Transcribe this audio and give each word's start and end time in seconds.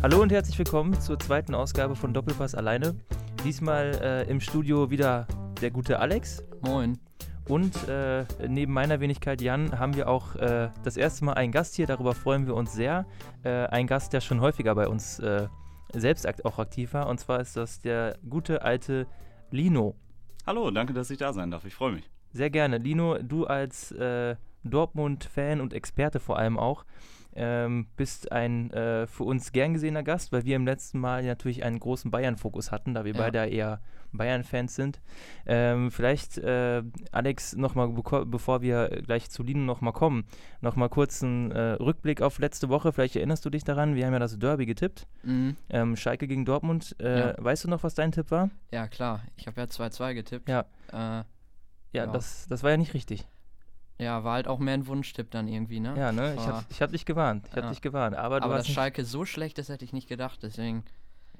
Hallo 0.00 0.22
und 0.22 0.30
herzlich 0.30 0.56
willkommen 0.56 1.00
zur 1.00 1.18
zweiten 1.18 1.56
Ausgabe 1.56 1.96
von 1.96 2.14
Doppelpass 2.14 2.54
alleine. 2.54 2.94
Diesmal 3.44 3.98
äh, 4.00 4.30
im 4.30 4.40
Studio 4.40 4.90
wieder 4.90 5.26
der 5.60 5.72
gute 5.72 5.98
Alex. 5.98 6.44
Moin. 6.60 7.00
Und 7.48 7.88
äh, 7.88 8.24
neben 8.46 8.72
meiner 8.72 9.00
Wenigkeit 9.00 9.40
Jan 9.40 9.76
haben 9.76 9.96
wir 9.96 10.08
auch 10.08 10.36
äh, 10.36 10.70
das 10.84 10.96
erste 10.96 11.24
Mal 11.24 11.32
einen 11.32 11.50
Gast 11.50 11.74
hier, 11.74 11.88
darüber 11.88 12.14
freuen 12.14 12.46
wir 12.46 12.54
uns 12.54 12.74
sehr. 12.74 13.06
Äh, 13.42 13.66
ein 13.66 13.88
Gast, 13.88 14.12
der 14.12 14.20
schon 14.20 14.40
häufiger 14.40 14.76
bei 14.76 14.86
uns 14.86 15.18
äh, 15.18 15.48
selbst 15.92 16.28
auch 16.44 16.60
aktiv 16.60 16.94
war. 16.94 17.08
Und 17.08 17.18
zwar 17.18 17.40
ist 17.40 17.56
das 17.56 17.80
der 17.80 18.18
gute 18.28 18.62
alte 18.62 19.08
Lino. 19.50 19.96
Hallo, 20.46 20.70
danke, 20.70 20.92
dass 20.92 21.10
ich 21.10 21.18
da 21.18 21.32
sein 21.32 21.50
darf. 21.50 21.64
Ich 21.64 21.74
freue 21.74 21.90
mich. 21.90 22.08
Sehr 22.32 22.50
gerne. 22.50 22.78
Lino, 22.78 23.18
du 23.20 23.46
als 23.46 23.90
äh, 23.90 24.36
Dortmund-Fan 24.62 25.60
und 25.60 25.74
Experte 25.74 26.20
vor 26.20 26.38
allem 26.38 26.56
auch, 26.56 26.84
ähm, 27.34 27.86
bist 27.96 28.32
ein 28.32 28.70
äh, 28.72 29.06
für 29.06 29.24
uns 29.24 29.52
gern 29.52 29.74
gesehener 29.74 30.02
Gast, 30.02 30.32
weil 30.32 30.44
wir 30.44 30.56
im 30.56 30.66
letzten 30.66 30.98
Mal 30.98 31.22
natürlich 31.24 31.64
einen 31.64 31.78
großen 31.78 32.10
Bayern-Fokus 32.10 32.72
hatten, 32.72 32.94
da 32.94 33.04
wir 33.04 33.12
Ja. 33.14 33.18
beide 33.18 33.46
eher 33.46 33.80
Bayern-Fans 34.12 34.74
sind. 34.74 35.00
Ähm, 35.44 35.90
vielleicht, 35.90 36.38
äh, 36.38 36.82
Alex, 37.12 37.54
nochmal, 37.56 37.88
bevor 38.26 38.62
wir 38.62 38.88
gleich 39.06 39.28
zu 39.30 39.42
Lino 39.42 39.60
nochmal 39.60 39.92
kommen, 39.92 40.24
nochmal 40.62 40.88
kurz 40.88 41.22
einen 41.22 41.50
äh, 41.50 41.72
Rückblick 41.72 42.22
auf 42.22 42.38
letzte 42.38 42.70
Woche. 42.70 42.92
Vielleicht 42.92 43.16
erinnerst 43.16 43.44
du 43.44 43.50
dich 43.50 43.64
daran, 43.64 43.94
wir 43.94 44.06
haben 44.06 44.14
ja 44.14 44.18
das 44.18 44.38
Derby 44.38 44.64
getippt. 44.64 45.06
Mhm. 45.24 45.56
Ähm, 45.68 45.94
Schalke 45.96 46.26
gegen 46.26 46.44
Dortmund. 46.46 46.96
Äh, 47.00 47.18
Ja. 47.20 47.34
Weißt 47.38 47.64
du 47.64 47.68
noch, 47.68 47.82
was 47.82 47.94
dein 47.94 48.10
Tipp 48.12 48.30
war? 48.30 48.48
Ja, 48.72 48.88
klar. 48.88 49.22
Ich 49.36 49.46
habe 49.46 49.60
ja 49.60 49.66
2-2 49.66 50.14
getippt. 50.14 50.48
Ja. 50.48 50.60
Äh, 50.90 50.94
Ja, 50.96 51.24
Ja. 51.92 52.06
Das, 52.06 52.46
das 52.48 52.62
war 52.62 52.70
ja 52.70 52.76
nicht 52.78 52.94
richtig. 52.94 53.26
Ja, 53.98 54.22
war 54.24 54.34
halt 54.34 54.48
auch 54.48 54.58
mehr 54.58 54.74
ein 54.74 54.86
Wunschtipp 54.86 55.30
dann 55.30 55.48
irgendwie, 55.48 55.80
ne? 55.80 55.94
Ja, 55.96 56.12
ne? 56.12 56.34
Ich 56.36 56.46
hab, 56.46 56.64
ich 56.70 56.82
hab 56.82 56.92
dich 56.92 57.04
gewarnt. 57.04 57.46
Ich 57.50 57.56
hab 57.56 57.64
Ja. 57.64 57.70
dich 57.70 57.80
gewarnt. 57.82 58.16
Aber, 58.16 58.42
Aber 58.42 58.56
dass 58.56 58.68
Schalke 58.68 59.04
so 59.04 59.24
schlecht 59.24 59.58
ist, 59.58 59.68
hätte 59.68 59.84
ich 59.84 59.92
nicht 59.92 60.08
gedacht. 60.08 60.38
Deswegen. 60.42 60.84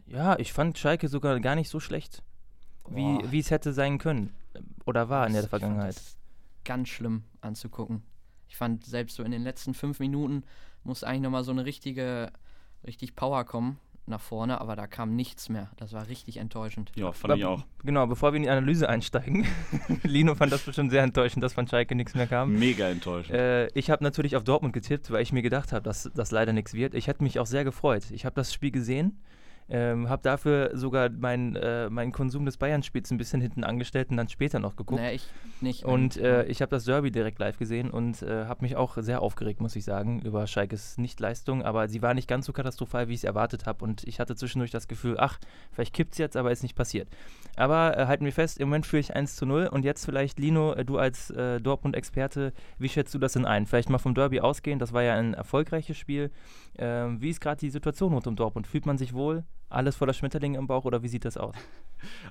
Ja, 0.06 0.38
ich 0.38 0.52
fand 0.52 0.76
Schalke 0.78 1.08
sogar 1.08 1.38
gar 1.40 1.54
nicht 1.54 1.68
so 1.68 1.80
schlecht, 1.80 2.22
wie, 2.88 3.20
wie 3.30 3.38
es 3.40 3.50
hätte 3.50 3.72
sein 3.72 3.98
können. 3.98 4.32
Oder 4.86 5.08
war 5.08 5.26
in 5.26 5.34
der 5.34 5.44
Ich 5.44 5.48
fand 5.48 5.62
Vergangenheit. 5.62 5.96
das 5.96 6.16
Ganz 6.64 6.88
schlimm 6.88 7.24
anzugucken. 7.40 8.02
Ich 8.48 8.56
fand 8.56 8.84
selbst 8.84 9.16
so 9.16 9.22
in 9.22 9.30
den 9.30 9.42
letzten 9.42 9.74
fünf 9.74 10.00
Minuten 10.00 10.42
muss 10.84 11.04
eigentlich 11.04 11.22
nochmal 11.22 11.44
so 11.44 11.50
eine 11.52 11.64
richtige, 11.64 12.32
richtig 12.86 13.14
Power 13.14 13.44
kommen 13.44 13.78
nach 14.08 14.20
vorne, 14.20 14.60
aber 14.60 14.76
da 14.76 14.86
kam 14.86 15.14
nichts 15.14 15.48
mehr. 15.48 15.70
Das 15.76 15.92
war 15.92 16.08
richtig 16.08 16.38
enttäuschend. 16.38 16.92
Ja, 16.94 17.12
fand 17.12 17.36
ich 17.36 17.44
auch. 17.44 17.62
Genau, 17.84 18.06
bevor 18.06 18.32
wir 18.32 18.36
in 18.36 18.42
die 18.42 18.50
Analyse 18.50 18.88
einsteigen. 18.88 19.46
Lino 20.02 20.34
fand 20.34 20.52
das 20.52 20.62
bestimmt 20.62 20.90
sehr 20.90 21.02
enttäuschend, 21.02 21.42
dass 21.42 21.52
von 21.52 21.66
Schalke 21.66 21.94
nichts 21.94 22.14
mehr 22.14 22.26
kam. 22.26 22.54
Mega 22.54 22.88
enttäuschend. 22.88 23.36
Äh, 23.36 23.68
ich 23.68 23.90
habe 23.90 24.02
natürlich 24.04 24.36
auf 24.36 24.44
Dortmund 24.44 24.72
getippt, 24.72 25.10
weil 25.10 25.22
ich 25.22 25.32
mir 25.32 25.42
gedacht 25.42 25.72
habe, 25.72 25.82
dass 25.82 26.10
das 26.14 26.30
leider 26.30 26.52
nichts 26.52 26.74
wird. 26.74 26.94
Ich 26.94 27.06
hätte 27.06 27.22
mich 27.22 27.38
auch 27.38 27.46
sehr 27.46 27.64
gefreut. 27.64 28.10
Ich 28.10 28.24
habe 28.24 28.34
das 28.34 28.52
Spiel 28.52 28.70
gesehen, 28.70 29.20
ähm, 29.70 30.08
habe 30.08 30.22
dafür 30.22 30.70
sogar 30.74 31.10
meinen 31.10 31.56
äh, 31.56 31.90
meinen 31.90 32.12
Konsum 32.12 32.44
des 32.46 32.56
Bayern-Spiels 32.56 33.10
ein 33.10 33.18
bisschen 33.18 33.40
hinten 33.40 33.64
angestellt 33.64 34.10
und 34.10 34.16
dann 34.16 34.28
später 34.28 34.58
noch 34.58 34.76
geguckt. 34.76 35.00
Nee, 35.00 35.12
ich 35.16 35.26
nicht. 35.60 35.84
Und 35.84 36.16
Ähm, 36.16 36.24
äh, 36.24 36.44
ich 36.44 36.62
habe 36.62 36.70
das 36.70 36.84
Derby 36.84 37.10
direkt 37.10 37.38
live 37.38 37.58
gesehen 37.58 37.90
und 37.90 38.22
äh, 38.22 38.46
habe 38.46 38.62
mich 38.62 38.76
auch 38.76 38.96
sehr 38.98 39.20
aufgeregt, 39.22 39.60
muss 39.60 39.76
ich 39.76 39.84
sagen, 39.84 40.20
über 40.22 40.46
Schalkes 40.46 40.98
Nichtleistung. 40.98 41.62
Aber 41.62 41.88
sie 41.88 42.00
war 42.02 42.14
nicht 42.14 42.28
ganz 42.28 42.46
so 42.46 42.52
katastrophal, 42.52 43.08
wie 43.08 43.12
ich 43.12 43.20
es 43.20 43.24
erwartet 43.24 43.66
habe. 43.66 43.84
Und 43.84 44.04
ich 44.04 44.20
hatte 44.20 44.36
zwischendurch 44.36 44.70
das 44.70 44.88
Gefühl, 44.88 45.16
ach, 45.18 45.38
vielleicht 45.72 45.94
kippt 45.94 46.12
es 46.12 46.18
jetzt, 46.18 46.36
aber 46.36 46.50
ist 46.50 46.62
nicht 46.62 46.76
passiert. 46.76 47.08
Aber 47.56 47.96
äh, 47.98 48.06
halten 48.06 48.24
wir 48.24 48.32
fest, 48.32 48.58
im 48.58 48.68
Moment 48.68 48.86
führe 48.86 49.00
ich 49.00 49.14
1 49.14 49.36
zu 49.36 49.46
0. 49.46 49.66
Und 49.66 49.84
jetzt 49.84 50.04
vielleicht, 50.04 50.38
Lino, 50.38 50.72
äh, 50.72 50.84
du 50.84 50.98
als 50.98 51.30
äh, 51.30 51.60
Dortmund-Experte, 51.60 52.52
wie 52.78 52.88
schätzt 52.88 53.14
du 53.14 53.18
das 53.18 53.32
denn 53.34 53.44
ein? 53.44 53.66
Vielleicht 53.66 53.90
mal 53.90 53.98
vom 53.98 54.14
Derby 54.14 54.40
ausgehen, 54.40 54.78
das 54.78 54.92
war 54.92 55.02
ja 55.02 55.14
ein 55.14 55.34
erfolgreiches 55.34 55.96
Spiel. 55.96 56.30
Ähm, 56.78 57.20
wie 57.20 57.30
ist 57.30 57.40
gerade 57.40 57.58
die 57.58 57.70
Situation 57.70 58.12
rund 58.12 58.26
um 58.26 58.36
Dortmund? 58.36 58.66
Fühlt 58.66 58.86
man 58.86 58.98
sich 58.98 59.12
wohl? 59.12 59.44
Alles 59.68 59.96
voller 59.96 60.14
Schmetterlinge 60.14 60.58
im 60.58 60.66
Bauch 60.66 60.84
oder 60.84 61.02
wie 61.02 61.08
sieht 61.08 61.24
das 61.24 61.36
aus? 61.36 61.54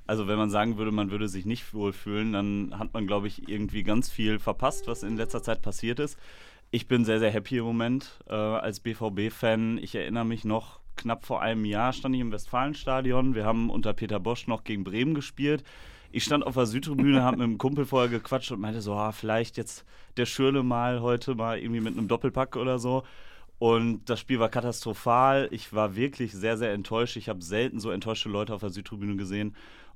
Also 0.05 0.29
wenn 0.29 0.37
man 0.37 0.49
sagen 0.49 0.77
würde, 0.77 0.93
man 0.93 1.11
würde 1.11 1.27
sich 1.27 1.45
nicht 1.45 1.73
wohlfühlen, 1.73 2.31
dann 2.31 2.79
hat 2.79 2.93
man, 2.93 3.05
glaube 3.05 3.27
ich, 3.27 3.49
irgendwie 3.49 3.83
ganz 3.83 4.09
viel 4.09 4.39
verpasst, 4.39 4.87
was 4.87 5.03
in 5.03 5.17
letzter 5.17 5.43
Zeit 5.43 5.61
passiert 5.61 5.99
ist. 5.99 6.17
Ich 6.71 6.87
bin 6.87 7.03
sehr, 7.03 7.19
sehr 7.19 7.31
happy 7.31 7.57
im 7.57 7.65
Moment 7.65 8.23
äh, 8.29 8.33
als 8.33 8.79
BVB-Fan. 8.79 9.77
Ich 9.79 9.93
erinnere 9.93 10.23
mich 10.23 10.45
noch, 10.45 10.79
knapp 10.95 11.25
vor 11.25 11.41
einem 11.41 11.65
Jahr 11.65 11.91
stand 11.91 12.15
ich 12.15 12.21
im 12.21 12.31
Westfalenstadion. 12.31 13.35
Wir 13.35 13.43
haben 13.43 13.69
unter 13.69 13.91
Peter 13.91 14.21
Bosch 14.21 14.47
noch 14.47 14.63
gegen 14.63 14.85
Bremen 14.85 15.13
gespielt. 15.13 15.65
Ich 16.11 16.23
stand 16.23 16.45
auf 16.45 16.55
der 16.55 16.65
Südtribüne, 16.65 17.21
habe 17.21 17.37
mit 17.37 17.43
einem 17.43 17.57
Kumpel 17.57 17.85
vorher 17.85 18.09
gequatscht 18.09 18.51
und 18.51 18.61
meinte 18.61 18.81
so, 18.81 18.93
ah, 18.93 19.11
vielleicht 19.11 19.57
jetzt 19.57 19.85
der 20.15 20.25
Schürle 20.25 20.63
mal 20.63 21.01
heute 21.01 21.35
mal 21.35 21.59
irgendwie 21.59 21.81
mit 21.81 21.97
einem 21.97 22.07
Doppelpack 22.07 22.55
oder 22.55 22.79
so. 22.79 23.03
Und 23.59 24.05
das 24.05 24.19
Spiel 24.19 24.39
war 24.39 24.49
katastrophal. 24.49 25.47
Ich 25.51 25.73
war 25.73 25.95
wirklich 25.95 26.31
sehr, 26.33 26.57
sehr 26.57 26.73
enttäuscht. 26.73 27.17
Ich 27.17 27.29
habe 27.29 27.41
selten 27.41 27.79
so 27.79 27.89
enttäuschte 27.89 28.29
Leute 28.29 28.53
auf 28.53 28.61
der 28.61 28.69
Südtribüne 28.69 29.15
gesehen. 29.15 29.55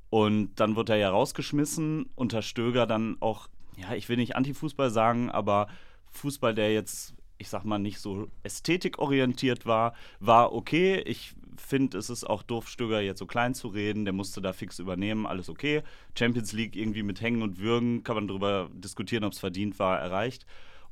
Und 0.10 0.56
dann 0.60 0.76
wurde 0.76 0.94
er 0.94 1.00
ja 1.00 1.10
rausgeschmissen. 1.10 2.10
Unter 2.16 2.42
Stöger 2.42 2.88
dann 2.88 3.18
auch, 3.20 3.48
ja, 3.78 3.94
ich 3.94 4.10
will 4.10 4.18
nicht 4.18 4.36
Antifußball 4.36 4.90
sagen, 4.90 5.30
aber 5.30 5.68
Fußball, 6.12 6.54
der 6.56 6.74
jetzt, 6.74 7.14
ich 7.38 7.50
sag 7.50 7.64
mal, 7.64 7.80
nicht 7.80 8.00
so 8.00 8.28
ästhetikorientiert 8.44 9.66
war, 9.66 9.94
war 10.20 10.54
okay. 10.54 11.00
Ich 11.06 11.34
finde, 11.56 12.00
es 12.00 12.10
ist 12.10 12.24
auch 12.24 12.42
doof, 12.44 12.68
Stöger 12.68 13.00
jetzt 13.00 13.20
so 13.20 13.28
klein 13.28 13.54
zu 13.54 13.68
reden. 13.68 14.06
Der 14.06 14.14
musste 14.14 14.42
da 14.42 14.54
fix 14.54 14.80
übernehmen, 14.80 15.28
alles 15.28 15.50
okay. 15.50 15.84
Champions 16.18 16.52
League 16.52 16.76
irgendwie 16.76 17.04
mit 17.04 17.22
Hängen 17.22 17.44
und 17.44 17.60
Würgen, 17.60 18.04
kann 18.04 18.16
man 18.16 18.28
darüber 18.28 18.70
diskutieren, 18.74 19.24
ob 19.24 19.34
es 19.34 19.40
verdient 19.40 19.78
war, 19.78 20.00
erreicht. 20.00 20.48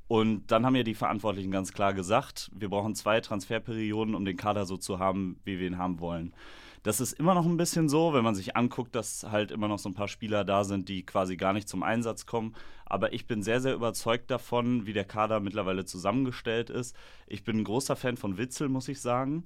Und 0.09 0.47
dann 0.47 0.65
haben 0.65 0.75
ja 0.75 0.81
die 0.81 0.95
Verantwortlichen 0.95 1.51
ganz 1.51 1.71
klar 1.71 1.93
gesagt, 1.93 2.49
wir 2.55 2.67
brauchen 2.67 2.95
zwei 2.95 3.21
Transferperioden, 3.21 4.15
um 4.15 4.25
den 4.25 4.37
Kader 4.37 4.65
so 4.65 4.75
zu 4.75 4.97
haben, 4.97 5.39
wie 5.45 5.59
wir 5.59 5.67
ihn 5.67 5.77
haben 5.77 5.99
wollen. 5.99 6.33
Das 6.81 6.99
ist 6.99 7.13
immer 7.13 7.35
noch 7.35 7.45
ein 7.45 7.57
bisschen 7.57 7.89
so, 7.89 8.11
wenn 8.11 8.23
man 8.23 8.33
sich 8.33 8.57
anguckt, 8.57 8.95
dass 8.95 9.27
halt 9.29 9.51
immer 9.51 9.67
noch 9.67 9.77
so 9.77 9.87
ein 9.87 9.93
paar 9.93 10.07
Spieler 10.07 10.43
da 10.43 10.63
sind, 10.63 10.89
die 10.89 11.05
quasi 11.05 11.37
gar 11.37 11.53
nicht 11.53 11.69
zum 11.69 11.83
Einsatz 11.83 12.25
kommen. 12.25 12.55
Aber 12.87 13.13
ich 13.13 13.27
bin 13.27 13.43
sehr, 13.43 13.61
sehr 13.61 13.75
überzeugt 13.75 14.31
davon, 14.31 14.87
wie 14.87 14.93
der 14.93 15.05
Kader 15.05 15.41
mittlerweile 15.41 15.85
zusammengestellt 15.85 16.71
ist. 16.71 16.95
Ich 17.27 17.43
bin 17.43 17.59
ein 17.59 17.63
großer 17.63 17.95
Fan 17.95 18.17
von 18.17 18.39
Witzel, 18.39 18.67
muss 18.67 18.87
ich 18.87 19.01
sagen. 19.01 19.43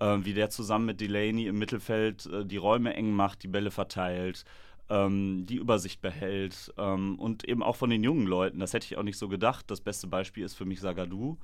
Äh, 0.00 0.18
wie 0.24 0.34
der 0.34 0.50
zusammen 0.50 0.86
mit 0.86 1.00
Delaney 1.00 1.46
im 1.46 1.58
Mittelfeld 1.58 2.26
äh, 2.26 2.44
die 2.44 2.56
Räume 2.56 2.94
eng 2.94 3.12
macht, 3.12 3.44
die 3.44 3.48
Bälle 3.48 3.70
verteilt, 3.70 4.44
ähm, 4.90 5.46
die 5.46 5.56
Übersicht 5.56 6.02
behält 6.02 6.74
ähm, 6.76 7.18
und 7.18 7.48
eben 7.48 7.62
auch 7.62 7.76
von 7.76 7.88
den 7.88 8.04
jungen 8.04 8.26
Leuten. 8.26 8.58
Das 8.58 8.74
hätte 8.74 8.86
ich 8.86 8.98
auch 8.98 9.02
nicht 9.02 9.18
so 9.18 9.28
gedacht. 9.28 9.70
Das 9.70 9.80
beste 9.80 10.08
Beispiel 10.08 10.44
ist 10.44 10.54
für 10.54 10.66
mich 10.66 10.80
Sagadu. 10.80 11.38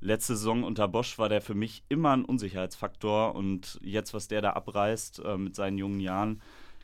Letzte 0.00 0.34
Saison 0.34 0.64
unter 0.64 0.88
Bosch 0.88 1.18
war 1.18 1.28
der 1.28 1.40
für 1.40 1.54
mich 1.54 1.84
immer 1.88 2.16
ein 2.16 2.24
Unsicherheitsfaktor 2.24 3.34
und 3.34 3.78
jetzt, 3.82 4.12
was 4.12 4.28
der 4.28 4.42
da 4.42 4.52
abreißt 4.52 5.22
äh, 5.24 5.36
mit 5.36 5.54
seinen 5.54 5.78
jungen 5.78 6.00
Jahren, 6.00 6.40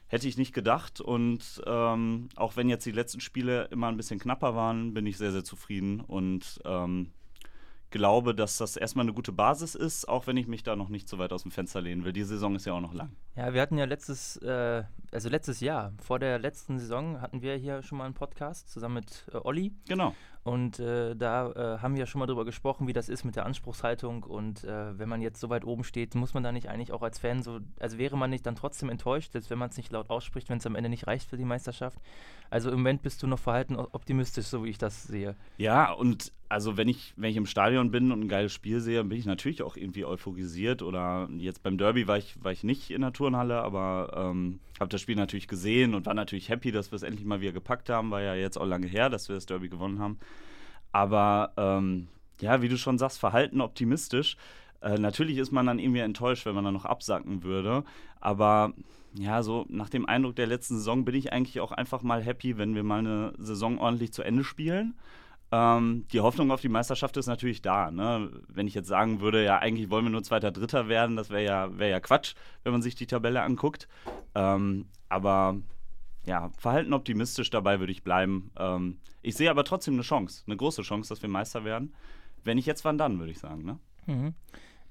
hätte 0.07 0.29
ich 0.29 0.37
nicht 0.37 0.53
gedacht. 0.53 1.01
Und 1.01 1.63
ähm, 1.67 2.29
auch 2.37 2.57
wenn 2.57 2.69
jetzt 2.69 2.87
die 2.87 2.93
letzten 2.93 3.21
Spiele 3.21 3.65
immer 3.71 3.89
ein 3.89 3.97
bisschen 3.97 4.21
knapper 4.21 4.55
waren, 4.55 4.95
bin 4.95 5.07
ich 5.07 5.17
sehr, 5.19 5.33
sehr 5.33 5.45
zufrieden 5.45 6.01
und 6.01 6.61
ähm, 6.65 7.11
glaube, 7.97 8.35
dass 8.35 8.59
das 8.59 8.77
erstmal 8.77 9.05
eine 9.05 9.13
gute 9.13 9.33
Basis 9.33 9.75
ist, 9.75 10.09
auch 10.09 10.27
wenn 10.27 10.37
ich 10.37 10.47
mich 10.47 10.63
da 10.63 10.77
noch 10.77 10.89
nicht 10.89 11.09
so 11.09 11.19
weit 11.19 11.33
aus 11.33 11.43
dem 11.43 11.51
Fenster 11.51 11.81
lehnen 11.81 12.05
will. 12.05 12.13
Die 12.13 12.23
Saison 12.23 12.55
ist 12.55 12.67
ja 12.67 12.73
auch 12.73 12.81
noch 12.81 12.95
lang. 12.95 13.11
Ja, 13.35 13.53
wir 13.55 13.61
hatten 13.61 13.79
ja 13.79 13.85
letztes, 13.85 14.37
äh, 14.39 14.85
also 15.13 15.29
letztes 15.29 15.61
Jahr, 15.61 15.93
vor 16.03 16.19
der 16.19 16.39
letzten 16.39 16.79
Saison, 16.79 17.21
hatten 17.21 17.43
wir 17.43 17.57
hier 17.57 17.83
schon 17.83 17.99
mal 17.99 18.05
einen 18.05 18.15
Podcast 18.15 18.71
zusammen 18.71 18.97
mit 18.97 19.27
äh, 19.33 19.39
Olli. 19.39 19.73
Genau. 19.89 20.15
Und 20.47 20.79
äh, 20.79 21.17
da 21.17 21.51
äh, 21.51 21.79
haben 21.83 21.95
wir 21.95 22.01
ja 22.01 22.07
schon 22.07 22.21
mal 22.21 22.27
drüber 22.27 22.45
gesprochen, 22.45 22.87
wie 22.87 22.93
das 22.93 23.09
ist 23.09 23.25
mit 23.25 23.35
der 23.35 23.47
Anspruchshaltung. 23.47 24.23
Und 24.23 24.63
äh, 24.63 24.97
wenn 24.97 25.09
man 25.09 25.21
jetzt 25.21 25.41
so 25.41 25.51
weit 25.51 25.65
oben 25.65 25.83
steht, 25.83 26.15
muss 26.15 26.35
man 26.35 26.45
da 26.45 26.53
nicht 26.53 26.69
eigentlich 26.69 26.93
auch 26.93 27.03
als 27.03 27.19
Fan 27.19 27.43
so, 27.43 27.59
also 27.81 27.99
wäre 27.99 28.17
man 28.17 28.31
nicht 28.31 28.47
dann 28.47 28.55
trotzdem 28.55 28.89
enttäuscht, 28.89 29.33
selbst 29.33 29.51
wenn 29.51 29.59
man 29.59 29.71
es 29.71 29.77
nicht 29.77 29.91
laut 29.91 30.09
ausspricht, 30.09 30.49
wenn 30.49 30.59
es 30.59 30.67
am 30.67 30.77
Ende 30.77 30.89
nicht 30.89 31.09
reicht 31.09 31.29
für 31.29 31.37
die 31.37 31.45
Meisterschaft. 31.45 31.99
Also 32.49 32.71
im 32.71 32.77
Moment 32.77 33.03
bist 33.03 33.25
du 33.25 33.27
noch 33.27 33.41
verhalten 33.41 33.75
optimistisch, 33.75 34.47
so 34.47 34.65
wie 34.65 34.69
ich 34.69 34.79
das 34.79 35.03
sehe. 35.03 35.35
Ja, 35.59 35.91
und 35.91 36.33
also 36.49 36.77
wenn 36.77 36.89
ich, 36.89 37.13
wenn 37.17 37.31
ich 37.31 37.37
im 37.37 37.47
Stadion 37.47 37.91
bin 37.91 38.13
und 38.13 38.21
ein 38.21 38.29
geiles 38.29 38.53
Spiel 38.53 38.79
sehe, 38.79 39.03
bin 39.03 39.19
ich 39.19 39.27
natürlich 39.27 39.63
auch 39.63 39.77
irgendwie 39.77 40.05
euphorisiert. 40.05 40.83
Oder 40.83 41.29
jetzt 41.39 41.65
beim 41.65 41.77
Derby 41.77 42.07
war 42.07 42.19
ich, 42.19 42.43
war 42.43 42.53
ich 42.53 42.63
nicht 42.63 42.91
in 42.91 43.01
der 43.01 43.13
Turnhalle, 43.13 43.63
aber 43.63 44.13
ähm, 44.15 44.61
habe 44.79 44.91
das 44.91 45.01
Spiel 45.01 45.17
natürlich 45.17 45.49
gesehen 45.49 45.95
und 45.95 46.07
war 46.07 46.15
natürlich 46.15 46.49
happy, 46.49 46.71
dass 46.71 46.93
wir 46.93 46.97
es 46.97 47.03
endlich 47.03 47.27
mal 47.27 47.41
wieder 47.41 47.53
gepackt 47.53 47.89
haben. 47.89 48.11
War 48.11 48.23
ja 48.23 48.35
jetzt 48.35 48.59
auch 48.59 48.67
lange 48.67 48.87
her, 48.87 49.11
dass 49.11 49.29
wir 49.29 49.35
das 49.35 49.47
Derby 49.47 49.69
gewonnen 49.69 49.99
haben. 49.99 50.19
Aber 50.97 51.53
ähm, 51.59 52.09
ja, 52.41 52.63
wie 52.63 52.71
du 52.71 52.79
schon 52.79 52.97
sagst, 52.97 53.19
verhalten 53.19 53.61
optimistisch. 53.61 54.39
Äh, 54.81 54.97
natürlich 54.97 55.37
ist 55.37 55.53
man 55.53 55.67
dann 55.67 55.79
irgendwie 55.79 56.01
enttäuscht, 56.01 56.47
wenn 56.47 56.55
man 56.55 56.65
dann 56.65 56.73
noch 56.73 56.87
absacken 56.87 57.43
würde. 57.43 57.85
Aber 58.19 58.73
ja, 59.13 59.43
so 59.43 59.67
nach 59.69 59.91
dem 59.91 60.07
Eindruck 60.07 60.37
der 60.37 60.47
letzten 60.47 60.77
Saison 60.77 61.05
bin 61.05 61.15
ich 61.15 61.35
eigentlich 61.35 61.61
auch 61.61 61.73
einfach 61.73 62.01
mal 62.01 62.23
happy, 62.23 62.57
wenn 62.57 62.75
wir 62.75 62.83
mal 62.83 63.01
eine 63.01 63.35
Saison 63.37 63.79
ordentlich 63.79 64.15
zu 64.15 64.23
Ende 64.23 64.43
spielen. 64.43 64.95
Ähm, 65.53 66.07
die 66.13 66.21
Hoffnung 66.21 66.51
auf 66.51 66.63
die 66.63 66.71
Meisterschaft 66.71 67.19
ist 67.19 67.27
natürlich 67.27 67.61
da. 67.61 67.91
Ne? 67.91 68.31
Wenn 68.49 68.67
ich 68.67 68.73
jetzt 68.73 68.89
sagen 68.89 69.21
würde, 69.21 69.45
ja, 69.45 69.59
eigentlich 69.59 69.91
wollen 69.91 70.07
wir 70.07 70.11
nur 70.11 70.23
Zweiter, 70.23 70.51
Dritter 70.51 70.89
werden, 70.89 71.17
das 71.17 71.29
wäre 71.29 71.45
ja, 71.45 71.79
wär 71.79 71.89
ja 71.89 72.01
Quatsch, 72.01 72.37
wenn 72.63 72.73
man 72.73 72.81
sich 72.81 72.95
die 72.95 73.07
Tabelle 73.07 73.43
anguckt. 73.43 73.87
Ähm, 74.35 74.87
aber 75.11 75.57
ja, 76.27 76.51
verhalten 76.59 76.93
optimistisch 76.93 77.51
dabei 77.51 77.81
würde 77.81 77.93
ich 77.93 78.03
bleiben. 78.03 78.51
Ähm, 78.59 78.99
ich 79.23 79.37
sehe 79.37 79.51
aber 79.51 79.65
trotzdem 79.65 79.95
eine 79.95 80.03
Chance, 80.03 80.43
eine 80.47 80.57
große 80.57 80.83
Chance, 80.83 81.09
dass 81.09 81.23
wir 81.23 81.29
Meister 81.29 81.65
werden. 81.65 81.95
Wenn 82.45 82.57
nicht 82.57 82.67
jetzt, 82.67 82.85
wann 82.85 82.99
dann, 82.99 83.19
würde 83.19 83.33
ich 83.33 83.39
sagen. 83.39 83.65
Ne? 83.65 83.79
Mhm. 84.07 84.35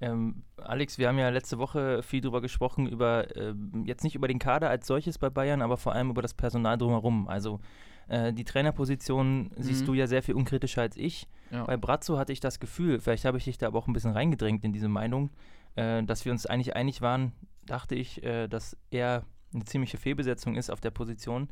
Ähm, 0.02 0.44
Alex, 0.58 0.98
wir 0.98 1.08
haben 1.08 1.18
ja 1.18 1.30
letzte 1.30 1.58
Woche 1.58 2.04
viel 2.04 2.22
drüber 2.22 2.42
gesprochen, 2.42 2.88
über 2.88 3.36
äh, 3.36 3.54
jetzt 3.86 4.04
nicht 4.04 4.16
über 4.16 4.28
den 4.28 4.40
Kader 4.40 4.70
als 4.70 4.88
solches 4.88 5.18
bei 5.18 5.30
Bayern, 5.30 5.62
aber 5.62 5.78
vor 5.78 5.94
allem 5.94 6.10
über 6.10 6.22
das 6.22 6.34
Personal 6.34 6.78
drumherum. 6.78 7.28
Also 7.28 7.60
äh, 8.08 8.34
die 8.34 8.44
Trainerposition 8.44 9.44
mhm. 9.44 9.52
siehst 9.58 9.88
du 9.88 9.94
ja 9.94 10.08
sehr 10.08 10.24
viel 10.24 10.36
unkritischer 10.36 10.82
als 10.82 10.98
ich. 10.98 11.28
Ja. 11.52 11.64
Bei 11.64 11.78
Brazzo 11.78 12.18
hatte 12.18 12.34
ich 12.34 12.40
das 12.40 12.60
Gefühl, 12.60 13.00
vielleicht 13.00 13.26
habe 13.26 13.38
ich 13.38 13.46
dich 13.46 13.58
da 13.58 13.68
aber 13.68 13.80
auch 13.80 13.88
ein 13.88 13.94
bisschen 13.94 14.12
reingedrängt 14.12 14.64
in 14.64 14.74
diese 14.74 14.90
Meinung, 14.90 15.32
äh, 15.76 16.04
dass 16.04 16.26
wir 16.26 16.32
uns 16.32 16.46
eigentlich 16.46 16.76
einig 16.76 17.02
waren, 17.02 17.32
dachte 17.66 17.96
ich, 17.96 18.24
äh, 18.24 18.48
dass 18.48 18.78
er 18.92 19.24
eine 19.56 19.66
ziemliche 19.66 19.98
Fehlbesetzung 19.98 20.56
ist 20.56 20.70
auf 20.70 20.82
der 20.82 20.92
Position 20.92 21.50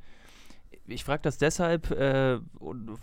ich 0.88 1.03
frage 1.03 1.21
das 1.21 1.38
deshalb, 1.38 1.91
äh, 1.91 2.39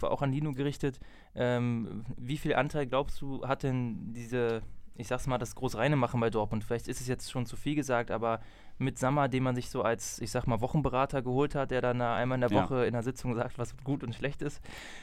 auch 0.02 0.22
an 0.22 0.32
Lino 0.32 0.52
gerichtet, 0.52 1.00
ähm, 1.34 2.04
wie 2.16 2.36
viel 2.36 2.54
Anteil 2.54 2.86
glaubst 2.86 3.20
du, 3.20 3.46
hat 3.46 3.62
denn 3.62 4.12
diese, 4.12 4.62
ich 4.96 5.08
sag's 5.08 5.26
mal, 5.26 5.38
das 5.38 5.54
Großreine 5.54 5.96
machen 5.96 6.20
bei 6.20 6.30
Dortmund? 6.30 6.64
Vielleicht 6.64 6.88
ist 6.88 7.00
es 7.00 7.08
jetzt 7.08 7.30
schon 7.30 7.46
zu 7.46 7.56
viel 7.56 7.74
gesagt, 7.74 8.10
aber 8.10 8.40
mit 8.78 8.98
Sammer, 8.98 9.28
den 9.28 9.42
man 9.42 9.54
sich 9.54 9.70
so 9.70 9.82
als, 9.82 10.20
ich 10.20 10.30
sag 10.30 10.46
mal, 10.46 10.60
Wochenberater 10.60 11.22
geholt 11.22 11.54
hat, 11.54 11.70
der 11.70 11.80
dann 11.80 12.00
einmal 12.00 12.36
in 12.36 12.42
der 12.42 12.50
Woche 12.50 12.78
ja. 12.78 12.84
in 12.84 12.92
der 12.92 13.02
Sitzung 13.02 13.34
sagt, 13.34 13.58
was 13.58 13.76
gut 13.84 14.02
und 14.02 14.14
schlecht 14.14 14.42
ist, 14.42 14.60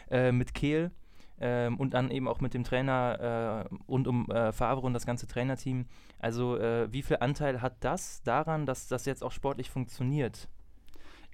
äh, 0.09 0.31
mit 0.31 0.53
Kehl. 0.53 0.91
Ähm, 1.39 1.77
und 1.77 1.93
dann 1.93 2.09
eben 2.09 2.27
auch 2.27 2.41
mit 2.41 2.53
dem 2.53 2.63
Trainer 2.63 3.67
äh, 3.69 3.75
und 3.85 4.07
um 4.07 4.29
äh, 4.31 4.51
Favre 4.51 4.85
und 4.85 4.93
das 4.93 5.05
ganze 5.05 5.27
Trainerteam. 5.27 5.85
Also 6.19 6.57
äh, 6.57 6.91
wie 6.91 7.03
viel 7.03 7.17
Anteil 7.19 7.61
hat 7.61 7.75
das 7.81 8.23
daran, 8.23 8.65
dass 8.65 8.87
das 8.87 9.05
jetzt 9.05 9.23
auch 9.23 9.31
sportlich 9.31 9.69
funktioniert? 9.69 10.47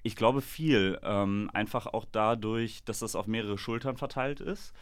Ich 0.02 0.16
glaube 0.16 0.42
viel. 0.42 1.00
Ähm, 1.02 1.50
einfach 1.54 1.86
auch 1.86 2.04
dadurch, 2.10 2.84
dass 2.84 2.98
das 2.98 3.16
auf 3.16 3.26
mehrere 3.26 3.56
Schultern 3.56 3.96
verteilt 3.96 4.40
ist. 4.40 4.74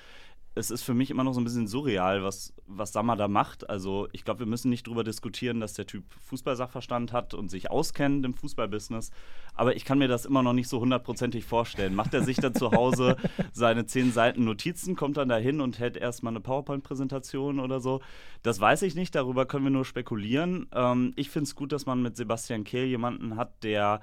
Es 0.55 0.71
ist 0.71 0.83
für 0.83 0.93
mich 0.93 1.11
immer 1.11 1.25
noch 1.25 1.33
so 1.33 1.41
ein 1.41 1.45
bisschen 1.45 1.67
surreal, 1.67 2.23
was, 2.23 2.53
was 2.67 2.93
Sammer 2.93 3.17
da 3.17 3.27
macht. 3.27 3.71
Also 3.71 4.09
ich 4.13 4.25
glaube, 4.25 4.41
wir 4.41 4.47
müssen 4.47 4.69
nicht 4.69 4.87
darüber 4.87 5.03
diskutieren, 5.03 5.61
dass 5.61 5.73
der 5.73 5.87
Typ 5.87 6.05
Fußballsachverstand 6.21 7.13
hat 7.13 7.33
und 7.33 7.51
sich 7.51 7.71
auskennt 7.71 8.27
im 8.27 8.35
Fußballbusiness. 8.35 9.13
Aber 9.55 9.77
ich 9.77 9.85
kann 9.87 9.99
mir 9.99 10.09
das 10.09 10.27
immer 10.27 10.43
noch 10.43 10.53
nicht 10.53 10.69
so 10.69 10.81
hundertprozentig 10.81 11.45
vorstellen. 11.45 11.95
Macht 11.95 12.13
er 12.13 12.23
sich 12.23 12.37
dann 12.37 12.55
zu 12.55 12.71
Hause 12.73 13.17
seine 13.53 13.87
zehn 13.87 14.13
Seiten 14.13 14.45
Notizen, 14.45 14.95
kommt 14.95 15.17
dann 15.17 15.31
dahin 15.31 15.63
und 15.63 15.79
hält 15.79 15.97
erstmal 15.97 16.33
eine 16.33 16.41
PowerPoint-Präsentation 16.41 17.59
oder 17.59 17.81
so? 17.81 18.01
Das 18.43 18.61
weiß 18.61 18.83
ich 18.83 18.95
nicht, 18.95 19.15
darüber 19.15 19.47
können 19.47 19.65
wir 19.65 19.71
nur 19.71 19.87
spekulieren. 19.87 20.67
Ähm, 20.75 21.15
ich 21.17 21.31
finde 21.31 21.45
es 21.45 21.55
gut, 21.55 21.73
dass 21.73 21.87
man 21.87 22.03
mit 22.03 22.17
Sebastian 22.17 22.65
Kehl 22.65 22.85
jemanden 22.85 23.37
hat, 23.37 23.65
der 23.65 24.01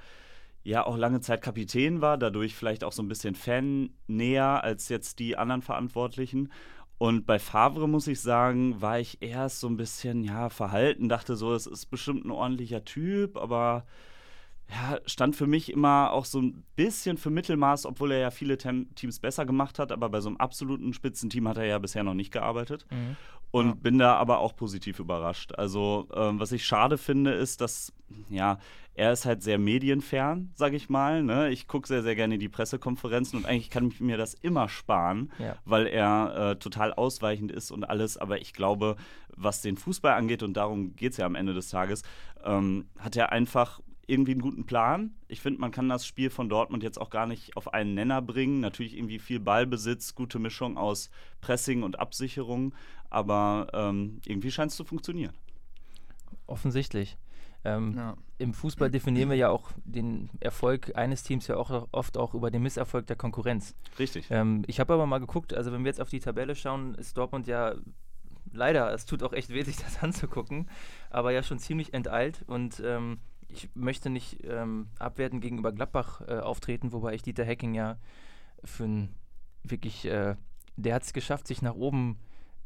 ja 0.70 0.86
auch 0.86 0.98
lange 0.98 1.20
Zeit 1.20 1.42
Kapitän 1.42 2.00
war, 2.00 2.18
dadurch 2.18 2.56
vielleicht 2.56 2.84
auch 2.84 2.92
so 2.92 3.02
ein 3.02 3.08
bisschen 3.08 3.34
Fan 3.34 3.90
näher 4.08 4.64
als 4.64 4.88
jetzt 4.88 5.18
die 5.18 5.36
anderen 5.36 5.64
Verantwortlichen. 5.64 6.52
Und 7.00 7.26
bei 7.26 7.40
Favre 7.40 7.90
muss 7.90 8.08
ich 8.08 8.22
sagen, 8.22 8.80
war 8.80 9.00
ich 9.00 9.22
erst 9.22 9.62
so 9.62 9.68
ein 9.68 9.78
bisschen 9.78 10.24
ja 10.24 10.50
verhalten, 10.50 11.10
dachte 11.10 11.36
so, 11.36 11.54
es 11.54 11.66
ist 11.66 11.88
bestimmt 11.88 12.24
ein 12.24 12.32
ordentlicher 12.32 12.86
Typ, 12.86 13.36
aber 13.36 13.86
ja, 14.70 15.00
stand 15.06 15.36
für 15.36 15.48
mich 15.48 15.72
immer 15.72 16.12
auch 16.12 16.26
so 16.26 16.40
ein 16.42 16.64
bisschen 16.76 17.18
für 17.18 17.32
Mittelmaß, 17.32 17.86
obwohl 17.86 18.12
er 18.12 18.20
ja 18.20 18.32
viele 18.32 18.58
Tem 18.58 18.94
Teams 18.94 19.20
besser 19.20 19.46
gemacht 19.46 19.80
hat, 19.80 19.92
aber 19.92 20.10
bei 20.10 20.22
so 20.22 20.30
einem 20.30 20.38
absoluten 20.38 20.94
Spitzenteam 20.94 21.48
hat 21.48 21.58
er 21.58 21.66
ja 21.66 21.80
bisher 21.80 22.04
noch 22.04 22.14
nicht 22.14 22.32
gearbeitet. 22.32 22.86
Mhm. 22.92 23.18
Und 23.52 23.68
ja. 23.68 23.74
bin 23.74 23.98
da 23.98 24.16
aber 24.16 24.40
auch 24.40 24.56
positiv 24.56 25.00
überrascht. 25.00 25.54
Also, 25.56 26.08
ähm, 26.14 26.40
was 26.40 26.52
ich 26.52 26.64
schade 26.68 27.00
finde, 27.00 27.32
ist, 27.32 27.62
dass, 27.62 27.92
ja, 28.30 28.60
er 28.94 29.12
ist 29.12 29.26
halt 29.26 29.42
sehr 29.42 29.58
medienfern, 29.58 30.52
sage 30.54 30.76
ich 30.76 30.88
mal. 30.88 31.24
Ne? 31.24 31.50
Ich 31.50 31.68
gucke 31.68 31.88
sehr, 31.88 32.04
sehr 32.04 32.16
gerne 32.16 32.38
die 32.38 32.50
Pressekonferenzen 32.50 33.40
und 33.40 33.46
eigentlich 33.48 33.72
kann 33.72 33.88
ich 33.88 34.00
mir 34.02 34.18
das 34.18 34.36
immer 34.36 34.70
sparen, 34.70 35.32
ja. 35.40 35.56
weil 35.66 35.88
er 35.88 36.52
äh, 36.52 36.56
total 36.58 36.94
ausweichend 36.94 37.52
ist 37.52 37.72
und 37.72 37.86
alles. 37.86 38.18
Aber 38.18 38.40
ich 38.40 38.54
glaube, 38.54 38.98
was 39.36 39.62
den 39.62 39.78
Fußball 39.78 40.14
angeht, 40.14 40.44
und 40.44 40.54
darum 40.54 40.96
geht 40.96 41.14
es 41.14 41.18
ja 41.18 41.26
am 41.26 41.34
Ende 41.34 41.56
des 41.56 41.70
Tages, 41.70 42.04
ähm, 42.44 42.88
hat 43.00 43.16
er 43.16 43.32
einfach 43.32 43.80
irgendwie 44.10 44.32
einen 44.32 44.42
guten 44.42 44.66
Plan. 44.66 45.14
Ich 45.28 45.42
finde, 45.42 45.62
man 45.62 45.72
kann 45.72 45.88
das 45.88 46.06
Spiel 46.06 46.30
von 46.30 46.50
Dortmund 46.50 46.84
jetzt 46.84 47.00
auch 47.00 47.10
gar 47.10 47.28
nicht 47.28 47.56
auf 47.56 47.74
einen 47.74 47.94
Nenner 47.94 48.22
bringen. 48.22 48.60
Natürlich 48.60 48.98
irgendwie 48.98 49.20
viel 49.20 49.40
Ballbesitz, 49.40 50.16
gute 50.16 50.40
Mischung 50.40 50.78
aus 50.78 51.10
Pressing 51.42 51.84
und 51.84 52.00
Absicherung, 52.00 52.74
aber 53.10 53.68
ähm, 53.74 54.20
irgendwie 54.26 54.52
scheint 54.52 54.72
es 54.72 54.78
zu 54.78 54.84
funktionieren. 54.84 55.34
Offensichtlich. 56.48 57.18
Ähm, 57.66 57.94
ja. 57.96 58.16
Im 58.38 58.54
Fußball 58.54 58.90
definieren 58.90 59.30
wir 59.30 59.36
ja 59.36 59.50
auch 59.50 59.72
den 59.84 60.30
Erfolg 60.40 60.96
eines 60.96 61.24
Teams 61.24 61.48
ja 61.48 61.58
auch 61.58 61.88
oft 61.92 62.18
auch 62.18 62.34
über 62.34 62.52
den 62.52 62.64
Misserfolg 62.64 63.06
der 63.08 63.18
Konkurrenz. 63.18 63.76
Richtig. 64.00 64.28
Ähm, 64.30 64.64
ich 64.68 64.80
habe 64.80 64.94
aber 64.94 65.06
mal 65.06 65.20
geguckt, 65.20 65.54
also 65.54 65.72
wenn 65.72 65.84
wir 65.84 65.90
jetzt 65.90 66.02
auf 66.02 66.10
die 66.10 66.22
Tabelle 66.22 66.56
schauen, 66.56 66.96
ist 66.96 67.18
Dortmund 67.18 67.48
ja 67.48 67.76
leider, 68.54 68.94
es 68.94 69.06
tut 69.06 69.24
auch 69.24 69.34
echt 69.34 69.50
weh, 69.50 69.64
sich 69.64 69.78
das 69.78 69.98
anzugucken, 70.02 70.70
aber 71.10 71.32
ja 71.32 71.44
schon 71.44 71.60
ziemlich 71.60 71.94
enteilt 71.94 72.44
und 72.48 72.82
ähm, 72.84 73.20
ich 73.50 73.70
möchte 73.76 74.10
nicht 74.10 74.44
ähm, 74.44 74.88
abwertend 75.00 75.42
gegenüber 75.42 75.72
Gladbach 75.72 76.22
äh, 76.28 76.40
auftreten, 76.40 76.94
wobei 76.94 77.14
ich 77.14 77.22
Dieter 77.22 77.44
Hecking 77.44 77.74
ja 77.74 77.98
für 78.64 78.86
ein 78.86 79.16
wirklich, 79.64 80.06
äh, 80.06 80.36
der 80.78 80.96
hat 80.96 81.04
es 81.04 81.14
geschafft, 81.14 81.48
sich 81.48 81.62
nach 81.62 81.76
oben 81.76 82.20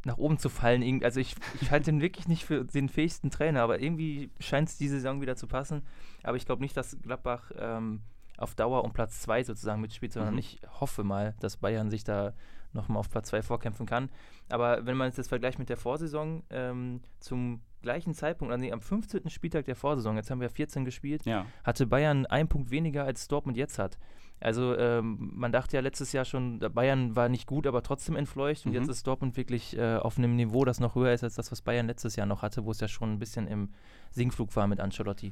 nach 0.06 0.18
oben 0.18 0.38
zu 0.38 0.50
fallen. 0.50 1.03
Also 1.03 1.19
ich, 1.19 1.35
ich 1.62 1.71
halte 1.71 1.89
ihn 1.89 2.01
wirklich 2.01 2.27
nicht 2.27 2.44
für 2.44 2.65
den 2.65 2.89
fähigsten 2.89 3.31
Trainer, 3.31 3.62
aber 3.62 3.81
irgendwie 3.81 4.31
scheint 4.39 4.68
es 4.69 4.77
diese 4.77 4.95
Saison 4.95 5.21
wieder 5.21 5.35
zu 5.35 5.47
passen. 5.47 5.83
Aber 6.24 6.35
ich 6.35 6.45
glaube 6.45 6.62
nicht, 6.62 6.75
dass 6.75 6.97
Gladbach 7.01 7.51
ähm, 7.57 8.01
auf 8.38 8.56
Dauer 8.56 8.83
um 8.83 8.91
Platz 8.91 9.21
2 9.21 9.44
sozusagen 9.44 9.81
mitspielt, 9.81 10.13
sondern 10.13 10.33
mhm. 10.33 10.39
ich 10.39 10.59
hoffe 10.80 11.03
mal, 11.03 11.35
dass 11.39 11.57
Bayern 11.57 11.89
sich 11.89 12.03
da 12.03 12.33
nochmal 12.74 13.00
auf 13.00 13.09
Platz 13.09 13.30
2 13.30 13.44
vorkämpfen 13.44 13.85
kann. 13.85 14.09
Aber 14.50 14.85
wenn 14.85 14.97
man 14.97 15.07
jetzt 15.07 15.19
das 15.19 15.27
vergleicht 15.27 15.59
mit 15.59 15.69
der 15.69 15.77
Vorsaison, 15.77 16.44
ähm, 16.50 17.01
zum 17.19 17.62
gleichen 17.83 18.15
Zeitpunkt, 18.15 18.51
also 18.51 18.71
am 18.71 18.81
15. 18.81 19.30
Spieltag 19.30 19.65
der 19.65 19.75
Vorsaison, 19.75 20.15
jetzt 20.15 20.31
haben 20.31 20.41
wir 20.41 20.50
14 20.50 20.85
gespielt, 20.85 21.25
ja. 21.25 21.45
hatte 21.63 21.85
Bayern 21.85 22.25
einen 22.25 22.50
Punkt 22.50 22.71
weniger 22.71 23.03
als 23.03 23.27
Dortmund 23.27 23.56
jetzt 23.56 23.77
hat. 23.77 24.00
Also 24.39 24.75
ähm, 24.77 25.31
man 25.33 25.53
dachte 25.53 25.77
ja 25.77 25.81
letztes 25.81 26.12
Jahr 26.12 26.25
schon, 26.25 26.59
Bayern 26.59 27.15
war 27.15 27.30
nicht 27.30 27.47
gut, 27.47 27.65
aber 27.65 27.81
trotzdem 27.81 28.18
entfleucht. 28.18 28.65
Und 28.65 28.74
mhm. 28.74 28.80
jetzt 28.80 28.89
ist 28.89 29.07
Dortmund 29.07 29.38
wirklich 29.38 29.77
äh, 29.77 29.95
auf 29.95 30.18
einem 30.18 30.35
Niveau, 30.35 30.65
das 30.65 30.81
noch 30.81 30.95
höher 30.95 31.13
ist 31.13 31.24
als 31.24 31.35
das, 31.35 31.51
was 31.51 31.62
Bayern 31.62 31.88
letztes 31.88 32.18
Jahr 32.18 32.25
noch 32.25 32.41
hatte, 32.41 32.65
wo 32.65 32.71
es 32.71 32.81
ja 32.81 32.89
schon 32.89 33.13
ein 33.13 33.19
bisschen 33.19 33.47
im 33.47 33.69
Sinkflug 34.12 34.53
war 34.57 34.68
mit 34.68 34.81
Ancelotti. 34.81 35.31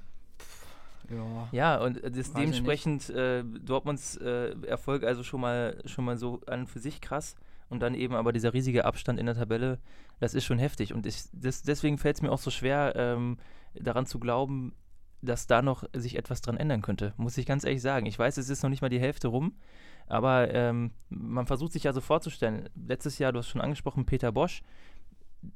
Ja, 1.09 1.49
ja 1.51 1.83
und 1.83 2.01
das 2.03 2.31
dementsprechend 2.31 3.09
äh, 3.09 3.43
Dortmunds 3.43 4.15
äh, 4.17 4.55
Erfolg 4.65 5.03
also 5.03 5.23
schon 5.23 5.41
mal 5.41 5.81
schon 5.85 6.05
mal 6.05 6.15
so 6.15 6.39
an 6.47 6.61
und 6.61 6.67
für 6.67 6.79
sich 6.79 7.01
krass 7.01 7.35
und 7.71 7.79
dann 7.79 7.95
eben 7.95 8.15
aber 8.15 8.33
dieser 8.33 8.53
riesige 8.53 8.85
Abstand 8.85 9.19
in 9.19 9.25
der 9.25 9.35
Tabelle, 9.35 9.79
das 10.19 10.33
ist 10.33 10.43
schon 10.43 10.59
heftig. 10.59 10.93
Und 10.93 11.05
ich, 11.05 11.23
das, 11.33 11.63
deswegen 11.63 11.97
fällt 11.97 12.17
es 12.17 12.21
mir 12.21 12.31
auch 12.31 12.37
so 12.37 12.51
schwer, 12.51 12.93
ähm, 12.95 13.37
daran 13.73 14.05
zu 14.05 14.19
glauben, 14.19 14.75
dass 15.21 15.47
da 15.47 15.61
noch 15.61 15.85
sich 15.93 16.17
etwas 16.17 16.41
dran 16.41 16.57
ändern 16.57 16.81
könnte, 16.81 17.13
muss 17.15 17.37
ich 17.37 17.45
ganz 17.45 17.63
ehrlich 17.63 17.81
sagen. 17.81 18.05
Ich 18.07 18.19
weiß, 18.19 18.37
es 18.37 18.49
ist 18.49 18.61
noch 18.63 18.69
nicht 18.69 18.81
mal 18.81 18.89
die 18.89 18.99
Hälfte 18.99 19.29
rum, 19.29 19.55
aber 20.07 20.53
ähm, 20.53 20.91
man 21.09 21.47
versucht 21.47 21.71
sich 21.71 21.83
ja 21.83 21.93
so 21.93 22.01
vorzustellen. 22.01 22.69
Letztes 22.75 23.19
Jahr, 23.19 23.31
du 23.31 23.39
hast 23.39 23.47
schon 23.47 23.61
angesprochen, 23.61 24.05
Peter 24.05 24.31
Bosch, 24.31 24.63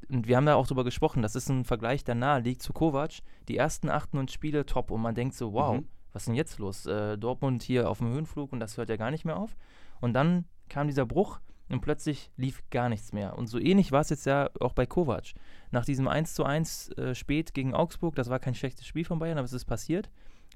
und 0.10 0.28
wir 0.28 0.38
haben 0.38 0.46
da 0.46 0.56
auch 0.56 0.68
drüber 0.68 0.84
gesprochen, 0.84 1.22
das 1.22 1.36
ist 1.36 1.50
ein 1.50 1.66
Vergleich, 1.66 2.04
der 2.04 2.16
nahe 2.16 2.40
liegt 2.40 2.62
zu 2.62 2.74
Kovac. 2.74 3.20
Die 3.48 3.58
ersten 3.58 3.90
acht, 3.90 4.14
neun 4.14 4.28
Spiele 4.28 4.66
top 4.66 4.90
und 4.90 5.02
man 5.02 5.16
denkt 5.16 5.36
so, 5.36 5.54
wow, 5.54 5.76
mhm. 5.76 5.88
was 6.14 6.24
ist 6.24 6.28
denn 6.28 6.36
jetzt 6.36 6.60
los? 6.60 6.86
Äh, 6.86 7.18
Dortmund 7.18 7.62
hier 7.62 7.90
auf 7.90 8.00
dem 8.00 8.08
Höhenflug 8.08 8.52
und 8.54 8.60
das 8.60 8.78
hört 8.78 8.90
ja 8.90 8.98
gar 8.98 9.12
nicht 9.12 9.26
mehr 9.26 9.38
auf. 9.38 9.56
Und 10.00 10.14
dann 10.14 10.46
kam 10.70 10.88
dieser 10.88 11.06
Bruch 11.06 11.40
und 11.70 11.82
plötzlich 11.82 12.32
lief 12.38 12.62
gar 12.70 12.90
nichts 12.90 13.14
mehr. 13.14 13.38
Und 13.38 13.48
so 13.48 13.60
ähnlich 13.60 13.92
war 13.92 14.02
es 14.02 14.10
jetzt 14.10 14.26
ja 14.26 14.50
auch 14.60 14.74
bei 14.74 14.86
Kovac. 14.86 15.34
Nach 15.72 15.86
diesem 15.86 16.08
1 16.08 16.36
zu 16.36 16.44
1 16.44 16.90
äh, 16.92 17.16
spät 17.16 17.54
gegen 17.54 17.74
Augsburg, 17.74 18.16
das 18.16 18.30
war 18.30 18.40
kein 18.40 18.56
schlechtes 18.56 18.86
Spiel 18.86 19.06
von 19.06 19.20
Bayern, 19.20 19.38
aber 19.38 19.46
es 19.46 19.54
ist 19.54 19.66
passiert, 19.66 20.10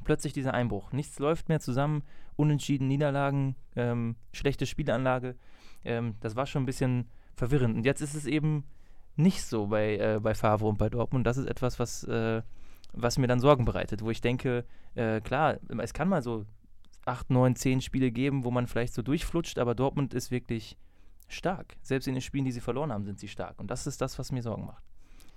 plötzlich 0.04 0.34
dieser 0.34 0.54
Einbruch. 0.54 0.92
Nichts 0.92 1.20
läuft 1.20 1.50
mehr 1.50 1.60
zusammen, 1.60 2.04
unentschieden, 2.36 2.88
Niederlagen, 2.88 3.56
ähm, 3.76 4.16
schlechte 4.32 4.66
Spielanlage. 4.66 5.36
Ähm, 5.84 6.16
das 6.20 6.36
war 6.36 6.46
schon 6.46 6.64
ein 6.64 6.68
bisschen 6.68 7.10
verwirrend. 7.36 7.76
Und 7.78 7.86
jetzt 7.86 8.02
ist 8.02 8.14
es 8.14 8.26
eben 8.26 8.66
nicht 9.16 9.44
so 9.44 9.68
bei, 9.68 9.98
äh, 9.98 10.20
bei 10.22 10.36
Favre 10.36 10.68
und 10.68 10.78
bei 10.78 10.90
Dortmund. 10.90 11.26
Das 11.26 11.38
ist 11.38 11.48
etwas, 11.48 11.80
was, 11.80 12.04
äh, 12.04 12.42
was 12.94 13.18
mir 13.18 13.28
dann 13.28 13.40
Sorgen 13.40 13.66
bereitet, 13.66 14.04
wo 14.04 14.12
ich 14.12 14.22
denke, 14.22 14.66
äh, 14.96 15.22
klar, 15.22 15.58
es 15.80 15.94
kann 15.94 16.10
mal 16.10 16.22
so 16.22 16.46
8, 17.06 17.30
9, 17.30 17.56
10 17.56 17.82
Spiele 17.82 18.12
geben, 18.12 18.44
wo 18.44 18.52
man 18.52 18.68
vielleicht 18.68 18.94
so 18.94 19.02
durchflutscht, 19.02 19.58
aber 19.60 19.76
Dortmund 19.76 20.14
ist 20.14 20.32
wirklich 20.32 20.78
stark. 21.30 21.76
Selbst 21.82 22.08
in 22.08 22.14
den 22.14 22.22
Spielen, 22.22 22.46
die 22.46 22.52
sie 22.52 22.62
verloren 22.62 22.92
haben, 22.92 23.06
sind 23.06 23.20
sie 23.20 23.28
stark. 23.28 23.60
Und 23.60 23.72
das 23.72 23.88
ist 23.88 24.02
das, 24.02 24.20
was 24.20 24.32
mir 24.32 24.42
Sorgen 24.42 24.66
macht. 24.66 24.84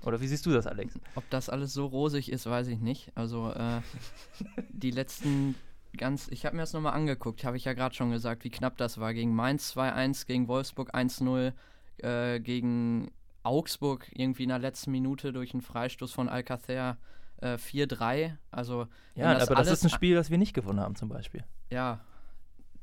Oder 0.05 0.21
wie 0.21 0.27
siehst 0.27 0.45
du 0.47 0.53
das, 0.53 0.67
Alex? 0.67 0.99
Ob 1.15 1.29
das 1.31 1.49
alles 1.49 1.73
so 1.73 1.87
rosig 1.87 2.31
ist, 2.31 2.47
weiß 2.47 2.67
ich 2.69 2.81
nicht. 2.81 3.13
Also 3.15 3.53
äh, 3.53 3.81
die 4.71 4.91
letzten 4.91 5.55
ganz, 5.97 6.29
ich 6.29 6.45
habe 6.47 6.57
mir 6.57 6.63
das 6.63 6.73
nochmal 6.73 6.95
angeguckt, 6.95 7.45
habe 7.45 7.57
ich 7.57 7.65
ja 7.65 7.73
gerade 7.75 7.95
schon 7.95 8.11
gesagt, 8.11 8.45
wie 8.45 8.51
knapp 8.51 8.77
das 8.77 8.99
war. 8.99 9.15
Gegen 9.15 9.35
Mainz 9.35 9.77
2-1, 9.77 10.27
gegen 10.27 10.49
Wolfsburg 10.49 10.95
1-0, 10.95 11.53
äh, 11.99 12.41
gegen 12.41 13.11
Augsburg 13.43 14.07
irgendwie 14.13 14.45
in 14.45 14.49
der 14.49 14.59
letzten 14.59 14.91
Minute 14.91 15.33
durch 15.33 15.53
einen 15.53 15.63
Freistoß 15.63 16.13
von 16.13 16.29
Alcacer 16.29 16.97
äh, 17.41 17.55
4-3. 17.55 18.37
Also, 18.51 18.87
ja, 19.15 19.35
das 19.35 19.49
aber 19.49 19.57
das 19.57 19.71
ist 19.71 19.85
ein 19.85 19.91
Spiel, 19.91 20.15
das 20.15 20.31
wir 20.31 20.39
nicht 20.39 20.55
gewonnen 20.55 20.81
haben, 20.81 20.97
zum 20.97 21.09
Beispiel. 21.09 21.45
Ja, 21.71 22.01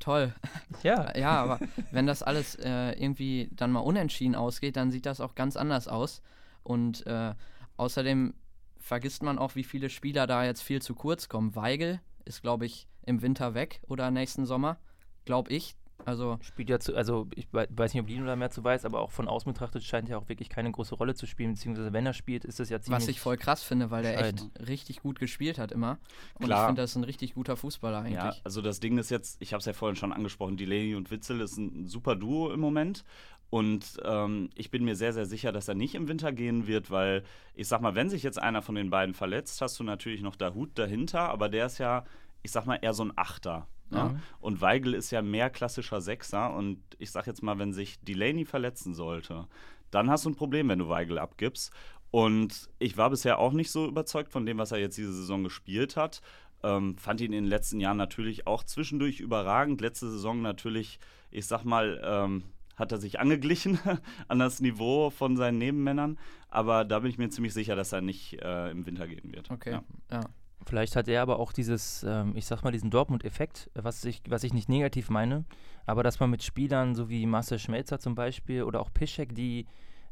toll. 0.00 0.34
Ja. 0.82 1.16
ja, 1.16 1.42
aber 1.42 1.60
wenn 1.90 2.06
das 2.06 2.22
alles 2.22 2.54
äh, 2.56 2.92
irgendwie 2.92 3.50
dann 3.52 3.70
mal 3.70 3.80
unentschieden 3.80 4.34
ausgeht, 4.34 4.76
dann 4.76 4.90
sieht 4.90 5.06
das 5.06 5.20
auch 5.20 5.34
ganz 5.34 5.56
anders 5.56 5.88
aus. 5.88 6.22
Und 6.62 7.06
äh, 7.06 7.34
Außerdem 7.80 8.34
vergisst 8.76 9.22
man 9.22 9.38
auch, 9.38 9.54
wie 9.54 9.64
viele 9.64 9.88
Spieler 9.88 10.26
da 10.26 10.44
jetzt 10.44 10.60
viel 10.60 10.82
zu 10.82 10.94
kurz 10.94 11.30
kommen. 11.30 11.56
Weigel 11.56 11.98
ist, 12.26 12.42
glaube 12.42 12.66
ich, 12.66 12.86
im 13.06 13.22
Winter 13.22 13.54
weg 13.54 13.80
oder 13.88 14.10
nächsten 14.10 14.44
Sommer. 14.44 14.76
Glaube 15.24 15.50
ich. 15.50 15.76
Also 16.04 16.38
spielt 16.42 16.70
ja 16.70 16.78
zu, 16.80 16.94
also 16.94 17.28
ich 17.34 17.46
weiß 17.52 17.94
nicht, 17.94 18.02
ob 18.02 18.08
Lino 18.08 18.26
da 18.26 18.36
mehr 18.36 18.50
zu 18.50 18.62
weiß, 18.62 18.84
aber 18.84 19.00
auch 19.00 19.10
von 19.10 19.28
außen 19.28 19.52
betrachtet 19.52 19.84
scheint 19.84 20.08
er 20.08 20.18
auch 20.18 20.28
wirklich 20.28 20.48
keine 20.48 20.70
große 20.70 20.94
Rolle 20.94 21.14
zu 21.14 21.26
spielen, 21.26 21.54
beziehungsweise 21.54 21.92
wenn 21.92 22.06
er 22.06 22.12
spielt, 22.12 22.44
ist 22.44 22.60
das 22.60 22.70
ja 22.70 22.80
ziemlich. 22.80 23.02
Was 23.02 23.08
ich 23.08 23.20
voll 23.20 23.36
krass 23.36 23.62
finde, 23.62 23.90
weil 23.90 24.02
der 24.02 24.18
echt 24.26 24.50
richtig 24.66 25.00
gut 25.00 25.18
gespielt 25.18 25.58
hat 25.58 25.72
immer. 25.72 25.98
Und 26.34 26.46
Klar. 26.46 26.62
ich 26.62 26.66
finde, 26.66 26.82
das 26.82 26.90
ist 26.90 26.96
ein 26.96 27.04
richtig 27.04 27.34
guter 27.34 27.56
Fußballer 27.56 27.98
eigentlich. 27.98 28.14
Ja, 28.14 28.34
also 28.44 28.62
das 28.62 28.80
Ding 28.80 28.98
ist 28.98 29.10
jetzt, 29.10 29.40
ich 29.40 29.52
habe 29.52 29.60
es 29.60 29.66
ja 29.66 29.72
vorhin 29.72 29.96
schon 29.96 30.12
angesprochen, 30.12 30.56
Delaney 30.56 30.94
und 30.94 31.10
Witzel 31.10 31.40
ist 31.40 31.56
ein 31.56 31.86
super 31.86 32.16
Duo 32.16 32.52
im 32.52 32.60
Moment. 32.60 33.04
Und 33.50 33.98
ähm, 34.04 34.50
ich 34.54 34.70
bin 34.70 34.84
mir 34.84 34.94
sehr, 34.94 35.12
sehr 35.12 35.26
sicher, 35.26 35.50
dass 35.50 35.66
er 35.66 35.74
nicht 35.74 35.96
im 35.96 36.06
Winter 36.06 36.32
gehen 36.32 36.68
wird, 36.68 36.90
weil 36.92 37.24
ich 37.54 37.66
sag 37.66 37.80
mal, 37.80 37.96
wenn 37.96 38.08
sich 38.08 38.22
jetzt 38.22 38.40
einer 38.40 38.62
von 38.62 38.76
den 38.76 38.90
beiden 38.90 39.12
verletzt, 39.12 39.60
hast 39.60 39.78
du 39.80 39.84
natürlich 39.84 40.22
noch 40.22 40.36
Hut 40.54 40.70
dahinter, 40.76 41.28
aber 41.28 41.48
der 41.48 41.66
ist 41.66 41.78
ja, 41.78 42.04
ich 42.42 42.52
sag 42.52 42.66
mal, 42.66 42.78
eher 42.80 42.94
so 42.94 43.04
ein 43.04 43.12
Achter. 43.16 43.66
Ja. 43.90 44.10
Mhm. 44.10 44.20
Und 44.40 44.60
Weigel 44.60 44.94
ist 44.94 45.10
ja 45.10 45.22
mehr 45.22 45.50
klassischer 45.50 46.00
Sechser. 46.00 46.54
Und 46.54 46.78
ich 46.98 47.10
sag 47.10 47.26
jetzt 47.26 47.42
mal, 47.42 47.58
wenn 47.58 47.72
sich 47.72 48.00
Delaney 48.00 48.44
verletzen 48.44 48.94
sollte, 48.94 49.46
dann 49.90 50.10
hast 50.10 50.24
du 50.24 50.30
ein 50.30 50.36
Problem, 50.36 50.68
wenn 50.68 50.78
du 50.78 50.88
Weigel 50.88 51.18
abgibst. 51.18 51.72
Und 52.10 52.68
ich 52.78 52.96
war 52.96 53.10
bisher 53.10 53.38
auch 53.38 53.52
nicht 53.52 53.70
so 53.70 53.86
überzeugt 53.86 54.32
von 54.32 54.46
dem, 54.46 54.58
was 54.58 54.72
er 54.72 54.78
jetzt 54.78 54.98
diese 54.98 55.12
Saison 55.12 55.44
gespielt 55.44 55.96
hat. 55.96 56.20
Ähm, 56.62 56.98
fand 56.98 57.20
ihn 57.20 57.32
in 57.32 57.44
den 57.44 57.50
letzten 57.50 57.80
Jahren 57.80 57.96
natürlich 57.96 58.46
auch 58.46 58.64
zwischendurch 58.64 59.20
überragend. 59.20 59.80
Letzte 59.80 60.10
Saison 60.10 60.42
natürlich, 60.42 60.98
ich 61.30 61.46
sag 61.46 61.64
mal, 61.64 62.00
ähm, 62.04 62.44
hat 62.76 62.92
er 62.92 62.98
sich 62.98 63.20
angeglichen 63.20 63.78
an 64.28 64.38
das 64.38 64.60
Niveau 64.60 65.10
von 65.10 65.36
seinen 65.36 65.58
Nebenmännern. 65.58 66.18
Aber 66.48 66.84
da 66.84 66.98
bin 66.98 67.10
ich 67.10 67.18
mir 67.18 67.30
ziemlich 67.30 67.54
sicher, 67.54 67.76
dass 67.76 67.92
er 67.92 68.00
nicht 68.00 68.42
äh, 68.42 68.70
im 68.70 68.84
Winter 68.86 69.06
gehen 69.06 69.32
wird. 69.32 69.50
Okay, 69.50 69.72
ja. 69.72 69.84
ja. 70.10 70.20
Vielleicht 70.66 70.94
hat 70.94 71.08
er 71.08 71.22
aber 71.22 71.38
auch 71.38 71.52
dieses, 71.52 72.04
ähm, 72.06 72.32
ich 72.36 72.46
sag 72.46 72.62
mal, 72.62 72.70
diesen 72.70 72.90
Dortmund-Effekt, 72.90 73.70
was 73.74 74.04
ich, 74.04 74.22
was 74.28 74.44
ich 74.44 74.52
nicht 74.52 74.68
negativ 74.68 75.08
meine, 75.08 75.44
aber 75.86 76.02
dass 76.02 76.20
man 76.20 76.30
mit 76.30 76.42
Spielern 76.42 76.94
so 76.94 77.08
wie 77.08 77.24
Marcel 77.26 77.58
Schmelzer 77.58 77.98
zum 77.98 78.14
Beispiel 78.14 78.62
oder 78.64 78.80
auch 78.80 78.92
Piszek, 78.92 79.34
die, 79.34 79.66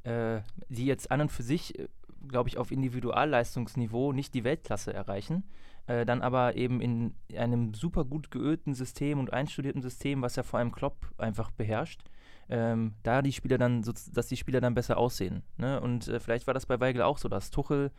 äh, 0.04 0.40
die 0.68 0.86
jetzt 0.86 1.10
an 1.10 1.20
und 1.20 1.32
für 1.32 1.42
sich, 1.42 1.78
äh, 1.78 1.88
glaube 2.26 2.48
ich, 2.48 2.56
auf 2.56 2.72
Individualleistungsniveau 2.72 4.12
nicht 4.12 4.32
die 4.34 4.44
Weltklasse 4.44 4.92
erreichen, 4.92 5.44
äh, 5.86 6.06
dann 6.06 6.22
aber 6.22 6.56
eben 6.56 6.80
in 6.80 7.14
einem 7.36 7.74
super 7.74 8.04
gut 8.04 8.30
geölten 8.30 8.74
System 8.74 9.18
und 9.18 9.32
einstudierten 9.32 9.82
System, 9.82 10.22
was 10.22 10.36
ja 10.36 10.42
vor 10.42 10.58
allem 10.58 10.72
Klopp 10.72 10.96
einfach 11.18 11.50
beherrscht, 11.50 12.02
ähm, 12.48 12.94
da 13.02 13.22
die 13.22 13.32
Spieler 13.32 13.58
dann, 13.58 13.82
so, 13.82 13.92
dass 14.12 14.28
die 14.28 14.36
Spieler 14.36 14.60
dann 14.60 14.74
besser 14.74 14.96
aussehen. 14.96 15.42
Ne? 15.56 15.80
Und 15.80 16.08
äh, 16.08 16.20
vielleicht 16.20 16.46
war 16.46 16.54
das 16.54 16.66
bei 16.66 16.80
Weigel 16.80 17.02
auch 17.02 17.18
so, 17.18 17.28
dass 17.28 17.50
Tuchel 17.50 17.90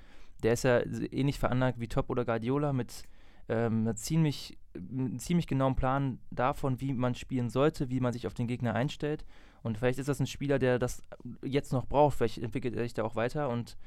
der 0.43 0.53
ist 0.53 0.63
ja 0.63 0.81
ähnlich 1.11 1.39
veranlagt 1.39 1.79
wie 1.79 1.87
Top 1.87 2.09
oder 2.09 2.25
Guardiola 2.25 2.73
mit 2.73 3.03
ähm, 3.49 3.81
einem 3.81 3.95
ziemlich, 3.95 4.57
einem 4.75 5.19
ziemlich 5.19 5.47
genauen 5.47 5.75
Plan 5.75 6.19
davon, 6.31 6.79
wie 6.79 6.93
man 6.93 7.15
spielen 7.15 7.49
sollte, 7.49 7.89
wie 7.89 7.99
man 7.99 8.13
sich 8.13 8.27
auf 8.27 8.33
den 8.33 8.47
Gegner 8.47 8.75
einstellt. 8.75 9.25
Und 9.63 9.77
vielleicht 9.77 9.99
ist 9.99 10.07
das 10.07 10.19
ein 10.19 10.27
Spieler, 10.27 10.59
der 10.59 10.79
das 10.79 11.03
jetzt 11.43 11.73
noch 11.73 11.85
braucht. 11.85 12.17
Vielleicht 12.17 12.37
entwickelt 12.37 12.75
er 12.75 12.83
sich 12.83 12.93
da 12.93 13.03
auch 13.03 13.15
weiter. 13.15 13.49
Und 13.49 13.77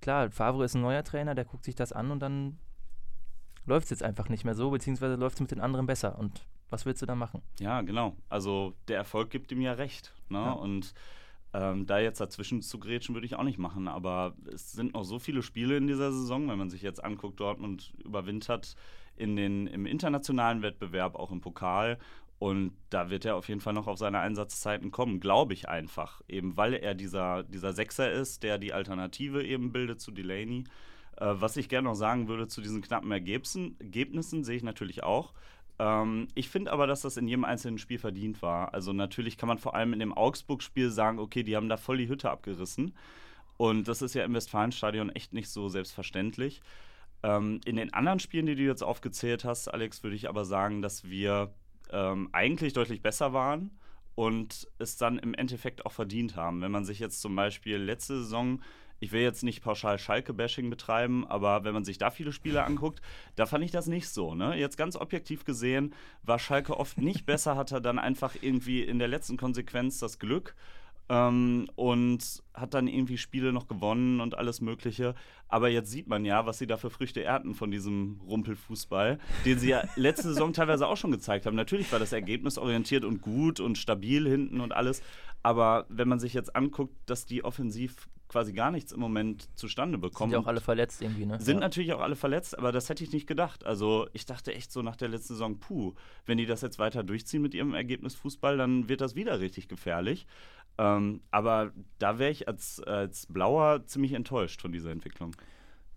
klar, 0.00 0.30
Favre 0.30 0.64
ist 0.64 0.74
ein 0.74 0.82
neuer 0.82 1.02
Trainer, 1.02 1.34
der 1.34 1.44
guckt 1.44 1.64
sich 1.64 1.74
das 1.74 1.92
an 1.92 2.10
und 2.10 2.20
dann 2.20 2.58
läuft 3.64 3.84
es 3.84 3.90
jetzt 3.90 4.02
einfach 4.04 4.28
nicht 4.28 4.44
mehr 4.44 4.54
so, 4.54 4.70
beziehungsweise 4.70 5.16
läuft 5.16 5.36
es 5.36 5.40
mit 5.40 5.50
den 5.50 5.60
anderen 5.60 5.86
besser. 5.86 6.18
Und 6.18 6.46
was 6.70 6.86
willst 6.86 7.02
du 7.02 7.06
da 7.06 7.14
machen? 7.14 7.42
Ja, 7.60 7.82
genau. 7.82 8.16
Also 8.28 8.74
der 8.88 8.96
Erfolg 8.96 9.30
gibt 9.30 9.52
ihm 9.52 9.60
ja 9.60 9.72
recht. 9.72 10.14
Ne? 10.28 10.38
Ja. 10.38 10.52
Und 10.52 10.94
ähm, 11.52 11.86
da 11.86 11.98
jetzt 11.98 12.20
dazwischen 12.20 12.62
zu 12.62 12.78
grätschen, 12.78 13.14
würde 13.14 13.26
ich 13.26 13.36
auch 13.36 13.44
nicht 13.44 13.58
machen. 13.58 13.88
Aber 13.88 14.34
es 14.52 14.72
sind 14.72 14.94
noch 14.94 15.04
so 15.04 15.18
viele 15.18 15.42
Spiele 15.42 15.76
in 15.76 15.86
dieser 15.86 16.12
Saison, 16.12 16.48
wenn 16.48 16.58
man 16.58 16.70
sich 16.70 16.82
jetzt 16.82 17.02
anguckt, 17.02 17.40
Dortmund 17.40 17.94
überwintert 18.04 18.76
in 19.16 19.36
den, 19.36 19.66
im 19.66 19.86
internationalen 19.86 20.62
Wettbewerb, 20.62 21.14
auch 21.14 21.30
im 21.30 21.40
Pokal. 21.40 21.98
Und 22.38 22.72
da 22.90 23.08
wird 23.08 23.24
er 23.24 23.36
auf 23.36 23.48
jeden 23.48 23.60
Fall 23.60 23.72
noch 23.72 23.86
auf 23.86 23.98
seine 23.98 24.18
Einsatzzeiten 24.18 24.90
kommen, 24.90 25.20
glaube 25.20 25.54
ich 25.54 25.68
einfach. 25.68 26.20
Eben 26.28 26.56
weil 26.56 26.74
er 26.74 26.94
dieser, 26.94 27.44
dieser 27.44 27.72
Sechser 27.72 28.10
ist, 28.10 28.42
der 28.42 28.58
die 28.58 28.74
Alternative 28.74 29.42
eben 29.42 29.72
bildet 29.72 30.00
zu 30.00 30.10
Delaney. 30.10 30.64
Äh, 31.16 31.34
was 31.38 31.56
ich 31.56 31.68
gerne 31.68 31.88
noch 31.88 31.94
sagen 31.94 32.28
würde 32.28 32.46
zu 32.46 32.60
diesen 32.60 32.82
knappen 32.82 33.10
Ergebnissen, 33.10 33.76
Ergebnissen 33.80 34.44
sehe 34.44 34.56
ich 34.56 34.62
natürlich 34.62 35.02
auch. 35.02 35.32
Ähm, 35.78 36.28
ich 36.34 36.48
finde 36.48 36.72
aber, 36.72 36.86
dass 36.86 37.02
das 37.02 37.16
in 37.16 37.28
jedem 37.28 37.44
einzelnen 37.44 37.78
Spiel 37.78 37.98
verdient 37.98 38.42
war. 38.42 38.72
Also 38.74 38.92
natürlich 38.92 39.36
kann 39.36 39.48
man 39.48 39.58
vor 39.58 39.74
allem 39.74 39.92
in 39.92 39.98
dem 39.98 40.12
Augsburg-Spiel 40.12 40.90
sagen, 40.90 41.18
okay, 41.18 41.42
die 41.42 41.56
haben 41.56 41.68
da 41.68 41.76
voll 41.76 41.98
die 41.98 42.08
Hütte 42.08 42.30
abgerissen. 42.30 42.94
Und 43.56 43.88
das 43.88 44.02
ist 44.02 44.14
ja 44.14 44.24
im 44.24 44.34
Westfalenstadion 44.34 45.10
echt 45.10 45.32
nicht 45.32 45.48
so 45.48 45.68
selbstverständlich. 45.68 46.60
Ähm, 47.22 47.60
in 47.64 47.76
den 47.76 47.92
anderen 47.94 48.20
Spielen, 48.20 48.46
die 48.46 48.54
du 48.54 48.62
jetzt 48.62 48.82
aufgezählt 48.82 49.44
hast, 49.44 49.68
Alex, 49.68 50.02
würde 50.02 50.16
ich 50.16 50.28
aber 50.28 50.44
sagen, 50.44 50.82
dass 50.82 51.08
wir 51.08 51.54
ähm, 51.90 52.28
eigentlich 52.32 52.72
deutlich 52.72 53.02
besser 53.02 53.32
waren 53.32 53.70
und 54.14 54.68
es 54.78 54.96
dann 54.96 55.18
im 55.18 55.34
Endeffekt 55.34 55.86
auch 55.86 55.92
verdient 55.92 56.36
haben. 56.36 56.60
Wenn 56.60 56.70
man 56.70 56.84
sich 56.84 56.98
jetzt 56.98 57.20
zum 57.20 57.34
Beispiel 57.36 57.76
letzte 57.76 58.18
Saison 58.18 58.60
ich 59.00 59.12
will 59.12 59.20
jetzt 59.20 59.42
nicht 59.42 59.62
pauschal 59.62 59.98
Schalke-Bashing 59.98 60.70
betreiben, 60.70 61.26
aber 61.26 61.64
wenn 61.64 61.74
man 61.74 61.84
sich 61.84 61.98
da 61.98 62.10
viele 62.10 62.32
Spiele 62.32 62.64
anguckt, 62.64 63.00
da 63.34 63.46
fand 63.46 63.64
ich 63.64 63.70
das 63.70 63.86
nicht 63.86 64.08
so. 64.08 64.34
Ne? 64.34 64.56
Jetzt 64.56 64.78
ganz 64.78 64.96
objektiv 64.96 65.44
gesehen 65.44 65.94
war 66.22 66.38
Schalke 66.38 66.76
oft 66.78 66.98
nicht 66.98 67.26
besser, 67.26 67.56
hat 67.56 67.72
er 67.72 67.80
dann 67.80 67.98
einfach 67.98 68.34
irgendwie 68.40 68.82
in 68.82 68.98
der 68.98 69.08
letzten 69.08 69.36
Konsequenz 69.36 69.98
das 69.98 70.18
Glück. 70.18 70.54
Ähm, 71.08 71.68
und 71.76 72.42
hat 72.52 72.74
dann 72.74 72.88
irgendwie 72.88 73.16
Spiele 73.16 73.52
noch 73.52 73.68
gewonnen 73.68 74.20
und 74.20 74.36
alles 74.36 74.60
Mögliche. 74.60 75.14
Aber 75.46 75.68
jetzt 75.68 75.88
sieht 75.88 76.08
man 76.08 76.24
ja, 76.24 76.46
was 76.46 76.58
sie 76.58 76.66
da 76.66 76.78
für 76.78 76.90
Früchte 76.90 77.22
ernten 77.22 77.54
von 77.54 77.70
diesem 77.70 78.20
Rumpelfußball, 78.26 79.20
den 79.44 79.58
sie 79.60 79.68
ja 79.68 79.84
letzte 79.94 80.24
Saison 80.24 80.52
teilweise 80.52 80.88
auch 80.88 80.96
schon 80.96 81.12
gezeigt 81.12 81.46
haben. 81.46 81.54
Natürlich 81.54 81.92
war 81.92 82.00
das 82.00 82.12
ergebnisorientiert 82.12 83.04
und 83.04 83.22
gut 83.22 83.60
und 83.60 83.78
stabil 83.78 84.28
hinten 84.28 84.60
und 84.60 84.72
alles. 84.72 85.00
Aber 85.44 85.86
wenn 85.88 86.08
man 86.08 86.18
sich 86.18 86.34
jetzt 86.34 86.56
anguckt, 86.56 86.92
dass 87.06 87.24
die 87.24 87.44
offensiv 87.44 88.08
quasi 88.28 88.52
gar 88.52 88.70
nichts 88.70 88.92
im 88.92 89.00
Moment 89.00 89.48
zustande 89.56 89.98
bekommen. 89.98 90.30
Sind 90.30 90.40
ja 90.40 90.44
auch 90.44 90.48
alle 90.48 90.60
verletzt 90.60 91.02
irgendwie, 91.02 91.26
ne? 91.26 91.40
Sind 91.40 91.56
ja. 91.56 91.60
natürlich 91.60 91.92
auch 91.92 92.00
alle 92.00 92.16
verletzt, 92.16 92.58
aber 92.58 92.72
das 92.72 92.88
hätte 92.88 93.04
ich 93.04 93.12
nicht 93.12 93.26
gedacht. 93.26 93.64
Also 93.64 94.08
ich 94.12 94.26
dachte 94.26 94.54
echt 94.54 94.72
so 94.72 94.82
nach 94.82 94.96
der 94.96 95.08
letzten 95.08 95.34
Saison, 95.34 95.58
puh, 95.58 95.94
wenn 96.24 96.38
die 96.38 96.46
das 96.46 96.60
jetzt 96.62 96.78
weiter 96.78 97.02
durchziehen 97.02 97.42
mit 97.42 97.54
ihrem 97.54 97.74
Ergebnis 97.74 98.14
Fußball, 98.14 98.56
dann 98.56 98.88
wird 98.88 99.00
das 99.00 99.14
wieder 99.14 99.40
richtig 99.40 99.68
gefährlich. 99.68 100.26
Ähm, 100.78 101.22
aber 101.30 101.72
da 101.98 102.18
wäre 102.18 102.30
ich 102.30 102.48
als, 102.48 102.80
als 102.80 103.26
Blauer 103.26 103.86
ziemlich 103.86 104.12
enttäuscht 104.12 104.60
von 104.60 104.72
dieser 104.72 104.90
Entwicklung. 104.90 105.34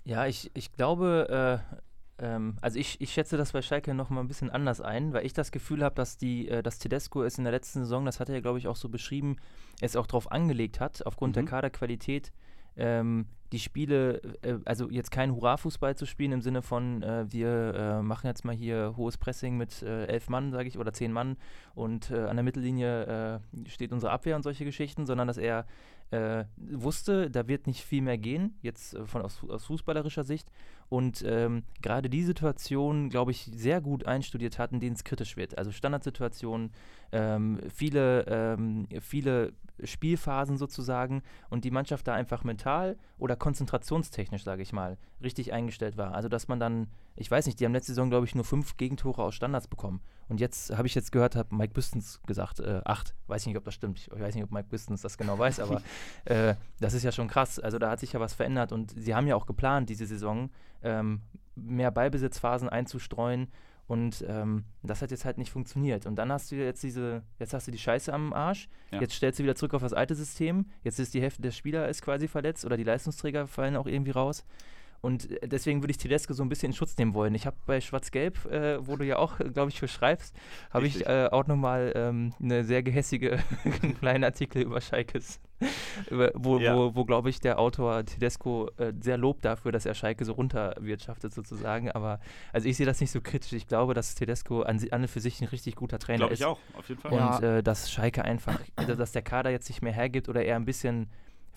Ja, 0.05 0.25
ich, 0.25 0.51
ich 0.53 0.71
glaube, 0.71 1.61
äh, 1.71 1.79
ähm, 2.19 2.57
also 2.61 2.79
ich, 2.79 2.99
ich 3.01 3.11
schätze 3.11 3.37
das 3.37 3.51
bei 3.51 3.61
Schalke 3.61 3.93
noch 3.93 4.09
mal 4.09 4.21
ein 4.21 4.27
bisschen 4.27 4.49
anders 4.49 4.81
ein, 4.81 5.13
weil 5.13 5.25
ich 5.25 5.33
das 5.33 5.51
Gefühl 5.51 5.83
habe, 5.83 5.95
dass 5.95 6.17
die, 6.17 6.49
äh, 6.49 6.61
dass 6.61 6.79
Tedesco 6.79 7.23
es 7.23 7.37
in 7.37 7.43
der 7.43 7.53
letzten 7.53 7.79
Saison, 7.79 8.05
das 8.05 8.19
hat 8.19 8.29
er 8.29 8.35
ja 8.35 8.41
glaube 8.41 8.59
ich 8.59 8.67
auch 8.67 8.75
so 8.75 8.89
beschrieben, 8.89 9.37
es 9.81 9.95
auch 9.95 10.07
darauf 10.07 10.31
angelegt 10.31 10.79
hat, 10.79 11.05
aufgrund 11.05 11.31
mhm. 11.31 11.41
der 11.41 11.45
Kaderqualität, 11.45 12.31
ähm, 12.75 13.25
die 13.51 13.59
Spiele, 13.59 14.21
äh, 14.41 14.57
also 14.65 14.89
jetzt 14.89 15.11
kein 15.11 15.33
Hurra-Fußball 15.33 15.95
zu 15.95 16.05
spielen 16.05 16.33
im 16.33 16.41
Sinne 16.41 16.61
von, 16.61 17.01
äh, 17.03 17.25
wir 17.31 17.73
äh, 17.73 18.01
machen 18.01 18.27
jetzt 18.27 18.45
mal 18.45 18.55
hier 18.55 18.93
hohes 18.95 19.17
Pressing 19.17 19.57
mit 19.57 19.81
äh, 19.81 20.05
elf 20.05 20.29
Mann, 20.29 20.51
sage 20.51 20.67
ich, 20.67 20.77
oder 20.77 20.93
zehn 20.93 21.11
Mann 21.11 21.37
und 21.73 22.11
äh, 22.11 22.25
an 22.25 22.35
der 22.35 22.43
Mittellinie 22.43 23.41
steht 23.67 23.91
unsere 23.91 24.11
Abwehr 24.11 24.35
und 24.35 24.43
solche 24.43 24.65
Geschichten, 24.65 25.05
sondern 25.05 25.27
dass 25.27 25.37
er 25.37 25.65
wusste, 26.57 27.29
da 27.29 27.47
wird 27.47 27.67
nicht 27.67 27.83
viel 27.83 28.01
mehr 28.01 28.17
gehen, 28.17 28.57
jetzt 28.61 28.97
von 29.05 29.21
aus, 29.21 29.43
aus 29.47 29.65
fußballerischer 29.65 30.23
Sicht 30.23 30.49
und 30.89 31.23
ähm, 31.25 31.63
gerade 31.81 32.09
die 32.09 32.23
Situation, 32.23 33.09
glaube 33.09 33.31
ich, 33.31 33.49
sehr 33.53 33.79
gut 33.79 34.05
einstudiert 34.05 34.57
hat, 34.57 34.71
in 34.71 34.79
denen 34.79 34.95
es 34.95 35.03
kritisch 35.03 35.37
wird. 35.37 35.57
Also 35.57 35.71
Standardsituationen, 35.71 36.71
ähm, 37.11 37.59
viele, 37.73 38.25
ähm, 38.27 38.87
viele 38.99 39.53
Spielphasen 39.83 40.57
sozusagen 40.57 41.21
und 41.49 41.63
die 41.63 41.71
Mannschaft 41.71 42.07
da 42.07 42.13
einfach 42.13 42.43
mental 42.43 42.97
oder 43.17 43.35
konzentrationstechnisch, 43.35 44.43
sage 44.43 44.63
ich 44.63 44.73
mal, 44.73 44.97
richtig 45.21 45.53
eingestellt 45.53 45.95
war. 45.95 46.15
Also 46.15 46.27
dass 46.27 46.47
man 46.47 46.59
dann, 46.59 46.87
ich 47.15 47.29
weiß 47.29 47.45
nicht, 47.45 47.59
die 47.59 47.65
haben 47.65 47.73
letzte 47.73 47.91
Saison, 47.91 48.09
glaube 48.09 48.25
ich, 48.25 48.33
nur 48.33 48.43
fünf 48.43 48.77
Gegentore 48.77 49.23
aus 49.23 49.35
Standards 49.35 49.67
bekommen. 49.67 50.01
Und 50.27 50.39
jetzt 50.39 50.75
habe 50.75 50.87
ich 50.87 50.95
jetzt 50.95 51.11
gehört, 51.11 51.35
hat 51.35 51.51
Mike 51.51 51.73
Bistons 51.73 52.21
gesagt, 52.25 52.59
äh, 52.59 52.81
acht. 52.85 53.15
Weiß 53.27 53.45
nicht, 53.45 53.57
ob 53.57 53.63
das 53.63 53.73
stimmt. 53.73 53.99
Ich 53.99 54.11
weiß 54.11 54.35
nicht, 54.35 54.43
ob 54.43 54.51
Mike 54.51 54.69
Bistons 54.69 55.01
das 55.01 55.17
genau 55.17 55.37
weiß, 55.37 55.59
aber 55.59 55.81
äh, 56.25 56.55
das 56.79 56.93
ist 56.93 57.03
ja 57.03 57.11
schon 57.11 57.27
krass. 57.27 57.59
Also 57.59 57.79
da 57.79 57.91
hat 57.91 57.99
sich 57.99 58.13
ja 58.13 58.19
was 58.19 58.33
verändert 58.33 58.71
und 58.71 58.91
sie 58.91 59.15
haben 59.15 59.27
ja 59.27 59.35
auch 59.35 59.45
geplant, 59.45 59.89
diese 59.89 60.05
Saison 60.05 60.49
ähm, 60.83 61.21
mehr 61.55 61.91
Ballbesitzphasen 61.91 62.69
einzustreuen 62.69 63.47
und 63.89 64.23
ähm, 64.27 64.65
das 64.83 65.01
hat 65.01 65.09
jetzt 65.09 65.25
halt 65.25 65.39
nicht 65.39 65.49
funktioniert. 65.51 66.05
Und 66.05 66.15
dann 66.17 66.31
hast 66.31 66.51
du 66.51 66.55
jetzt 66.55 66.83
diese, 66.83 67.23
jetzt 67.39 67.55
hast 67.55 67.65
du 67.65 67.71
die 67.71 67.79
Scheiße 67.79 68.13
am 68.13 68.33
Arsch, 68.33 68.69
ja. 68.91 69.01
jetzt 69.01 69.15
stellst 69.15 69.39
du 69.39 69.43
wieder 69.43 69.55
zurück 69.55 69.73
auf 69.73 69.81
das 69.81 69.93
alte 69.93 70.13
System, 70.13 70.67
jetzt 70.83 70.99
ist 70.99 71.15
die 71.15 71.21
Hälfte 71.21 71.41
der 71.41 71.49
Spieler 71.49 71.89
ist 71.89 72.03
quasi 72.03 72.27
verletzt 72.27 72.65
oder 72.65 72.77
die 72.77 72.83
Leistungsträger 72.83 73.47
fallen 73.47 73.75
auch 73.75 73.87
irgendwie 73.87 74.11
raus. 74.11 74.45
Und 75.01 75.31
äh, 75.31 75.47
deswegen 75.47 75.81
würde 75.81 75.91
ich 75.91 75.97
Tedesco 75.97 76.33
so 76.33 76.43
ein 76.43 76.49
bisschen 76.49 76.71
in 76.71 76.75
Schutz 76.75 76.97
nehmen 76.97 77.13
wollen. 77.13 77.33
Ich 77.35 77.45
habe 77.45 77.57
bei 77.65 77.81
Schwarz-Gelb, 77.81 78.45
äh, 78.45 78.85
wo 78.85 78.95
du 78.97 79.05
ja 79.05 79.17
auch, 79.17 79.37
glaube 79.37 79.69
ich, 79.69 79.79
für 79.79 79.87
schreibst, 79.87 80.35
habe 80.71 80.87
ich 80.87 81.05
äh, 81.05 81.27
auch 81.31 81.47
nochmal 81.47 81.93
ähm, 81.95 82.33
eine 82.41 82.63
sehr 82.63 82.83
gehässige 82.83 83.39
kleinen 83.99 84.23
Artikel 84.23 84.61
über 84.61 84.81
Schalkes, 84.81 85.39
über, 86.09 86.31
wo, 86.35 86.59
ja. 86.59 86.75
wo, 86.75 86.95
wo 86.95 87.05
glaube 87.05 87.29
ich, 87.29 87.39
der 87.39 87.59
Autor 87.59 88.05
Tedesco 88.05 88.69
äh, 88.77 88.93
sehr 88.99 89.17
lobt 89.17 89.45
dafür, 89.45 89.71
dass 89.71 89.85
er 89.85 89.93
Schalke 89.93 90.25
so 90.25 90.33
runterwirtschaftet 90.33 91.33
sozusagen. 91.33 91.91
Aber 91.91 92.19
also 92.53 92.67
ich 92.67 92.77
sehe 92.77 92.85
das 92.85 92.99
nicht 92.99 93.11
so 93.11 93.21
kritisch. 93.21 93.53
Ich 93.53 93.67
glaube, 93.67 93.93
dass 93.93 94.15
Tedesco 94.15 94.61
an, 94.61 94.79
an 94.91 95.01
und 95.01 95.07
für 95.09 95.19
sich 95.19 95.41
ein 95.41 95.47
richtig 95.47 95.75
guter 95.75 95.99
Trainer 95.99 96.19
glaube 96.19 96.33
ist. 96.33 96.39
Glaube 96.39 96.59
ich 96.69 96.75
auch, 96.75 96.79
auf 96.79 96.89
jeden 96.89 97.01
Fall. 97.01 97.11
Und 97.11 97.19
ja. 97.19 97.57
Äh, 97.57 97.63
dass 97.63 97.91
Schalke 97.91 98.23
einfach, 98.25 98.59
also 98.75 98.95
dass 98.95 99.11
der 99.11 99.21
Kader 99.21 99.49
jetzt 99.49 99.69
nicht 99.69 99.81
mehr 99.81 99.93
hergibt 99.93 100.29
oder 100.29 100.43
eher 100.43 100.55
ein 100.55 100.65
bisschen 100.65 101.09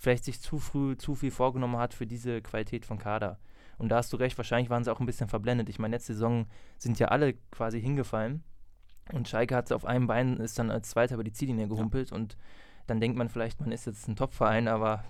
vielleicht 0.03 0.25
sich 0.25 0.41
zu 0.41 0.59
früh 0.59 0.97
zu 0.97 1.15
viel 1.15 1.31
vorgenommen 1.31 1.77
hat 1.77 1.95
für 1.95 2.09
diese 2.09 2.43
Qualität 2.43 2.85
von 2.85 2.99
Kader. 2.99 3.39
Und 3.79 3.89
da 3.91 3.99
hast 3.99 4.13
du 4.13 4.17
recht, 4.17 4.37
wahrscheinlich 4.37 4.69
waren 4.69 4.83
sie 4.83 4.93
auch 4.93 4.99
ein 4.99 5.07
bisschen 5.07 5.29
verblendet. 5.29 5.69
Ich 5.69 5.79
meine, 5.79 5.95
letzte 5.95 6.15
Saison 6.15 6.47
sind 6.77 6.99
ja 6.99 7.09
alle 7.09 7.35
quasi 7.53 7.81
hingefallen. 7.81 8.43
Und 9.13 9.29
Schalke 9.29 9.55
hat 9.55 9.71
auf 9.71 9.85
einem 9.85 10.09
Bein, 10.09 10.39
ist 10.39 10.59
dann 10.59 10.73
als 10.73 10.91
Zweiter 10.91 11.15
über 11.15 11.23
die 11.23 11.33
Ziellinie 11.33 11.69
gehumpelt. 11.69 12.11
Ja. 12.11 12.17
Und 12.17 12.37
dann 12.89 13.01
denkt 13.01 13.17
man 13.17 13.29
vielleicht, 13.29 13.61
man 13.61 13.71
ist 13.71 13.87
jetzt 13.87 14.09
ein 14.09 14.17
Topverein, 14.17 14.67
aber 14.67 15.05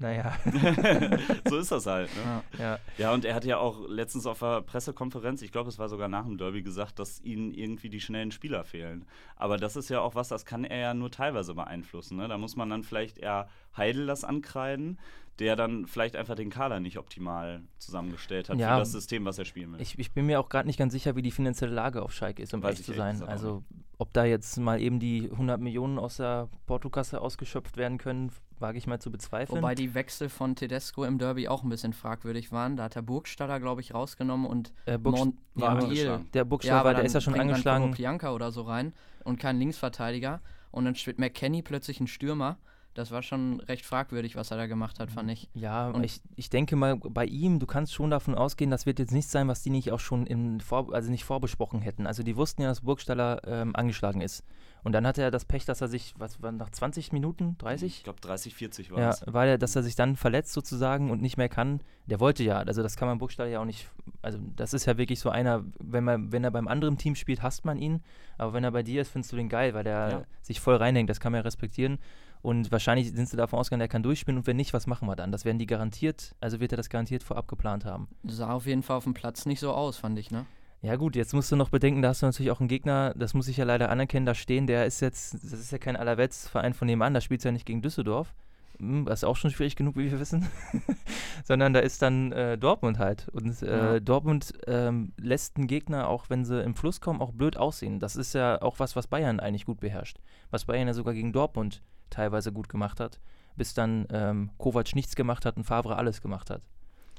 naja. 0.00 0.36
so 1.48 1.58
ist 1.58 1.70
das 1.70 1.86
halt. 1.86 2.10
Ne? 2.16 2.42
Ja. 2.58 2.78
ja, 2.98 3.12
und 3.12 3.24
er 3.24 3.34
hat 3.34 3.44
ja 3.44 3.58
auch 3.58 3.86
letztens 3.88 4.26
auf 4.26 4.38
der 4.38 4.62
Pressekonferenz, 4.62 5.42
ich 5.42 5.52
glaube, 5.52 5.68
es 5.68 5.78
war 5.78 5.88
sogar 5.88 6.08
nach 6.08 6.24
dem 6.24 6.38
Derby, 6.38 6.62
gesagt, 6.62 6.98
dass 6.98 7.20
ihnen 7.20 7.52
irgendwie 7.52 7.90
die 7.90 8.00
schnellen 8.00 8.32
Spieler 8.32 8.64
fehlen. 8.64 9.04
Aber 9.36 9.58
das 9.58 9.76
ist 9.76 9.90
ja 9.90 10.00
auch 10.00 10.14
was, 10.14 10.28
das 10.28 10.44
kann 10.46 10.64
er 10.64 10.78
ja 10.78 10.94
nur 10.94 11.10
teilweise 11.10 11.54
beeinflussen. 11.54 12.16
Ne? 12.16 12.28
Da 12.28 12.38
muss 12.38 12.56
man 12.56 12.70
dann 12.70 12.82
vielleicht 12.82 13.18
eher 13.18 13.48
Heidel 13.76 14.06
das 14.06 14.24
ankreiden, 14.24 14.98
der 15.38 15.56
dann 15.56 15.86
vielleicht 15.86 16.16
einfach 16.16 16.34
den 16.34 16.50
Kader 16.50 16.80
nicht 16.80 16.98
optimal 16.98 17.62
zusammengestellt 17.78 18.48
hat 18.48 18.58
ja, 18.58 18.74
für 18.74 18.80
das 18.80 18.92
System, 18.92 19.24
was 19.24 19.38
er 19.38 19.44
spielen 19.44 19.72
will. 19.72 19.80
Ich, 19.80 19.98
ich 19.98 20.12
bin 20.12 20.26
mir 20.26 20.40
auch 20.40 20.48
gerade 20.48 20.66
nicht 20.66 20.78
ganz 20.78 20.92
sicher, 20.92 21.16
wie 21.16 21.22
die 21.22 21.30
finanzielle 21.30 21.72
Lage 21.72 22.02
auf 22.02 22.12
Schalke 22.12 22.42
ist, 22.42 22.52
um 22.52 22.62
ehrlich 22.62 22.84
zu 22.84 22.92
sein. 22.92 23.22
Also 23.22 23.64
ob 23.98 24.12
da 24.12 24.24
jetzt 24.24 24.58
mal 24.58 24.80
eben 24.80 24.98
die 24.98 25.30
100 25.30 25.60
Millionen 25.60 25.98
aus 25.98 26.18
der 26.18 26.48
Portokasse 26.66 27.20
ausgeschöpft 27.20 27.76
werden 27.76 27.98
können, 27.98 28.30
wage 28.60 28.78
ich 28.78 28.86
mal 28.86 28.98
zu 28.98 29.10
bezweifeln. 29.10 29.58
Wobei 29.58 29.74
die 29.74 29.94
Wechsel 29.94 30.28
von 30.28 30.56
Tedesco 30.56 31.04
im 31.04 31.18
Derby 31.18 31.48
auch 31.48 31.62
ein 31.62 31.68
bisschen 31.68 31.92
fragwürdig 31.92 32.52
waren. 32.52 32.76
Da 32.76 32.84
hat 32.84 32.94
der 32.94 33.02
Burgstaller, 33.02 33.60
glaube 33.60 33.80
ich, 33.80 33.94
rausgenommen 33.94 34.46
und 34.46 34.72
äh, 34.86 34.98
Burgst 34.98 35.28
war 35.54 35.82
ja, 35.92 36.20
Der 36.34 36.44
Burgstaller, 36.44 36.90
ja, 36.90 36.96
der 36.96 37.04
ist 37.04 37.14
ja 37.14 37.20
schon 37.20 37.38
angeschlagen. 37.38 37.92
Pianka 37.92 38.32
oder 38.32 38.52
so 38.52 38.62
rein 38.62 38.92
und 39.24 39.38
kein 39.38 39.58
Linksverteidiger. 39.58 40.40
Und 40.70 40.84
dann 40.84 40.94
spielt 40.94 41.18
McKenny 41.18 41.62
plötzlich 41.62 42.00
ein 42.00 42.06
Stürmer 42.06 42.58
das 42.94 43.10
war 43.12 43.22
schon 43.22 43.60
recht 43.60 43.84
fragwürdig, 43.84 44.36
was 44.36 44.50
er 44.50 44.56
da 44.56 44.66
gemacht 44.66 44.98
hat, 44.98 45.10
fand 45.10 45.30
ich. 45.30 45.48
Ja, 45.54 45.88
und 45.90 46.02
ich, 46.02 46.20
ich 46.34 46.50
denke 46.50 46.74
mal, 46.74 46.96
bei 46.96 47.24
ihm, 47.24 47.60
du 47.60 47.66
kannst 47.66 47.94
schon 47.94 48.10
davon 48.10 48.34
ausgehen, 48.34 48.70
das 48.70 48.84
wird 48.84 48.98
jetzt 48.98 49.12
nicht 49.12 49.28
sein, 49.28 49.46
was 49.48 49.62
die 49.62 49.70
nicht 49.70 49.92
auch 49.92 50.00
schon 50.00 50.26
in 50.26 50.60
vor, 50.60 50.92
also 50.92 51.10
nicht 51.10 51.24
vorbesprochen 51.24 51.82
hätten. 51.82 52.06
Also 52.06 52.22
die 52.22 52.36
wussten 52.36 52.62
ja, 52.62 52.68
dass 52.68 52.80
Burgstaller 52.80 53.42
ähm, 53.46 53.76
angeschlagen 53.76 54.20
ist. 54.20 54.44
Und 54.82 54.92
dann 54.92 55.06
hatte 55.06 55.22
er 55.22 55.30
das 55.30 55.44
Pech, 55.44 55.64
dass 55.64 55.80
er 55.80 55.88
sich, 55.88 56.14
was 56.18 56.42
war 56.42 56.52
nach 56.52 56.70
20 56.70 57.12
Minuten, 57.12 57.56
30? 57.58 57.98
Ich 57.98 58.04
glaube 58.04 58.20
30, 58.20 58.54
40 58.54 58.90
war 58.92 59.00
ja, 59.00 59.10
es. 59.10 59.22
Weil 59.26 59.50
er, 59.50 59.58
dass 59.58 59.76
er 59.76 59.82
sich 59.82 59.94
dann 59.94 60.16
verletzt 60.16 60.52
sozusagen 60.52 61.10
und 61.10 61.20
nicht 61.20 61.36
mehr 61.36 61.48
kann. 61.48 61.80
Der 62.06 62.20
wollte 62.20 62.42
ja, 62.42 62.58
also 62.58 62.82
das 62.82 62.96
kann 62.96 63.08
man 63.08 63.18
Burgstaller 63.18 63.50
ja 63.50 63.60
auch 63.60 63.66
nicht, 63.66 63.88
also 64.22 64.38
das 64.56 64.74
ist 64.74 64.86
ja 64.86 64.96
wirklich 64.96 65.20
so 65.20 65.30
einer, 65.30 65.64
wenn 65.78 66.04
man, 66.04 66.32
wenn 66.32 66.44
er 66.44 66.50
beim 66.50 66.68
anderen 66.68 66.96
Team 66.98 67.14
spielt, 67.14 67.42
hasst 67.42 67.64
man 67.64 67.78
ihn. 67.78 68.02
Aber 68.38 68.52
wenn 68.52 68.64
er 68.64 68.70
bei 68.70 68.82
dir 68.82 69.02
ist, 69.02 69.10
findest 69.10 69.32
du 69.32 69.36
den 69.36 69.48
geil, 69.48 69.74
weil 69.74 69.84
der 69.84 70.10
ja. 70.10 70.22
sich 70.42 70.60
voll 70.60 70.76
reinhängt, 70.76 71.10
das 71.10 71.20
kann 71.20 71.32
man 71.32 71.40
ja 71.40 71.44
respektieren. 71.44 71.98
Und 72.42 72.72
wahrscheinlich 72.72 73.12
sind 73.12 73.28
sie 73.28 73.36
davon 73.36 73.58
ausgegangen, 73.58 73.82
er 73.82 73.88
kann 73.88 74.02
durchspielen 74.02 74.38
und 74.38 74.46
wenn 74.46 74.56
nicht, 74.56 74.72
was 74.72 74.86
machen 74.86 75.06
wir 75.06 75.14
dann? 75.14 75.30
Das 75.30 75.44
werden 75.44 75.58
die 75.58 75.66
garantiert, 75.66 76.34
also 76.40 76.58
wird 76.58 76.72
er 76.72 76.78
das 76.78 76.88
garantiert 76.88 77.22
vorab 77.22 77.48
geplant 77.48 77.84
haben. 77.84 78.08
Sah 78.24 78.54
auf 78.54 78.64
jeden 78.64 78.82
Fall 78.82 78.96
auf 78.96 79.04
dem 79.04 79.12
Platz 79.12 79.44
nicht 79.44 79.60
so 79.60 79.72
aus, 79.72 79.98
fand 79.98 80.18
ich, 80.18 80.30
ne? 80.30 80.46
Ja 80.82 80.96
gut, 80.96 81.14
jetzt 81.14 81.34
musst 81.34 81.52
du 81.52 81.56
noch 81.56 81.68
bedenken, 81.68 82.00
da 82.00 82.08
hast 82.08 82.22
du 82.22 82.26
natürlich 82.26 82.50
auch 82.50 82.60
einen 82.60 82.68
Gegner, 82.68 83.12
das 83.14 83.34
muss 83.34 83.48
ich 83.48 83.58
ja 83.58 83.64
leider 83.64 83.90
anerkennen, 83.90 84.24
da 84.24 84.34
stehen, 84.34 84.66
der 84.66 84.86
ist 84.86 85.00
jetzt, 85.00 85.34
das 85.34 85.52
ist 85.52 85.72
ja 85.72 85.78
kein 85.78 85.96
Allerweltsverein 85.96 86.72
von 86.72 86.86
nebenan, 86.86 87.12
da 87.12 87.20
spielt 87.20 87.40
es 87.40 87.44
ja 87.44 87.52
nicht 87.52 87.66
gegen 87.66 87.82
Düsseldorf, 87.82 88.32
hm, 88.80 89.04
das 89.04 89.20
ist 89.20 89.24
auch 89.24 89.36
schon 89.36 89.50
schwierig 89.50 89.76
genug, 89.76 89.96
wie 89.96 90.10
wir 90.10 90.18
wissen, 90.18 90.48
sondern 91.44 91.74
da 91.74 91.80
ist 91.80 92.00
dann 92.00 92.32
äh, 92.32 92.56
Dortmund 92.56 92.98
halt. 92.98 93.28
Und 93.28 93.62
äh, 93.62 93.94
ja. 93.94 94.00
Dortmund 94.00 94.54
ähm, 94.66 95.12
lässt 95.18 95.58
einen 95.58 95.66
Gegner, 95.66 96.08
auch 96.08 96.30
wenn 96.30 96.46
sie 96.46 96.62
im 96.62 96.74
Fluss 96.74 97.00
kommen, 97.00 97.20
auch 97.20 97.32
blöd 97.32 97.58
aussehen. 97.58 98.00
Das 98.00 98.16
ist 98.16 98.32
ja 98.32 98.60
auch 98.62 98.78
was, 98.78 98.96
was 98.96 99.06
Bayern 99.06 99.38
eigentlich 99.38 99.66
gut 99.66 99.80
beherrscht. 99.80 100.18
Was 100.50 100.64
Bayern 100.64 100.88
ja 100.88 100.94
sogar 100.94 101.12
gegen 101.12 101.32
Dortmund 101.32 101.82
teilweise 102.08 102.52
gut 102.52 102.70
gemacht 102.70 103.00
hat, 103.00 103.20
bis 103.54 103.74
dann 103.74 104.06
ähm, 104.10 104.50
Kovac 104.56 104.94
nichts 104.94 105.14
gemacht 105.14 105.44
hat 105.44 105.58
und 105.58 105.64
Favre 105.64 105.96
alles 105.96 106.22
gemacht 106.22 106.48
hat. 106.48 106.62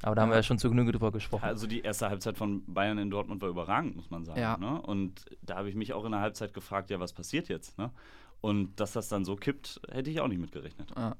Aber 0.03 0.15
da 0.15 0.21
ja. 0.21 0.23
haben 0.23 0.31
wir 0.31 0.37
ja 0.37 0.43
schon 0.43 0.57
zu 0.57 0.69
Genüge 0.69 0.91
drüber 0.91 1.11
gesprochen. 1.11 1.43
Also 1.43 1.67
die 1.67 1.81
erste 1.81 2.09
Halbzeit 2.09 2.37
von 2.37 2.63
Bayern 2.65 2.97
in 2.97 3.09
Dortmund 3.09 3.41
war 3.41 3.49
überragend, 3.49 3.95
muss 3.95 4.09
man 4.09 4.25
sagen. 4.25 4.39
Ja. 4.39 4.57
Ne? 4.57 4.81
Und 4.81 5.25
da 5.41 5.57
habe 5.57 5.69
ich 5.69 5.75
mich 5.75 5.93
auch 5.93 6.05
in 6.05 6.11
der 6.11 6.21
Halbzeit 6.21 6.53
gefragt, 6.53 6.89
ja, 6.89 6.99
was 6.99 7.13
passiert 7.13 7.49
jetzt? 7.49 7.77
Ne? 7.77 7.91
Und 8.41 8.79
dass 8.79 8.93
das 8.93 9.07
dann 9.07 9.23
so 9.25 9.35
kippt, 9.35 9.81
hätte 9.91 10.09
ich 10.09 10.19
auch 10.19 10.27
nicht 10.27 10.41
mitgerechnet. 10.41 10.91
Ja, 10.95 11.15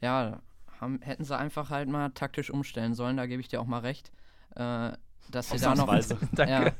ja 0.00 0.40
haben, 0.80 1.00
hätten 1.02 1.24
sie 1.24 1.36
einfach 1.36 1.70
halt 1.70 1.88
mal 1.88 2.10
taktisch 2.10 2.50
umstellen 2.50 2.94
sollen, 2.94 3.16
da 3.16 3.26
gebe 3.26 3.40
ich 3.40 3.48
dir 3.48 3.60
auch 3.60 3.66
mal 3.66 3.80
recht. 3.80 4.12
Äh, 4.54 4.92
dass 5.30 5.50
sie 5.50 5.58
da 5.58 5.74
noch 5.74 5.92
ja, 6.38 6.70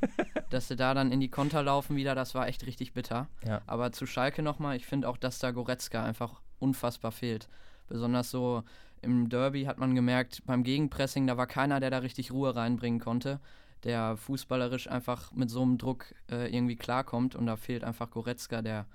dass 0.51 0.69
sie 0.69 0.77
da 0.77 0.95
dann 0.95 1.11
in 1.11 1.19
die 1.19 1.31
Konter 1.31 1.65
laufen 1.65 1.97
wieder, 1.97 2.15
das 2.15 2.35
war 2.35 2.47
echt 2.47 2.65
richtig 2.65 2.93
bitter. 2.93 3.29
Ja. 3.45 3.61
Aber 3.67 3.91
zu 3.91 4.07
Schalke 4.07 4.43
nochmal, 4.43 4.77
ich 4.77 4.87
finde 4.87 5.09
auch, 5.09 5.17
dass 5.17 5.41
da 5.41 5.51
Goretzka 5.51 6.05
einfach 6.05 6.41
unfassbar 6.61 7.11
fehlt. 7.11 7.49
Besonders 7.89 8.31
so 8.31 8.63
im 9.07 9.29
Derby 9.29 9.65
hat 9.65 9.79
man 9.79 9.95
gemerkt, 9.95 10.43
beim 10.45 10.63
Gegenpressing, 10.65 11.27
da 11.27 11.37
war 11.37 11.47
keiner, 11.47 11.81
der 11.81 11.91
da 11.91 11.99
richtig 11.99 12.33
Ruhe 12.33 12.55
reinbringen 12.55 13.01
konnte, 13.01 13.41
der 13.85 14.17
fußballerisch 14.17 14.89
einfach 14.91 15.33
mit 15.33 15.49
so 15.49 15.63
einem 15.63 15.79
Druck 15.79 16.15
äh, 16.31 16.53
irgendwie 16.55 16.77
klarkommt 16.77 17.35
und 17.35 17.47
da 17.47 17.57
fehlt 17.57 17.85
einfach 17.85 18.11
Goretzka, 18.11 18.61
der 18.61 18.87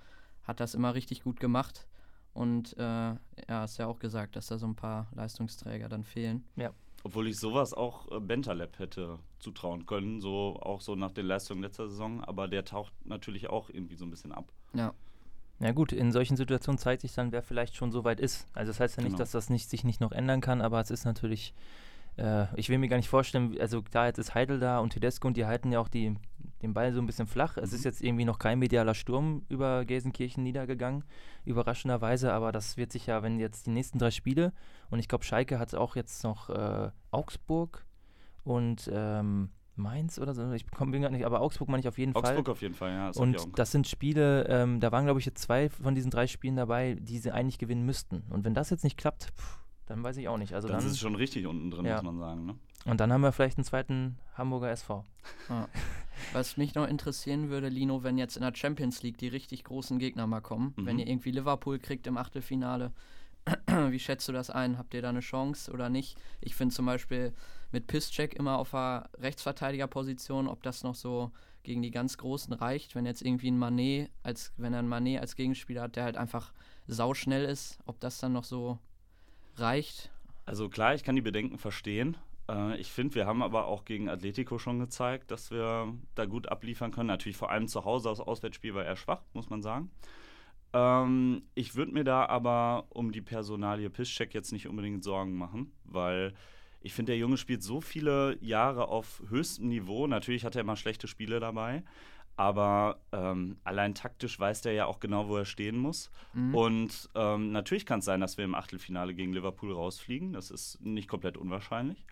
hat 0.43 0.59
das 0.59 0.75
immer 0.75 0.93
richtig 0.93 1.23
gut 1.23 1.39
gemacht. 1.39 1.87
Und 2.33 2.77
äh, 2.77 2.81
ja, 2.81 3.17
hast 3.49 3.77
ja 3.77 3.87
auch 3.87 3.99
gesagt, 3.99 4.35
dass 4.35 4.47
da 4.47 4.57
so 4.57 4.65
ein 4.65 4.75
paar 4.75 5.07
Leistungsträger 5.15 5.89
dann 5.89 6.03
fehlen. 6.03 6.45
Ja. 6.55 6.71
Obwohl 7.03 7.27
ich 7.27 7.39
sowas 7.39 7.73
auch 7.73 8.11
äh, 8.11 8.19
Bentaleb 8.19 8.79
hätte 8.79 9.19
zutrauen 9.39 9.85
können, 9.85 10.21
so 10.21 10.57
auch 10.61 10.81
so 10.81 10.95
nach 10.95 11.11
den 11.11 11.25
Leistungen 11.25 11.61
letzter 11.61 11.89
Saison, 11.89 12.23
aber 12.23 12.47
der 12.47 12.63
taucht 12.63 12.93
natürlich 13.05 13.49
auch 13.49 13.69
irgendwie 13.69 13.95
so 13.95 14.05
ein 14.05 14.11
bisschen 14.11 14.31
ab. 14.31 14.51
Ja. 14.73 14.93
Ja 15.61 15.73
gut, 15.73 15.91
in 15.91 16.11
solchen 16.11 16.37
Situationen 16.37 16.79
zeigt 16.79 17.03
sich 17.03 17.13
dann, 17.13 17.31
wer 17.31 17.43
vielleicht 17.43 17.75
schon 17.75 17.91
so 17.91 18.03
weit 18.03 18.19
ist. 18.19 18.47
Also 18.53 18.71
das 18.71 18.79
heißt 18.79 18.97
ja 18.97 19.03
nicht, 19.03 19.11
genau. 19.11 19.19
dass 19.19 19.31
das 19.31 19.51
nicht, 19.51 19.69
sich 19.69 19.83
nicht 19.83 20.01
noch 20.01 20.11
ändern 20.11 20.41
kann, 20.41 20.59
aber 20.59 20.81
es 20.81 20.89
ist 20.89 21.05
natürlich, 21.05 21.53
äh, 22.17 22.47
ich 22.55 22.69
will 22.69 22.79
mir 22.79 22.87
gar 22.87 22.97
nicht 22.97 23.09
vorstellen, 23.09 23.55
also 23.59 23.83
klar, 23.83 24.07
jetzt 24.07 24.17
ist 24.17 24.33
Heidel 24.33 24.59
da 24.59 24.79
und 24.79 24.93
Tedesco 24.93 25.27
und 25.27 25.37
die 25.37 25.45
halten 25.45 25.71
ja 25.71 25.79
auch 25.79 25.87
die, 25.87 26.15
den 26.63 26.73
Ball 26.73 26.91
so 26.93 26.99
ein 26.99 27.05
bisschen 27.05 27.27
flach. 27.27 27.57
Mhm. 27.57 27.63
Es 27.63 27.73
ist 27.73 27.81
mhm. 27.81 27.85
jetzt 27.91 28.01
irgendwie 28.01 28.25
noch 28.25 28.39
kein 28.39 28.57
medialer 28.57 28.95
Sturm 28.95 29.45
über 29.49 29.85
Gelsenkirchen 29.85 30.43
niedergegangen, 30.43 31.03
überraschenderweise, 31.45 32.33
aber 32.33 32.51
das 32.51 32.75
wird 32.77 32.91
sich 32.91 33.05
ja, 33.05 33.21
wenn 33.21 33.39
jetzt 33.39 33.67
die 33.67 33.71
nächsten 33.71 33.99
drei 33.99 34.09
Spiele 34.09 34.53
und 34.89 34.97
ich 34.97 35.07
glaube, 35.07 35.25
Schalke 35.25 35.59
hat 35.59 35.75
auch 35.75 35.95
jetzt 35.95 36.23
noch 36.23 36.49
äh, 36.49 36.89
Augsburg 37.11 37.85
und 38.43 38.89
ähm, 38.91 39.49
Mainz 39.81 40.19
oder 40.19 40.33
so, 40.33 40.51
ich 40.51 40.65
bin 40.65 40.91
gerade 40.91 41.13
nicht, 41.13 41.25
aber 41.25 41.41
Augsburg 41.41 41.69
meine 41.69 41.81
ich 41.81 41.87
auf 41.87 41.97
jeden 41.97 42.11
Augsburg 42.11 42.25
Fall. 42.25 42.37
Augsburg 42.37 42.53
auf 42.53 42.61
jeden 42.61 42.73
Fall, 42.73 42.91
ja. 42.91 43.07
Das 43.07 43.17
und 43.17 43.47
das 43.55 43.71
sind 43.71 43.87
Spiele, 43.87 44.45
ähm, 44.47 44.79
da 44.79 44.91
waren 44.91 45.05
glaube 45.05 45.19
ich 45.19 45.25
jetzt 45.25 45.41
zwei 45.41 45.69
von 45.69 45.95
diesen 45.95 46.11
drei 46.11 46.27
Spielen 46.27 46.55
dabei, 46.55 46.97
die 46.99 47.17
sie 47.17 47.31
eigentlich 47.31 47.57
gewinnen 47.57 47.85
müssten. 47.85 48.23
Und 48.29 48.45
wenn 48.45 48.53
das 48.53 48.69
jetzt 48.69 48.83
nicht 48.83 48.97
klappt, 48.97 49.33
pff, 49.37 49.59
dann 49.87 50.03
weiß 50.03 50.17
ich 50.17 50.27
auch 50.27 50.37
nicht. 50.37 50.53
Also 50.53 50.67
dann, 50.67 50.77
dann 50.77 50.85
ist 50.85 50.93
es 50.93 50.99
schon 50.99 51.15
richtig 51.15 51.45
unten 51.45 51.69
drin, 51.69 51.85
ja. 51.85 51.95
muss 51.95 52.03
man 52.03 52.19
sagen. 52.19 52.45
Ne? 52.45 52.55
Und 52.85 52.99
dann 52.99 53.11
haben 53.11 53.21
wir 53.21 53.31
vielleicht 53.31 53.57
einen 53.57 53.65
zweiten 53.65 54.17
Hamburger 54.35 54.71
SV. 54.71 55.05
Ja. 55.49 55.67
Was 56.33 56.57
mich 56.57 56.75
noch 56.75 56.87
interessieren 56.87 57.49
würde, 57.49 57.69
Lino, 57.69 58.03
wenn 58.03 58.17
jetzt 58.17 58.37
in 58.37 58.43
der 58.43 58.55
Champions 58.55 59.03
League 59.03 59.17
die 59.17 59.27
richtig 59.27 59.63
großen 59.63 59.99
Gegner 59.99 60.27
mal 60.27 60.41
kommen, 60.41 60.73
mhm. 60.75 60.85
wenn 60.85 60.99
ihr 60.99 61.07
irgendwie 61.07 61.31
Liverpool 61.31 61.79
kriegt 61.79 62.07
im 62.07 62.17
Achtelfinale, 62.17 62.91
wie 63.89 63.99
schätzt 63.99 64.27
du 64.27 64.31
das 64.31 64.49
ein? 64.49 64.77
Habt 64.77 64.93
ihr 64.93 65.01
da 65.01 65.09
eine 65.09 65.19
Chance 65.19 65.71
oder 65.71 65.89
nicht? 65.89 66.17
Ich 66.41 66.55
finde 66.55 66.73
zum 66.73 66.85
Beispiel 66.85 67.33
mit 67.71 67.87
Pisscheck 67.87 68.33
immer 68.33 68.57
auf 68.57 68.71
der 68.71 69.09
Rechtsverteidigerposition, 69.17 70.47
ob 70.47 70.63
das 70.63 70.83
noch 70.83 70.95
so 70.95 71.31
gegen 71.63 71.81
die 71.81 71.91
ganz 71.91 72.17
Großen 72.17 72.53
reicht, 72.53 72.95
wenn 72.95 73.05
jetzt 73.05 73.21
irgendwie 73.21 73.51
ein 73.51 73.57
Manet, 73.57 74.09
als 74.23 74.51
wenn 74.57 74.73
er 74.73 74.79
ein 74.79 74.87
Manet 74.87 75.21
als 75.21 75.35
Gegenspieler 75.35 75.83
hat, 75.83 75.95
der 75.95 76.05
halt 76.05 76.17
einfach 76.17 76.53
sauschnell 76.87 77.45
ist, 77.45 77.79
ob 77.85 77.99
das 77.99 78.19
dann 78.19 78.33
noch 78.33 78.43
so 78.43 78.79
reicht. 79.57 80.09
Also 80.45 80.69
klar, 80.69 80.95
ich 80.95 81.03
kann 81.03 81.15
die 81.15 81.21
Bedenken 81.21 81.57
verstehen. 81.57 82.17
Äh, 82.49 82.77
ich 82.77 82.91
finde, 82.91 83.15
wir 83.15 83.25
haben 83.25 83.43
aber 83.43 83.65
auch 83.65 83.85
gegen 83.85 84.09
Atletico 84.09 84.57
schon 84.57 84.79
gezeigt, 84.79 85.31
dass 85.31 85.51
wir 85.51 85.93
da 86.15 86.25
gut 86.25 86.49
abliefern 86.49 86.91
können. 86.91 87.07
Natürlich 87.07 87.37
vor 87.37 87.51
allem 87.51 87.67
zu 87.67 87.85
Hause, 87.85 88.09
das 88.09 88.19
Auswärtsspiel 88.19 88.73
war 88.73 88.85
eher 88.85 88.95
schwach, 88.95 89.21
muss 89.33 89.49
man 89.49 89.61
sagen. 89.61 89.91
Ähm, 90.73 91.43
ich 91.53 91.75
würde 91.75 91.93
mir 91.93 92.03
da 92.03 92.25
aber 92.25 92.85
um 92.89 93.11
die 93.11 93.21
Personalie 93.21 93.89
Pisscheck 93.89 94.33
jetzt 94.33 94.51
nicht 94.51 94.67
unbedingt 94.67 95.03
Sorgen 95.03 95.35
machen, 95.35 95.71
weil 95.83 96.33
ich 96.81 96.93
finde, 96.93 97.11
der 97.11 97.19
Junge 97.19 97.37
spielt 97.37 97.63
so 97.63 97.79
viele 97.81 98.37
Jahre 98.41 98.87
auf 98.87 99.21
höchstem 99.29 99.67
Niveau. 99.67 100.07
Natürlich 100.07 100.43
hat 100.45 100.55
er 100.55 100.61
immer 100.61 100.75
schlechte 100.75 101.07
Spiele 101.07 101.39
dabei, 101.39 101.83
aber 102.37 102.99
ähm, 103.11 103.57
allein 103.63 103.93
taktisch 103.93 104.39
weiß 104.39 104.61
der 104.61 104.73
ja 104.73 104.85
auch 104.87 104.99
genau, 104.99 105.27
wo 105.27 105.37
er 105.37 105.45
stehen 105.45 105.77
muss. 105.77 106.09
Mhm. 106.33 106.55
Und 106.55 107.09
ähm, 107.15 107.51
natürlich 107.51 107.85
kann 107.85 107.99
es 107.99 108.05
sein, 108.05 108.19
dass 108.21 108.37
wir 108.37 108.45
im 108.45 108.55
Achtelfinale 108.55 109.13
gegen 109.13 109.33
Liverpool 109.33 109.71
rausfliegen. 109.73 110.33
Das 110.33 110.49
ist 110.49 110.79
nicht 110.81 111.07
komplett 111.07 111.37
unwahrscheinlich. 111.37 112.05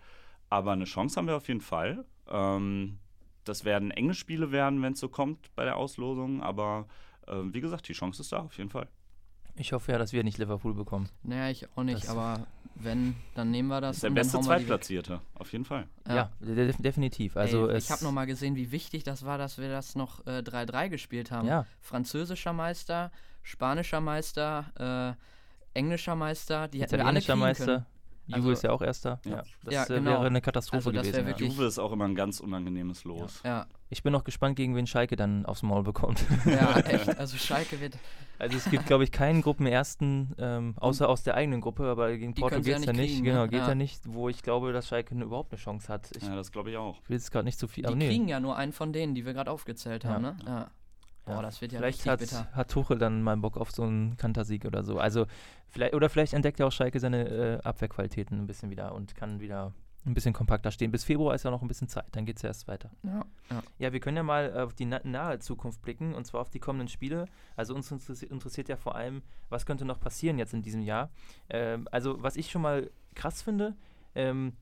Aber 0.48 0.72
eine 0.72 0.84
Chance 0.84 1.16
haben 1.16 1.26
wir 1.26 1.36
auf 1.36 1.48
jeden 1.48 1.60
Fall. 1.60 2.04
Ähm, 2.28 2.98
das 3.44 3.64
werden 3.64 3.90
enge 3.90 4.14
Spiele 4.14 4.52
werden, 4.52 4.82
wenn 4.82 4.92
es 4.92 5.00
so 5.00 5.08
kommt 5.08 5.54
bei 5.56 5.64
der 5.64 5.76
Auslosung. 5.76 6.42
Aber 6.42 6.86
äh, 7.26 7.36
wie 7.44 7.60
gesagt, 7.60 7.88
die 7.88 7.92
Chance 7.94 8.22
ist 8.22 8.32
da 8.32 8.40
auf 8.40 8.56
jeden 8.58 8.70
Fall. 8.70 8.88
Ich 9.56 9.72
hoffe 9.72 9.92
ja, 9.92 9.98
dass 9.98 10.12
wir 10.12 10.22
nicht 10.22 10.38
Liverpool 10.38 10.74
bekommen. 10.74 11.08
Naja, 11.22 11.50
ich 11.50 11.66
auch 11.76 11.82
nicht, 11.82 12.04
Das- 12.04 12.08
aber 12.10 12.46
wenn, 12.74 13.14
dann 13.34 13.50
nehmen 13.50 13.68
wir 13.68 13.80
das. 13.80 13.88
Das 13.90 13.96
ist 13.98 14.02
der 14.04 14.10
beste. 14.10 14.40
Zweitplatzierte, 14.40 15.20
auf 15.34 15.52
jeden 15.52 15.64
Fall. 15.64 15.86
Ja, 16.08 16.30
de 16.40 16.54
de 16.54 16.72
definitiv. 16.78 17.36
Also 17.36 17.68
Ey, 17.68 17.78
ich 17.78 17.90
habe 17.90 18.04
nochmal 18.04 18.26
gesehen, 18.26 18.56
wie 18.56 18.70
wichtig 18.72 19.04
das 19.04 19.24
war, 19.24 19.38
dass 19.38 19.58
wir 19.58 19.68
das 19.68 19.96
noch 19.96 20.26
äh, 20.26 20.38
3-3 20.40 20.88
gespielt 20.88 21.30
haben. 21.30 21.46
Ja, 21.48 21.66
Französischer 21.80 22.52
Meister, 22.52 23.10
spanischer 23.42 24.00
Meister, 24.00 25.16
äh, 25.74 25.78
englischer 25.78 26.14
Meister, 26.16 26.68
die 26.68 26.80
hätten 26.82 26.96
wir 26.98 27.06
alle 27.06 27.20
kriegen 27.20 27.38
Meister. 27.38 27.64
können. 27.66 27.86
Juve 28.26 28.38
Also- 28.40 28.50
ist 28.52 28.62
ja 28.62 28.70
auch 28.70 28.82
Erster. 28.82 29.20
Ja. 29.24 29.30
Ja. 29.30 29.42
Das 29.64 29.74
Ja, 29.74 29.84
äh, 29.84 29.86
genau. 29.98 30.10
wäre 30.12 30.26
eine 30.26 30.40
Katastrophe 30.40 30.76
Also 30.88 30.92
gewesen. 30.92 31.26
wirklich- 31.26 31.48
ja. 31.48 31.54
Juve 31.54 31.66
ist 31.66 31.78
auch 31.78 31.90
immer 31.92 32.04
ein 32.06 32.14
ganz 32.14 32.38
unangenehmes 32.40 33.04
Los. 33.04 33.40
Ja, 33.44 33.66
Ich 33.92 34.04
bin 34.04 34.12
noch 34.12 34.22
gespannt, 34.22 34.54
gegen 34.54 34.76
wen 34.76 34.86
Schalke 34.86 35.16
dann 35.16 35.44
aufs 35.46 35.62
Maul 35.64 35.82
bekommt. 35.82 36.24
ja, 36.46 36.78
echt. 36.86 37.18
Also 37.18 37.36
Schalke 37.36 37.80
wird. 37.80 37.98
Also 38.38 38.56
es 38.56 38.70
gibt, 38.70 38.86
glaube 38.86 39.02
ich, 39.04 39.10
keinen 39.10 39.42
Gruppenersten, 39.42 40.32
ähm, 40.38 40.74
außer 40.78 41.08
aus 41.08 41.24
der 41.24 41.34
eigenen 41.34 41.60
Gruppe, 41.60 41.84
aber 41.90 42.16
gegen 42.16 42.32
Die 42.32 42.40
Porto 42.40 42.54
können 42.54 42.64
sie 42.64 42.70
ja 42.70 42.76
geht 42.78 42.82
es 42.82 42.86
ja 42.86 42.92
nicht 42.92 43.00
nicht. 43.00 43.12
kriegen, 43.14 43.24
genau, 43.24 43.42
ne? 43.42 43.48
geht 43.48 43.58
ja. 43.60 43.68
Ja. 43.68 43.74
nicht, 43.74 44.00
wo 44.06 44.28
ich 44.28 44.42
glaube, 44.44 44.72
dass 44.72 44.86
Schalke 44.86 45.16
ne- 45.16 45.24
überhaupt 45.24 45.52
eine 45.52 45.60
Chance 45.60 45.88
hat. 45.92 46.08
Ich 46.16 46.22
Ja, 46.22 46.36
das 46.36 46.52
glaube 46.52 46.70
ich 46.70 46.76
auch. 46.76 46.98
will 47.08 47.16
jetzt 47.16 47.32
gerade 47.32 47.44
nicht 47.44 47.58
zu 47.58 47.66
viel. 47.66 47.84
Die 47.84 47.94
nee. 47.96 48.06
kriegen 48.08 48.28
ja 48.28 48.38
nur 48.38 48.56
einen 48.56 48.72
von 48.72 48.92
denen, 48.92 49.14
die 49.16 49.26
wir 49.26 49.32
gerade 49.34 49.50
aufgezählt 49.50 50.04
haben, 50.04 50.24
Ja. 50.24 50.30
ne? 50.32 50.36
Ja. 50.46 50.70
Boah, 51.26 51.34
Ja. 51.34 51.42
das 51.42 51.60
wird 51.60 51.72
ja 51.72 51.78
Vielleicht 51.80 51.98
richtig 52.06 52.10
hat, 52.12 52.20
bitter. 52.20 52.48
hat 52.52 52.70
Tuchel 52.70 52.96
dann 52.98 53.22
mal 53.22 53.36
Bock 53.36 53.56
auf 53.56 53.72
so 53.72 53.82
einen 53.82 54.16
Kantersieg 54.16 54.64
oder 54.64 54.84
so. 54.84 54.98
Also 54.98 55.26
vielleicht, 55.68 55.94
oder 55.94 56.08
vielleicht 56.08 56.32
entdeckt 56.32 56.60
ja 56.60 56.66
auch 56.66 56.72
Schalke 56.72 56.98
seine 57.00 57.28
äh, 57.28 57.58
Abwehrqualitäten 57.62 58.38
ein 58.38 58.46
bisschen 58.46 58.70
wieder 58.70 58.94
und 58.94 59.14
kann 59.16 59.40
wieder 59.40 59.72
ein 60.06 60.14
bisschen 60.14 60.32
kompakter 60.32 60.70
stehen. 60.70 60.90
Bis 60.90 61.04
Februar 61.04 61.34
ist 61.34 61.42
ja 61.44 61.50
noch 61.50 61.62
ein 61.62 61.68
bisschen 61.68 61.88
Zeit, 61.88 62.06
dann 62.12 62.24
geht 62.24 62.36
es 62.36 62.42
ja 62.42 62.48
erst 62.48 62.68
weiter. 62.68 62.90
Ja, 63.02 63.24
ja. 63.50 63.62
Ja, 63.78 63.92
wir 63.92 64.00
können 64.00 64.16
ja 64.16 64.22
mal 64.22 64.58
auf 64.58 64.74
die 64.74 64.86
na 64.86 65.00
nahe 65.04 65.38
Zukunft 65.38 65.82
blicken 65.82 66.14
und 66.14 66.26
zwar 66.26 66.40
auf 66.40 66.50
die 66.50 66.58
kommenden 66.58 66.88
Spiele. 66.88 67.26
Also 67.56 67.74
uns 67.74 67.90
interessi 67.90 68.26
interessiert 68.26 68.68
ja 68.68 68.76
vor 68.76 68.94
allem, 68.94 69.22
was 69.50 69.66
könnte 69.66 69.84
noch 69.84 70.00
passieren 70.00 70.38
jetzt 70.38 70.54
in 70.54 70.62
diesem 70.62 70.82
Jahr. 70.82 71.10
Ähm, 71.50 71.86
also 71.90 72.22
was 72.22 72.36
ich 72.36 72.50
schon 72.50 72.62
mal 72.62 72.90
krass 73.14 73.42
finde, 73.42 73.76
ähm, 74.14 74.54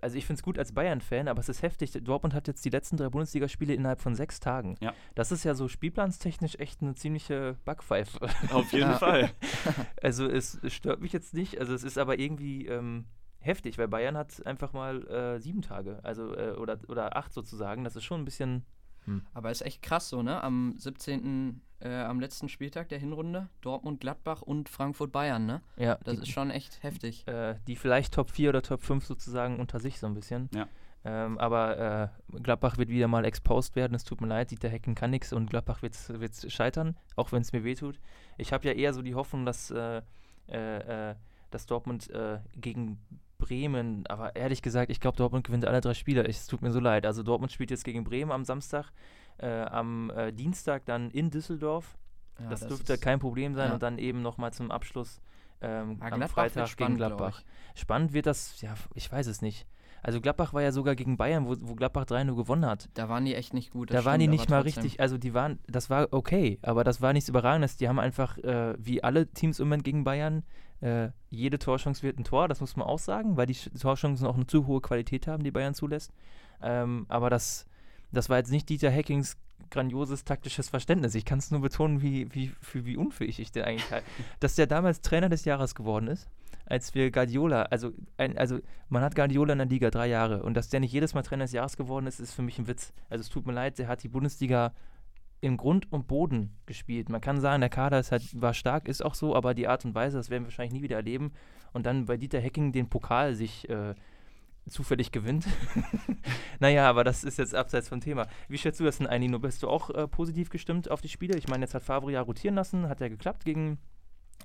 also 0.00 0.18
ich 0.18 0.26
finde 0.26 0.38
es 0.38 0.42
gut 0.44 0.58
als 0.58 0.72
Bayern-Fan, 0.72 1.26
aber 1.26 1.40
es 1.40 1.48
ist 1.48 1.62
heftig. 1.62 1.90
Dortmund 1.92 2.34
hat 2.34 2.46
jetzt 2.46 2.64
die 2.64 2.68
letzten 2.70 2.96
drei 2.98 3.08
Bundesligaspiele 3.08 3.74
innerhalb 3.74 4.00
von 4.00 4.14
sechs 4.14 4.40
Tagen. 4.40 4.76
Ja. 4.80 4.92
Das 5.14 5.32
ist 5.32 5.42
ja 5.42 5.54
so 5.54 5.68
spielplanstechnisch 5.68 6.56
echt 6.56 6.82
eine 6.82 6.94
ziemliche 6.94 7.56
Backpfeife. 7.64 8.20
Auf 8.52 8.72
jeden 8.72 8.90
Ja. 8.90 8.98
Fall. 8.98 9.30
Also 10.02 10.28
es, 10.28 10.54
es 10.62 10.74
stört 10.74 11.00
mich 11.00 11.12
jetzt 11.12 11.32
nicht. 11.34 11.58
Also 11.58 11.74
es 11.74 11.82
ist 11.82 11.96
aber 11.98 12.18
irgendwie 12.18 12.66
ähm, 12.66 13.06
heftig, 13.46 13.78
weil 13.78 13.88
Bayern 13.88 14.16
hat 14.16 14.44
einfach 14.46 14.72
mal 14.72 15.06
äh, 15.08 15.38
sieben 15.40 15.62
Tage, 15.62 16.00
also 16.02 16.34
äh, 16.36 16.50
oder, 16.52 16.78
oder 16.88 17.16
acht 17.16 17.32
sozusagen. 17.32 17.84
Das 17.84 17.96
ist 17.96 18.04
schon 18.04 18.20
ein 18.22 18.24
bisschen. 18.24 18.64
Aber 19.34 19.52
ist 19.52 19.62
echt 19.62 19.82
krass 19.82 20.08
so, 20.08 20.20
ne? 20.24 20.42
Am 20.42 20.74
17., 20.78 21.60
äh, 21.78 21.88
am 22.02 22.18
letzten 22.18 22.48
Spieltag 22.48 22.88
der 22.88 22.98
Hinrunde, 22.98 23.48
Dortmund, 23.60 24.00
Gladbach 24.00 24.42
und 24.42 24.68
Frankfurt-Bayern, 24.68 25.46
ne? 25.46 25.62
Ja, 25.76 25.96
Das 26.02 26.16
die, 26.16 26.22
ist 26.22 26.30
schon 26.32 26.50
echt 26.50 26.82
heftig. 26.82 27.24
äh, 27.28 27.54
die 27.68 27.76
vielleicht 27.76 28.14
Top 28.14 28.32
4 28.32 28.48
oder 28.48 28.62
Top 28.62 28.82
5 28.82 29.04
sozusagen 29.06 29.60
unter 29.60 29.78
sich 29.78 30.00
so 30.00 30.08
ein 30.08 30.14
bisschen. 30.14 30.50
Ja. 30.52 30.66
Ähm, 31.04 31.38
aber 31.38 32.10
äh, 32.32 32.38
Gladbach 32.42 32.78
wird 32.78 32.88
wieder 32.88 33.06
mal 33.06 33.24
exposed 33.24 33.76
werden. 33.76 33.94
Es 33.94 34.02
tut 34.02 34.20
mir 34.20 34.26
leid, 34.26 34.50
Dieter 34.50 34.68
Hecken 34.68 34.96
kann 34.96 35.10
nichts 35.12 35.32
und 35.32 35.50
Gladbach 35.50 35.82
wird 35.82 35.94
es 35.94 36.52
scheitern, 36.52 36.96
auch 37.14 37.30
wenn 37.30 37.42
es 37.42 37.52
mir 37.52 37.62
wehtut. 37.62 38.00
Ich 38.38 38.52
habe 38.52 38.66
ja 38.66 38.72
eher 38.74 38.92
so 38.92 39.02
die 39.02 39.14
Hoffnung, 39.14 39.46
dass, 39.46 39.70
äh, 39.70 40.02
dass 40.48 41.66
Dortmund 41.66 42.10
äh, 42.10 42.40
gegen 42.56 42.98
Bremen, 43.46 44.04
aber 44.08 44.34
ehrlich 44.36 44.60
gesagt, 44.62 44.90
ich 44.90 45.00
glaube, 45.00 45.16
Dortmund 45.16 45.46
gewinnt 45.46 45.64
alle 45.64 45.80
drei 45.80 45.94
Spiele. 45.94 46.26
Ich- 46.26 46.36
Es 46.36 46.46
tut 46.46 46.62
mir 46.62 46.70
so 46.72 46.80
leid. 46.80 47.06
Also 47.06 47.22
Dortmund 47.22 47.52
spielt 47.52 47.70
jetzt 47.70 47.84
gegen 47.84 48.02
Bremen 48.04 48.32
am 48.32 48.44
Samstag, 48.44 48.90
äh, 49.38 49.46
am 49.62 50.10
äh, 50.10 50.32
Dienstag 50.32 50.84
dann 50.86 51.10
in 51.10 51.30
Düsseldorf. 51.30 51.96
Ja, 52.40 52.50
das, 52.50 52.66
dürfte 52.66 52.94
ist- 52.94 53.02
kein 53.02 53.18
Problem 53.18 53.54
sein 53.54 53.68
ja. 53.68 53.74
und 53.74 53.82
dann 53.82 53.98
eben 53.98 54.20
nochmal 54.22 54.52
zum 54.52 54.70
Abschluss 54.70 55.20
ähm, 55.62 55.98
Ja, 56.02 56.12
am 56.12 56.20
Freitag 56.28 56.54
gegen 56.64 56.66
spannend, 56.66 56.96
glaub 56.98 57.16
Gladbach. 57.16 57.42
Spannend 57.74 58.12
wird 58.12 58.26
das, 58.26 58.60
ja, 58.60 58.74
ich 58.94 59.10
weiß 59.10 59.26
es 59.26 59.40
nicht. 59.40 59.66
Also 60.02 60.20
Gladbach 60.20 60.52
war 60.52 60.60
ja 60.62 60.70
sogar 60.70 60.94
gegen 60.94 61.16
Bayern, 61.16 61.46
wo, 61.46 61.56
wo 61.60 61.74
Gladbach 61.74 62.04
3-0 62.04 62.36
gewonnen 62.36 62.66
hat. 62.66 62.88
Da 62.94 63.08
waren 63.08 63.24
die 63.24 63.34
echt 63.34 63.54
nicht 63.54 63.70
gut. 63.70 63.90
Da 63.90 63.94
das 63.94 64.04
waren 64.04 64.20
die 64.20 64.26
stimmt, 64.26 64.38
nicht 64.40 64.50
mal 64.50 64.62
trotzdem. 64.62 64.82
richtig, 64.82 65.00
also 65.00 65.16
die 65.18 65.32
waren, 65.34 65.58
das 65.66 65.88
war 65.90 66.08
okay, 66.12 66.58
aber 66.62 66.84
das 66.84 67.00
war 67.00 67.12
nichts 67.14 67.28
Überragendes. 67.30 67.76
Die 67.78 67.88
haben 67.88 67.98
einfach, 67.98 68.36
äh, 68.38 68.74
wie 68.78 69.02
alle 69.02 69.26
Teams 69.28 69.58
im 69.58 69.66
Moment 69.68 69.84
gegen 69.84 70.04
Bayern, 70.04 70.44
äh, 70.80 71.08
jede 71.30 71.58
Torchance 71.58 72.02
wird 72.02 72.18
ein 72.18 72.24
Tor, 72.24 72.48
das 72.48 72.60
muss 72.60 72.76
man 72.76 72.86
auch 72.86 72.98
sagen, 72.98 73.36
weil 73.36 73.46
die 73.46 73.54
Torchancen 73.54 74.26
auch 74.26 74.36
eine 74.36 74.46
zu 74.46 74.66
hohe 74.66 74.80
Qualität 74.80 75.26
haben, 75.26 75.44
die 75.44 75.50
Bayern 75.50 75.74
zulässt. 75.74 76.12
Ähm, 76.62 77.06
aber 77.08 77.30
das, 77.30 77.66
das 78.12 78.28
war 78.28 78.38
jetzt 78.38 78.50
nicht 78.50 78.68
Dieter 78.68 78.92
Hackings 78.92 79.36
grandioses 79.70 80.24
taktisches 80.24 80.68
Verständnis. 80.68 81.14
Ich 81.14 81.24
kann 81.24 81.38
es 81.38 81.50
nur 81.50 81.60
betonen, 81.60 82.02
wie, 82.02 82.32
wie, 82.34 82.52
für, 82.60 82.84
wie 82.84 82.96
unfähig 82.96 83.40
ich 83.40 83.52
den 83.52 83.64
eigentlich 83.64 83.90
halte. 83.90 84.06
Dass 84.40 84.54
der 84.54 84.66
damals 84.66 85.00
Trainer 85.00 85.28
des 85.28 85.44
Jahres 85.44 85.74
geworden 85.74 86.08
ist, 86.08 86.28
als 86.66 86.94
wir 86.94 87.10
Guardiola, 87.10 87.62
also, 87.62 87.92
ein, 88.16 88.36
also 88.36 88.58
man 88.88 89.02
hat 89.02 89.14
Guardiola 89.14 89.52
in 89.52 89.58
der 89.58 89.68
Liga 89.68 89.90
drei 89.90 90.08
Jahre 90.08 90.42
und 90.42 90.54
dass 90.54 90.68
der 90.68 90.80
nicht 90.80 90.92
jedes 90.92 91.14
Mal 91.14 91.22
Trainer 91.22 91.44
des 91.44 91.52
Jahres 91.52 91.76
geworden 91.76 92.06
ist, 92.08 92.18
ist 92.18 92.34
für 92.34 92.42
mich 92.42 92.58
ein 92.58 92.66
Witz. 92.66 92.92
Also 93.08 93.22
es 93.22 93.28
tut 93.28 93.46
mir 93.46 93.52
leid, 93.52 93.78
der 93.78 93.86
hat 93.86 94.02
die 94.02 94.08
Bundesliga 94.08 94.72
im 95.40 95.56
Grund 95.56 95.92
und 95.92 96.06
Boden 96.06 96.56
gespielt. 96.66 97.08
Man 97.08 97.20
kann 97.20 97.40
sagen, 97.40 97.60
der 97.60 97.70
Kader 97.70 97.98
ist 97.98 98.12
halt, 98.12 98.40
war 98.40 98.54
stark, 98.54 98.88
ist 98.88 99.04
auch 99.04 99.14
so, 99.14 99.34
aber 99.34 99.54
die 99.54 99.68
Art 99.68 99.84
und 99.84 99.94
Weise, 99.94 100.16
das 100.16 100.30
werden 100.30 100.44
wir 100.44 100.48
wahrscheinlich 100.48 100.72
nie 100.72 100.82
wieder 100.82 100.96
erleben. 100.96 101.32
Und 101.72 101.86
dann 101.86 102.06
bei 102.06 102.16
Dieter 102.16 102.40
Hecking 102.40 102.72
den 102.72 102.88
Pokal 102.88 103.34
sich 103.34 103.68
äh, 103.68 103.94
zufällig 104.68 105.12
gewinnt. 105.12 105.46
naja, 106.60 106.88
aber 106.88 107.04
das 107.04 107.22
ist 107.22 107.38
jetzt 107.38 107.54
abseits 107.54 107.88
vom 107.88 108.00
Thema. 108.00 108.26
Wie 108.48 108.58
schätzt 108.58 108.80
du 108.80 108.84
das 108.84 108.98
denn 108.98 109.06
ein, 109.06 109.20
Nino? 109.20 109.38
Bist 109.38 109.62
du 109.62 109.68
auch 109.68 109.90
äh, 109.90 110.08
positiv 110.08 110.50
gestimmt 110.50 110.90
auf 110.90 111.00
die 111.00 111.08
Spiele? 111.08 111.36
Ich 111.36 111.48
meine, 111.48 111.64
jetzt 111.64 111.74
hat 111.74 111.82
Favre 111.82 112.10
ja 112.10 112.20
rotieren 112.20 112.54
lassen, 112.54 112.88
hat 112.88 113.00
ja 113.00 113.08
geklappt 113.08 113.44
gegen 113.44 113.78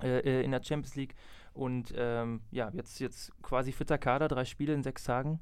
äh, 0.02 0.20
äh, 0.20 0.44
in 0.44 0.50
der 0.50 0.62
Champions 0.62 0.94
League. 0.94 1.14
Und 1.52 1.92
ähm, 1.96 2.42
ja, 2.50 2.70
jetzt, 2.72 3.00
jetzt 3.00 3.32
quasi 3.42 3.72
fitter 3.72 3.98
Kader, 3.98 4.28
drei 4.28 4.44
Spiele 4.44 4.74
in 4.74 4.82
sechs 4.82 5.04
Tagen. 5.04 5.40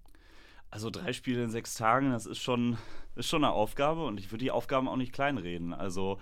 Also 0.70 0.90
drei 0.90 1.12
Spiele 1.12 1.42
in 1.42 1.50
sechs 1.50 1.74
Tagen, 1.74 2.12
das 2.12 2.26
ist 2.26 2.38
schon, 2.38 2.78
ist 3.16 3.28
schon 3.28 3.44
eine 3.44 3.52
Aufgabe 3.52 4.04
und 4.04 4.20
ich 4.20 4.30
würde 4.30 4.44
die 4.44 4.50
Aufgaben 4.50 4.88
auch 4.88 4.96
nicht 4.96 5.12
kleinreden. 5.12 5.74
Also 5.74 6.18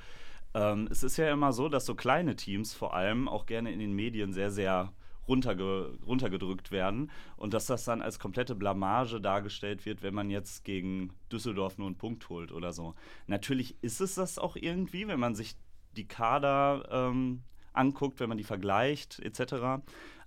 ähm, 0.55 0.89
es 0.91 1.03
ist 1.03 1.17
ja 1.19 1.31
immer 1.31 1.53
so, 1.53 1.69
dass 1.69 1.85
so 1.85 1.95
kleine 1.95 2.37
Teams 2.37 2.75
vor 2.75 2.95
allem 2.95 3.29
auch 3.29 3.47
gerne 3.47 3.73
in 3.73 3.79
den 3.79 3.93
Medien 3.93 4.33
sehr, 4.33 4.51
sehr 4.51 4.93
runterge 5.29 5.99
runtergedrückt 6.07 6.71
werden 6.71 7.11
und 7.37 7.53
dass 7.53 7.67
das 7.67 7.85
dann 7.85 8.01
als 8.01 8.19
komplette 8.19 8.55
Blamage 8.55 9.21
dargestellt 9.21 9.85
wird, 9.85 10.03
wenn 10.03 10.15
man 10.15 10.31
jetzt 10.31 10.65
gegen 10.65 11.13
Düsseldorf 11.31 11.77
nur 11.77 11.87
einen 11.87 11.99
Punkt 11.99 12.29
holt 12.31 12.51
oder 12.51 12.73
so. 12.73 12.95
Natürlich 13.27 13.77
ist 13.83 14.01
es 14.01 14.15
das 14.15 14.39
auch 14.39 14.57
irgendwie, 14.57 15.07
wenn 15.07 15.21
man 15.21 15.35
sich 15.35 15.57
die 15.97 16.09
Kader 16.09 16.89
ähm, 16.91 17.43
anguckt, 17.75 18.21
wenn 18.21 18.31
man 18.31 18.39
die 18.39 18.45
vergleicht 18.45 19.19
etc. 19.21 19.83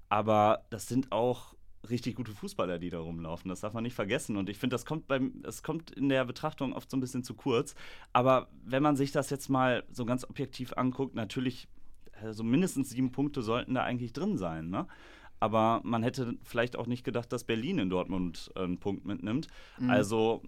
Aber 0.10 0.66
das 0.70 0.88
sind 0.88 1.12
auch 1.12 1.56
richtig 1.90 2.16
gute 2.16 2.32
Fußballer, 2.32 2.80
die 2.80 2.90
da 2.90 3.00
rumlaufen. 3.00 3.50
Das 3.50 3.62
darf 3.62 3.74
man 3.74 3.84
nicht 3.84 3.96
vergessen. 3.96 4.38
Und 4.38 4.50
ich 4.50 4.58
finde, 4.58 4.76
das 4.76 4.86
kommt 4.86 5.08
beim, 5.08 5.42
das 5.42 5.64
kommt 5.64 5.92
in 5.92 6.10
der 6.10 6.26
Betrachtung 6.26 6.74
oft 6.74 6.90
so 6.90 6.98
ein 6.98 7.00
bisschen 7.00 7.24
zu 7.24 7.34
kurz. 7.34 7.76
Aber 8.14 8.50
wenn 8.64 8.84
man 8.84 8.96
sich 8.96 9.12
das 9.12 9.30
jetzt 9.30 9.50
mal 9.50 9.84
so 9.92 10.06
ganz 10.06 10.24
objektiv 10.24 10.74
anguckt, 10.74 11.16
natürlich, 11.16 11.68
also 12.22 12.44
mindestens 12.44 12.92
sieben 12.92 13.12
Punkte 13.12 13.42
sollten 13.42 13.74
da 13.74 13.84
eigentlich 13.84 14.14
drin 14.14 14.38
sein. 14.38 14.70
Ne? 14.70 14.88
Aber 15.40 15.82
man 15.84 16.04
hätte 16.04 16.36
vielleicht 16.44 16.76
auch 16.76 16.86
nicht 16.86 17.04
gedacht, 17.04 17.32
dass 17.34 17.44
Berlin 17.44 17.80
in 17.80 17.90
Dortmund 17.90 18.52
äh, 18.56 18.60
einen 18.60 18.80
Punkt 18.80 19.06
mitnimmt. 19.06 19.48
Mhm. 19.80 19.90
Also, 19.90 20.44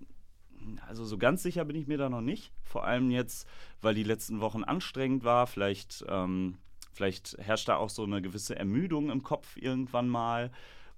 also 0.87 1.03
so 1.03 1.17
ganz 1.17 1.41
sicher 1.41 1.65
bin 1.65 1.75
ich 1.75 1.87
mir 1.87 1.97
da 1.97 2.09
noch 2.09 2.21
nicht. 2.21 2.51
Vor 2.63 2.85
allem 2.85 3.09
jetzt, 3.09 3.47
weil 3.81 3.95
die 3.95 4.03
letzten 4.03 4.39
Wochen 4.39 4.63
anstrengend 4.63 5.23
war. 5.23 5.47
Vielleicht, 5.47 6.05
ähm, 6.07 6.57
vielleicht 6.91 7.35
herrscht 7.39 7.69
da 7.69 7.77
auch 7.77 7.89
so 7.89 8.03
eine 8.03 8.21
gewisse 8.21 8.55
Ermüdung 8.55 9.09
im 9.09 9.23
Kopf 9.23 9.57
irgendwann 9.57 10.07
mal 10.07 10.51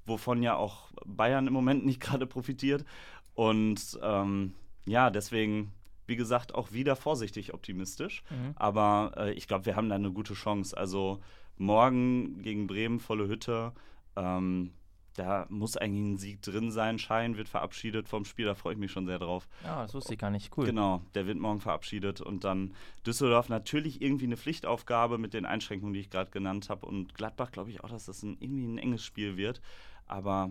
wovon 0.05 0.43
ja 0.43 0.55
auch 0.55 0.91
Bayern 1.05 1.47
im 1.47 1.53
Moment 1.53 1.85
nicht 1.85 1.99
gerade 1.99 2.25
profitiert. 2.25 2.85
Und 3.33 3.99
ähm, 4.01 4.53
ja, 4.85 5.09
deswegen, 5.09 5.73
wie 6.07 6.15
gesagt, 6.15 6.55
auch 6.55 6.71
wieder 6.71 6.95
vorsichtig 6.95 7.53
optimistisch. 7.53 8.23
Mhm. 8.29 8.53
Aber 8.55 9.13
äh, 9.17 9.33
ich 9.33 9.47
glaube, 9.47 9.65
wir 9.65 9.75
haben 9.75 9.89
da 9.89 9.95
eine 9.95 10.11
gute 10.11 10.33
Chance. 10.33 10.77
Also 10.77 11.19
morgen 11.57 12.41
gegen 12.41 12.67
Bremen, 12.67 12.99
volle 12.99 13.27
Hütte. 13.27 13.73
Ähm, 14.15 14.71
da 15.15 15.45
muss 15.49 15.77
eigentlich 15.77 16.03
ein 16.03 16.17
Sieg 16.17 16.41
drin 16.41 16.71
sein. 16.71 16.99
Schein 16.99 17.37
wird 17.37 17.47
verabschiedet 17.47 18.09
vom 18.09 18.25
Spiel, 18.25 18.45
da 18.45 18.53
freue 18.53 18.73
ich 18.73 18.79
mich 18.79 18.91
schon 18.91 19.05
sehr 19.05 19.17
drauf. 19.17 19.47
Ja, 19.63 19.81
das 19.81 19.93
wusste 19.93 20.13
ich 20.13 20.19
gar 20.19 20.29
nicht. 20.29 20.55
Cool. 20.55 20.65
Genau, 20.65 21.01
der 21.15 21.25
wird 21.25 21.39
morgen 21.39 21.61
verabschiedet 21.61 22.19
und 22.19 22.43
dann 22.43 22.73
Düsseldorf 23.05 23.47
natürlich 23.47 24.01
irgendwie 24.01 24.25
eine 24.25 24.37
Pflichtaufgabe 24.37 25.17
mit 25.17 25.33
den 25.33 25.45
Einschränkungen, 25.45 25.93
die 25.93 26.01
ich 26.01 26.09
gerade 26.09 26.31
genannt 26.31 26.69
habe. 26.69 26.85
Und 26.85 27.15
Gladbach 27.15 27.51
glaube 27.51 27.69
ich 27.69 27.83
auch, 27.83 27.89
dass 27.89 28.05
das 28.05 28.23
ein, 28.23 28.37
irgendwie 28.39 28.65
ein 28.65 28.77
enges 28.77 29.05
Spiel 29.05 29.37
wird. 29.37 29.61
Aber 30.07 30.49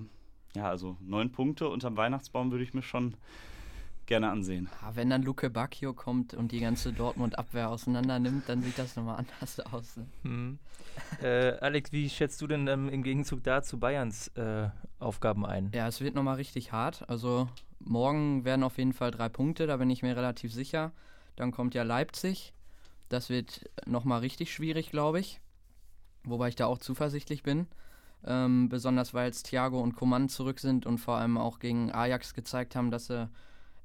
ja, 0.55 0.69
also 0.69 0.97
neun 1.01 1.33
Punkte 1.33 1.69
unterm 1.69 1.97
Weihnachtsbaum 1.97 2.51
würde 2.51 2.65
ich 2.65 2.75
mir 2.75 2.83
schon, 2.83 3.17
gerne 4.07 4.31
ansehen. 4.31 4.69
Ah, 4.83 4.93
wenn 4.95 5.11
dann 5.11 5.23
Luke 5.23 5.49
Bacchio 5.51 5.93
kommt 5.93 6.35
und 6.35 6.53
die 6.53 6.61
ganze 6.61 6.93
Dortmund-Abwehr 6.93 7.71
auseinander 7.71 8.19
nimmt, 8.19 8.49
dann 8.49 8.63
sieht 8.63 8.79
das 8.79 8.97
nochmal 8.97 9.19
anders 9.19 9.61
aus. 9.61 9.97
Ne? 9.97 10.07
Mhm. 10.23 10.59
Äh, 11.23 11.53
Alex, 11.61 11.93
wie 11.93 12.09
schätzt 12.09 12.41
du 12.41 12.47
denn 12.47 12.67
ähm, 12.69 12.89
im 12.89 13.03
Gegenzug 13.03 13.43
dazu 13.43 13.79
Bayerns 13.79 14.29
äh, 14.37 14.69
Aufgaben 14.99 15.45
ein? 15.45 15.71
Ja, 15.75 15.89
es 15.89 16.01
wird 16.01 16.15
nochmal 16.15 16.37
richtig 16.37 16.73
hart. 16.73 17.09
Also 17.09 17.49
morgen 17.79 18.45
werden 18.45 18.63
auf 18.63 18.79
jeden 18.79 18.93
Fall 18.93 19.11
drei 19.11 19.29
Punkte, 19.29 19.67
da 19.67 19.77
bin 19.77 19.91
ich 19.91 20.03
mir 20.03 20.17
relativ 20.17 20.53
sicher. 20.53 20.93
Dann 21.37 21.51
kommt 21.51 21.75
ja 21.75 21.83
Leipzig. 21.83 22.53
Das 23.09 23.29
wird 23.29 23.69
nochmal 23.87 24.21
richtig 24.21 24.53
schwierig, 24.53 24.91
glaube 24.91 25.21
ich. 25.21 25.41
Wobei 26.25 26.49
ich 26.49 26.57
da 26.57 26.67
auch 26.67 26.79
zuversichtlich 26.79 27.43
bin. 27.43 27.67
Ähm, 28.27 28.69
besonders 28.69 29.13
weil 29.13 29.31
es 29.31 29.43
Thiago 29.43 29.81
und 29.81 29.95
Coman 29.95 30.29
zurück 30.29 30.59
sind 30.59 30.87
und 30.87 30.99
vor 30.99 31.17
allem 31.17 31.37
auch 31.37 31.59
gegen 31.59 31.93
Ajax 31.93 32.33
gezeigt 32.33 32.75
haben, 32.75 32.91
dass 32.91 33.07
sie 33.07 33.29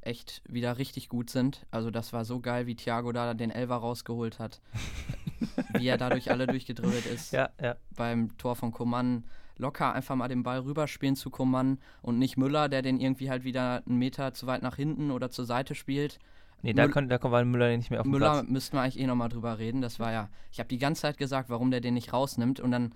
echt 0.02 0.42
wieder 0.48 0.78
richtig 0.78 1.10
gut 1.10 1.30
sind. 1.30 1.66
Also 1.72 1.92
das 1.92 2.14
war 2.14 2.24
so 2.24 2.40
geil, 2.40 2.66
wie 2.66 2.76
Thiago 2.76 3.12
da 3.12 3.34
den 3.34 3.52
Elver 3.52 3.76
rausgeholt 3.76 4.40
hat. 4.40 4.62
wie 5.74 5.88
er 5.88 5.98
dadurch 5.98 6.32
alle 6.32 6.48
durchgedribbelt 6.48 7.06
ist. 7.06 7.32
Ja, 7.32 7.50
ja. 7.62 7.76
Beim 7.96 8.38
Tor 8.38 8.56
von 8.56 8.72
Coman 8.72 9.24
locker 9.58 9.94
einfach 9.94 10.16
mal 10.16 10.28
den 10.28 10.44
Ball 10.44 10.60
rüberspielen 10.60 11.16
zu 11.16 11.30
Coman 11.30 11.80
und 12.02 12.18
nicht 12.18 12.38
Müller, 12.38 12.70
der 12.70 12.82
den 12.82 13.00
irgendwie 13.00 13.30
halt 13.30 13.44
wieder 13.44 13.84
einen 13.86 13.98
Meter 13.98 14.34
zu 14.34 14.48
weit 14.48 14.62
nach 14.62 14.76
hinten 14.76 15.12
oder 15.12 15.32
zur 15.32 15.46
Seite 15.46 15.76
spielt. 15.76 16.20
Nee, 16.62 16.74
da, 16.74 16.88
kon, 16.88 17.08
da 17.08 17.18
kommt 17.18 17.32
weil 17.32 17.46
Müller 17.46 17.76
nicht 17.76 17.90
mehr 17.90 18.02
auf 18.02 18.06
den 18.06 18.12
Müller 18.12 18.32
Platz. 18.32 18.50
müssten 18.50 18.76
wir 18.76 18.82
eigentlich 18.82 19.00
eh 19.00 19.08
nochmal 19.08 19.30
drüber 19.30 19.60
reden. 19.60 19.82
Das 19.82 20.00
war 20.00 20.12
ja, 20.12 20.30
ich 20.52 20.60
habe 20.60 20.68
die 20.68 20.78
ganze 20.78 21.04
Zeit 21.04 21.18
gesagt, 21.18 21.50
warum 21.50 21.72
der 21.72 21.80
den 21.80 21.94
nicht 21.94 22.12
rausnimmt 22.12 22.60
und 22.60 22.72
dann 22.72 22.94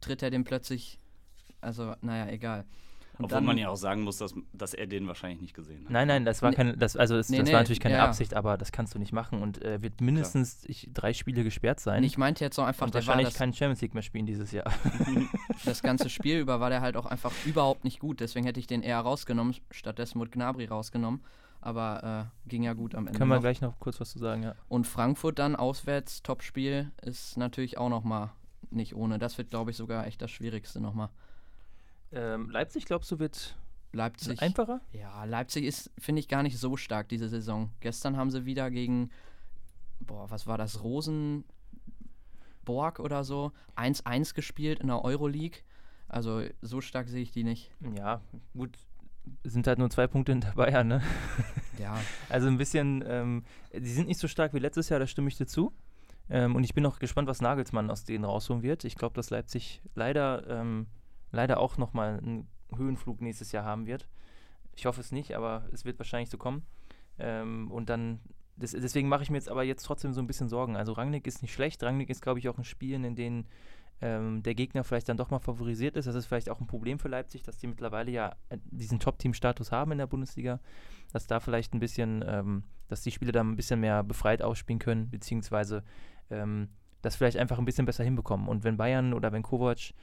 tritt 0.00 0.22
er 0.22 0.30
den 0.30 0.44
plötzlich, 0.44 0.98
also 1.60 1.94
naja, 2.00 2.30
egal. 2.30 2.64
Und 3.18 3.26
Obwohl 3.26 3.36
dann- 3.36 3.44
man 3.44 3.58
ja 3.58 3.68
auch 3.68 3.76
sagen 3.76 4.00
muss, 4.00 4.16
dass, 4.16 4.34
dass 4.54 4.72
er 4.72 4.86
den 4.86 5.06
wahrscheinlich 5.06 5.42
nicht 5.42 5.52
gesehen 5.52 5.84
hat. 5.84 5.90
Nein, 5.90 6.08
nein, 6.08 6.24
das 6.24 6.40
war 6.40 6.50
Nee. 6.50 6.56
keine, 6.56 6.76
das, 6.78 6.96
also 6.96 7.16
das, 7.18 7.28
Nee, 7.28 7.36
das 7.40 7.48
nee, 7.48 7.52
war 7.52 7.60
natürlich 7.60 7.80
keine 7.80 7.96
ja. 7.96 8.06
Absicht, 8.06 8.32
aber 8.32 8.56
das 8.56 8.72
kannst 8.72 8.94
du 8.94 8.98
nicht 8.98 9.12
machen 9.12 9.42
und 9.42 9.62
äh, 9.62 9.82
wird 9.82 10.00
mindestens 10.00 10.64
ich, 10.64 10.88
drei 10.94 11.12
Spiele 11.12 11.44
gesperrt 11.44 11.80
sein. 11.80 12.02
Ich 12.02 12.16
meinte 12.16 12.42
jetzt 12.42 12.56
so 12.56 12.62
einfach, 12.62 12.86
und 12.86 12.94
der 12.94 13.02
war 13.02 13.08
wahrscheinlich 13.08 13.28
das, 13.28 13.36
kein 13.38 13.52
Champions 13.52 13.82
League 13.82 13.92
mehr 13.92 14.02
spielen 14.02 14.24
dieses 14.24 14.52
Jahr. 14.52 14.72
das 15.66 15.82
ganze 15.82 16.08
Spiel 16.08 16.38
über 16.38 16.60
war 16.60 16.70
der 16.70 16.80
halt 16.80 16.96
auch 16.96 17.04
einfach 17.04 17.32
überhaupt 17.44 17.84
nicht 17.84 18.00
gut. 18.00 18.20
Deswegen 18.20 18.46
hätte 18.46 18.58
ich 18.58 18.66
den 18.66 18.82
eher 18.82 19.00
rausgenommen. 19.00 19.54
Stattdessen 19.70 20.18
wurde 20.18 20.30
Gnabry 20.30 20.64
rausgenommen. 20.64 21.20
Aber 21.62 22.30
äh, 22.46 22.48
ging 22.48 22.62
ja 22.62 22.72
gut 22.72 22.94
am 22.94 23.06
Ende. 23.06 23.18
Können 23.18 23.28
wir 23.28 23.34
noch. 23.34 23.42
gleich 23.42 23.60
noch 23.60 23.78
kurz 23.80 24.00
was 24.00 24.10
zu 24.12 24.18
sagen, 24.18 24.42
ja. 24.44 24.54
Und 24.68 24.86
Frankfurt 24.86 25.38
dann 25.38 25.56
auswärts, 25.56 26.22
Topspiel, 26.22 26.90
ist 27.02 27.36
natürlich 27.36 27.76
auch 27.76 27.90
nochmal 27.90 28.30
nicht 28.72 28.94
ohne. 28.94 29.18
Das 29.18 29.38
wird, 29.38 29.50
glaube 29.50 29.70
ich, 29.70 29.76
sogar 29.76 30.06
echt 30.06 30.22
das 30.22 30.30
Schwierigste 30.30 30.80
nochmal. 30.80 31.10
Ähm, 32.12 32.50
Leipzig, 32.50 32.86
glaubst 32.86 33.10
du, 33.10 33.18
wird 33.18 33.56
Leipzig. 33.92 34.40
einfacher? 34.42 34.80
Ja, 34.92 35.24
Leipzig 35.24 35.64
ist, 35.64 35.90
finde 35.98 36.20
ich, 36.20 36.28
gar 36.28 36.42
nicht 36.42 36.58
so 36.58 36.76
stark 36.76 37.08
diese 37.08 37.28
Saison. 37.28 37.70
Gestern 37.80 38.16
haben 38.16 38.30
sie 38.30 38.44
wieder 38.44 38.70
gegen, 38.70 39.10
boah, 40.00 40.30
was 40.30 40.46
war 40.46 40.58
das, 40.58 40.82
Rosenborg 40.82 41.44
oder 42.98 43.24
so, 43.24 43.52
1-1 43.76 44.34
gespielt 44.34 44.80
in 44.80 44.88
der 44.88 45.04
Euroleague. 45.04 45.60
Also 46.08 46.42
so 46.60 46.80
stark 46.80 47.08
sehe 47.08 47.22
ich 47.22 47.30
die 47.30 47.44
nicht. 47.44 47.70
Ja, 47.96 48.20
gut. 48.54 48.76
Sind 49.44 49.66
halt 49.66 49.78
nur 49.78 49.90
zwei 49.90 50.06
Punkte 50.06 50.32
hinter 50.32 50.52
Bayern, 50.52 50.88
ne? 50.88 51.02
Ja, 51.78 52.00
Also 52.28 52.48
ein 52.48 52.58
bisschen, 52.58 53.04
ähm, 53.06 53.44
die 53.72 53.90
sind 53.90 54.08
nicht 54.08 54.18
so 54.18 54.26
stark 54.26 54.52
wie 54.54 54.58
letztes 54.58 54.88
Jahr, 54.88 54.98
da 54.98 55.06
stimme 55.06 55.28
ich 55.28 55.36
dir 55.36 55.46
zu. 55.46 55.72
Ähm, 56.30 56.54
und 56.54 56.64
ich 56.64 56.74
bin 56.74 56.86
auch 56.86 56.98
gespannt, 56.98 57.28
was 57.28 57.40
Nagelsmann 57.40 57.90
aus 57.90 58.04
denen 58.04 58.24
rausholen 58.24 58.62
wird. 58.62 58.84
Ich 58.84 58.94
glaube, 58.94 59.14
dass 59.14 59.30
Leipzig 59.30 59.82
leider, 59.94 60.46
ähm, 60.48 60.86
leider 61.32 61.58
auch 61.58 61.76
nochmal 61.76 62.18
einen 62.18 62.48
Höhenflug 62.74 63.20
nächstes 63.20 63.52
Jahr 63.52 63.64
haben 63.64 63.86
wird. 63.86 64.08
Ich 64.76 64.86
hoffe 64.86 65.00
es 65.00 65.10
nicht, 65.10 65.36
aber 65.36 65.68
es 65.72 65.84
wird 65.84 65.98
wahrscheinlich 65.98 66.30
so 66.30 66.38
kommen. 66.38 66.62
Ähm, 67.18 67.70
und 67.70 67.90
dann, 67.90 68.20
des, 68.56 68.72
deswegen 68.72 69.08
mache 69.08 69.24
ich 69.24 69.30
mir 69.30 69.38
jetzt 69.38 69.48
aber 69.48 69.64
jetzt 69.64 69.82
trotzdem 69.82 70.12
so 70.12 70.20
ein 70.20 70.28
bisschen 70.28 70.48
Sorgen. 70.48 70.76
Also 70.76 70.92
Rangnick 70.92 71.26
ist 71.26 71.42
nicht 71.42 71.52
schlecht. 71.52 71.82
Rangnick 71.82 72.10
ist, 72.10 72.22
glaube 72.22 72.38
ich, 72.38 72.48
auch 72.48 72.58
in 72.58 72.64
Spielen, 72.64 73.02
in 73.02 73.16
denen 73.16 73.48
ähm, 74.00 74.42
der 74.44 74.54
Gegner 74.54 74.84
vielleicht 74.84 75.08
dann 75.08 75.16
doch 75.16 75.30
mal 75.30 75.40
favorisiert 75.40 75.96
ist. 75.96 76.06
Das 76.06 76.14
ist 76.14 76.26
vielleicht 76.26 76.48
auch 76.48 76.60
ein 76.60 76.68
Problem 76.68 77.00
für 77.00 77.08
Leipzig, 77.08 77.42
dass 77.42 77.58
die 77.58 77.66
mittlerweile 77.66 78.12
ja 78.12 78.36
äh, 78.48 78.58
diesen 78.70 79.00
Top-Team-Status 79.00 79.72
haben 79.72 79.92
in 79.92 79.98
der 79.98 80.06
Bundesliga 80.06 80.60
dass 81.12 81.26
da 81.26 81.40
vielleicht 81.40 81.74
ein 81.74 81.80
bisschen, 81.80 82.24
ähm, 82.26 82.62
dass 82.88 83.02
die 83.02 83.10
Spieler 83.10 83.32
da 83.32 83.40
ein 83.40 83.56
bisschen 83.56 83.80
mehr 83.80 84.02
befreit 84.02 84.42
ausspielen 84.42 84.78
können, 84.78 85.10
beziehungsweise 85.10 85.82
ähm, 86.30 86.68
das 87.02 87.16
vielleicht 87.16 87.36
einfach 87.36 87.58
ein 87.58 87.64
bisschen 87.64 87.86
besser 87.86 88.04
hinbekommen. 88.04 88.48
Und 88.48 88.64
wenn 88.64 88.76
Bayern 88.76 89.14
oder 89.14 89.32
wenn 89.32 89.42
Kovac 89.42 89.94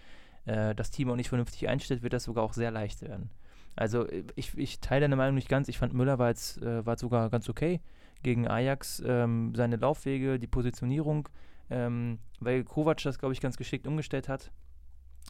äh, 0.45 0.73
das 0.75 0.91
Team 0.91 1.09
auch 1.09 1.15
nicht 1.15 1.29
vernünftig 1.29 1.67
einstellt, 1.67 2.03
wird 2.03 2.13
das 2.13 2.23
sogar 2.23 2.43
auch 2.43 2.53
sehr 2.53 2.71
leicht 2.71 3.01
werden. 3.01 3.29
Also 3.75 4.07
äh, 4.07 4.23
ich, 4.35 4.57
ich 4.57 4.79
teile 4.79 5.01
deine 5.01 5.15
Meinung 5.15 5.35
nicht 5.35 5.49
ganz. 5.49 5.67
Ich 5.67 5.77
fand 5.77 5.93
Müller 5.93 6.19
war 6.19 6.29
jetzt, 6.29 6.61
äh, 6.61 6.85
war 6.85 6.97
sogar 6.97 7.29
ganz 7.29 7.47
okay 7.49 7.79
gegen 8.23 8.47
Ajax. 8.47 9.01
Ähm, 9.05 9.53
seine 9.55 9.77
Laufwege, 9.77 10.39
die 10.39 10.47
Positionierung, 10.47 11.29
ähm, 11.69 12.19
weil 12.39 12.63
Kovac 12.63 13.01
das, 13.03 13.19
glaube 13.19 13.33
ich, 13.33 13.41
ganz 13.41 13.57
geschickt 13.57 13.87
umgestellt 13.87 14.27
hat. 14.27 14.51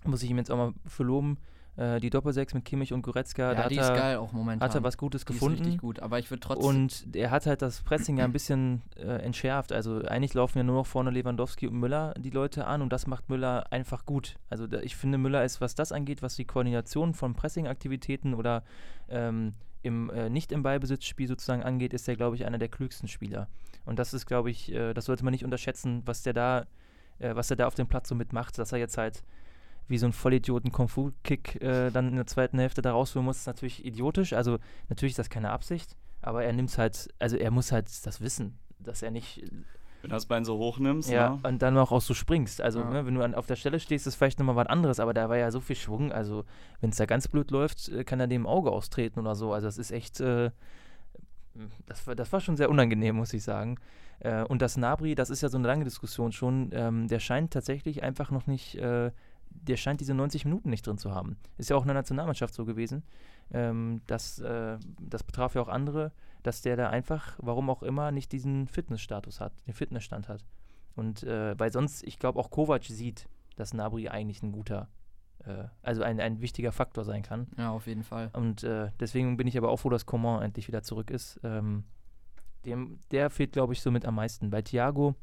Muss 0.05 0.23
ich 0.23 0.29
ihm 0.29 0.38
jetzt 0.38 0.51
auch 0.51 0.57
mal 0.57 0.73
für 0.86 1.03
loben. 1.03 1.38
Äh, 1.78 2.00
die 2.00 2.10
Doppelsechs 2.10 2.56
mit 2.56 2.66
Kimmich 2.66 2.92
und 2.92 3.04
Goretzka, 3.04 3.52
da 3.52 3.60
ja 3.60 3.63
hat 3.66 3.72
die 3.72 3.78
er, 3.78 3.84
ist 3.84 3.94
geil 3.96 4.18
auch 4.18 4.32
momentan. 4.32 4.68
hat 4.68 4.76
er 4.76 4.82
was 4.82 4.98
Gutes 4.98 5.26
die 5.26 5.34
gefunden. 5.34 5.60
richtig 5.60 5.80
gut, 5.80 6.00
aber 6.00 6.18
ich 6.18 6.32
würde 6.32 6.42
trotzdem. 6.42 6.68
Und 6.68 7.16
er 7.16 7.30
hat 7.30 7.46
halt 7.46 7.62
das 7.62 7.82
Pressing 7.82 8.18
ja 8.18 8.26
ein 8.26 8.34
bisschen 8.34 8.82
äh, 8.96 9.22
entschärft. 9.22 9.72
Also 9.72 10.02
eigentlich 10.02 10.34
laufen 10.34 10.58
ja 10.58 10.63
nur 10.63 10.78
noch 10.78 10.88
vorne 10.88 11.12
Lewandowski 11.12 11.68
und 11.68 11.76
Müller 11.76 12.16
die 12.18 12.32
Leute 12.32 12.66
an 12.66 12.82
und 12.82 12.92
das 12.92 13.06
macht 13.06 13.30
Müller 13.30 13.72
einfach 13.72 14.08
gut. 14.08 14.38
Also 14.50 14.66
da, 14.66 14.80
ich 14.80 14.96
finde, 14.96 15.20
Müller 15.20 15.46
ist, 15.46 15.62
was 15.62 15.76
das 15.76 15.92
angeht, 15.92 16.24
was 16.24 16.36
die 16.36 16.46
Koordination 16.46 17.13
von 17.13 17.36
Pressing-Aktivitäten 17.36 18.34
oder 18.34 18.63
ähm, 19.08 19.54
im, 19.84 20.10
äh, 20.10 20.32
nicht 20.32 20.52
im 20.52 20.63
Ballbesitzspiel 20.63 21.28
sozusagen 21.28 21.62
angeht, 21.62 21.94
ist 21.94 22.08
er, 22.08 22.16
glaube 22.16 22.36
ich, 22.36 22.46
einer 22.46 22.58
der 22.58 22.70
klügsten 22.70 23.08
Spieler. 23.08 23.48
Und 23.86 24.00
das 24.00 24.16
ist, 24.16 24.26
glaube 24.26 24.50
ich, 24.50 24.72
äh, 24.72 24.96
das 24.96 25.06
sollte 25.06 25.24
man 25.24 25.32
nicht 25.32 25.46
unterschätzen, 25.46 26.02
was 26.06 26.24
der 26.24 26.34
da, 26.34 26.66
äh, 27.20 27.36
was 27.36 27.52
er 27.52 27.56
da 27.56 27.68
auf 27.68 27.76
dem 27.76 27.88
Platz 27.88 28.10
so 28.10 28.16
mitmacht, 28.16 28.58
dass 28.58 28.72
er 28.72 28.80
jetzt 28.80 28.98
halt 28.98 29.24
wie 29.88 29.97
so 29.97 30.06
ein 30.06 30.13
Vollidioten 30.13 30.71
Kung-Fu-Kick 30.71 31.62
äh, 31.62 31.89
dann 31.91 32.10
in 32.10 32.15
der 32.15 32.28
zweiten 32.28 32.60
Hälfte 32.60 32.82
da 32.82 32.91
rausholen 32.91 33.26
muss, 33.26 33.38
ist 33.38 33.47
natürlich 33.47 33.86
idiotisch. 33.86 34.34
Also 34.34 34.58
natürlich 34.89 35.13
ist 35.13 35.19
das 35.19 35.30
keine 35.30 35.52
Absicht, 35.52 35.95
aber 36.21 36.43
er 36.43 36.54
nimmt 36.54 36.78
halt, 36.78 37.10
also 37.19 37.38
er 37.38 37.52
muss 37.52 37.71
halt 37.71 37.88
das 38.06 38.21
wissen, 38.21 38.58
dass 38.80 39.02
er 39.02 39.12
nicht, 39.12 39.41
Wenn 40.02 40.10
du 40.10 40.15
das 40.15 40.26
Bein 40.26 40.45
so 40.45 40.58
hoch 40.58 40.78
nimmst, 40.80 41.10
ja, 41.10 41.30
ne? 41.32 41.39
und 41.43 41.62
dann 41.62 41.78
auch, 41.78 41.91
auch 41.91 42.02
so 42.02 42.13
springst. 42.13 42.62
Also 42.62 42.80
Ja. 42.82 42.89
ne, 42.91 43.06
wenn 43.06 43.15
du 43.15 43.21
an, 43.23 43.34
auf 43.34 43.47
der 43.47 43.56
Stelle 43.56 43.80
stehst, 43.80 44.06
ist 44.08 44.15
vielleicht 44.15 44.39
nochmal 44.39 44.56
was 44.56 44.67
anderes, 44.67 45.00
aber 45.00 45.13
da 45.13 45.30
war 45.30 45.38
ja 45.38 45.52
so 45.52 45.60
viel 45.60 45.76
Schwung, 45.76 46.12
also 46.12 46.43
wenn 46.82 46.89
es 46.91 46.97
da 46.97 47.06
ganz 47.06 47.28
blöd 47.28 47.50
läuft, 47.52 47.89
äh, 47.89 48.04
kann 48.04 48.19
er 48.19 48.28
dem 48.28 48.45
Auge 48.45 48.71
austreten 48.71 49.19
oder 49.19 49.36
so. 49.36 49.54
Also 49.54 49.67
das 49.67 49.78
ist 49.78 49.91
echt, 49.91 50.19
äh, 50.19 50.52
das, 51.88 52.06
war, 52.06 52.15
das 52.15 52.32
war 52.32 52.39
schon 52.39 52.58
sehr 52.58 52.69
unangenehm, 52.69 53.15
muss 53.15 53.34
ich 53.34 53.43
sagen. 53.43 53.78
Äh, 54.19 54.43
und 54.43 54.62
das 54.62 54.78
Nabri, 54.78 55.15
das 55.15 55.30
ist 55.30 55.41
ja 55.41 55.50
so 55.50 55.58
eine 55.58 55.67
lange 55.67 55.84
Diskussion 55.84 56.32
schon, 56.32 56.69
ähm, 56.73 57.08
der 57.08 57.19
scheint 57.19 57.52
tatsächlich 57.52 58.04
einfach 58.04 58.32
noch 58.32 58.47
nicht, 58.47 58.76
äh, 58.76 59.12
der 59.49 59.77
scheint 59.77 60.01
diese 60.01 60.13
90 60.13 60.45
Minuten 60.45 60.69
nicht 60.69 60.86
drin 60.86 60.97
zu 60.97 61.13
haben. 61.13 61.38
Ist 61.57 61.69
ja 61.69 61.75
auch 61.75 61.81
in 61.81 61.88
der 61.88 61.95
Nationalmannschaft 61.95 62.53
so 62.53 62.65
gewesen. 62.65 63.03
Ähm, 63.51 64.01
das, 64.07 64.39
äh, 64.39 64.77
das 64.99 65.23
betraf 65.23 65.55
ja 65.55 65.62
auch 65.62 65.67
andere, 65.67 66.12
dass 66.43 66.62
der 66.62 66.77
da 66.77 66.89
einfach, 66.89 67.38
warum 67.41 67.69
auch 67.69 67.83
immer, 67.83 68.12
nicht 68.12 68.31
diesen 68.31 68.67
Fitnessstatus 68.67 69.41
hat, 69.41 69.53
den 69.67 69.73
Fitnessstand 69.73 70.29
hat. 70.29 70.43
Und 70.95 71.23
äh, 71.23 71.57
weil 71.60 71.71
sonst, 71.71 72.03
ich 72.03 72.19
glaube, 72.19 72.39
auch 72.39 72.49
Kovac 72.49 72.83
sieht, 72.86 73.27
dass 73.55 73.73
Nabri 73.73 74.10
eigentlich 74.10 74.41
ein 74.41 74.51
guter, 74.51 74.88
äh, 75.45 75.65
also 75.81 76.01
ein, 76.03 76.19
ein 76.19 76.41
wichtiger 76.41 76.71
Faktor 76.71 77.03
sein 77.03 77.21
kann. 77.21 77.47
ja, 77.57 77.69
auf 77.69 77.88
jeden 77.88 78.03
Fall. 78.03 78.29
Und 78.33 78.63
äh, 78.63 78.91
deswegen 78.99 79.38
bin 79.38 79.47
ich 79.47 79.57
aber 79.57 79.69
auch 79.69 79.77
froh, 79.77 79.89
dass 79.89 80.05
Coman 80.05 80.41
endlich 80.41 80.67
wieder 80.67 80.83
zurück 80.83 81.12
ist. 81.12 81.39
Ähm, 81.43 81.83
dem, 82.65 82.99
der 83.12 83.29
fehlt, 83.29 83.53
glaube 83.53 83.73
ich, 83.73 83.81
somit 83.81 84.05
am 84.05 84.15
meisten. 84.15 84.49
Bei 84.49 84.62
Thiago 84.62 85.15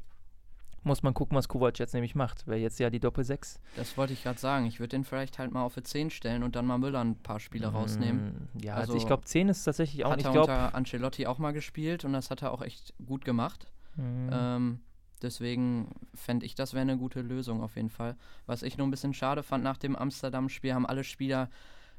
muss 0.85 1.03
man 1.03 1.13
gucken, 1.13 1.35
was 1.37 1.47
Kovac 1.47 1.79
jetzt 1.79 1.93
nämlich 1.93 2.15
macht, 2.15 2.47
weil 2.47 2.59
jetzt 2.59 2.79
ja 2.79 2.89
die 2.89 2.99
Doppel-6. 2.99 3.57
Das 3.75 3.97
wollte 3.97 4.13
ich 4.13 4.23
gerade 4.23 4.39
sagen. 4.39 4.65
Ich 4.67 4.79
würde 4.79 4.89
den 4.89 5.03
vielleicht 5.03 5.39
halt 5.39 5.51
mal 5.51 5.63
auf 5.63 5.73
die 5.73 5.83
10 5.83 6.11
stellen 6.11 6.43
und 6.43 6.55
dann 6.55 6.65
mal 6.65 6.77
Müller 6.77 7.03
ein 7.03 7.15
paar 7.21 7.39
Spiele 7.39 7.67
rausnehmen. 7.67 8.49
Mm, 8.53 8.59
Ja, 8.63 8.75
also, 8.75 8.93
Also 8.93 8.97
ich 9.01 9.07
glaube, 9.07 9.25
10 9.25 9.49
ist 9.49 9.63
tatsächlich 9.63 10.05
auch 10.05 10.11
Hat 10.11 10.17
nicht. 10.17 10.25
er 10.27 10.29
Ich 10.29 10.33
glaube, 10.33 10.51
unter 10.53 10.75
Ancelotti 10.75 11.25
auch 11.25 11.39
mal 11.39 11.51
gespielt 11.53 12.05
und 12.05 12.13
das 12.13 12.29
hat 12.29 12.43
er 12.43 12.51
auch 12.51 12.61
echt 12.61 12.93
gut 13.05 13.25
gemacht. 13.25 13.67
Mhm. 13.95 14.29
Ähm, 14.31 14.79
deswegen 15.21 15.89
fände 16.13 16.45
ich, 16.45 16.55
das 16.55 16.73
wäre 16.73 16.81
eine 16.81 16.97
gute 16.97 17.21
Lösung 17.21 17.61
auf 17.61 17.75
jeden 17.75 17.89
Fall. 17.89 18.15
Was 18.45 18.61
ich 18.61 18.77
nur 18.77 18.85
ein 18.85 18.91
bisschen 18.91 19.13
schade 19.13 19.43
fand 19.43 19.63
nach 19.63 19.77
dem 19.77 19.95
Amsterdam-Spiel, 19.95 20.73
haben 20.73 20.85
alle 20.85 21.03
Spieler 21.03 21.49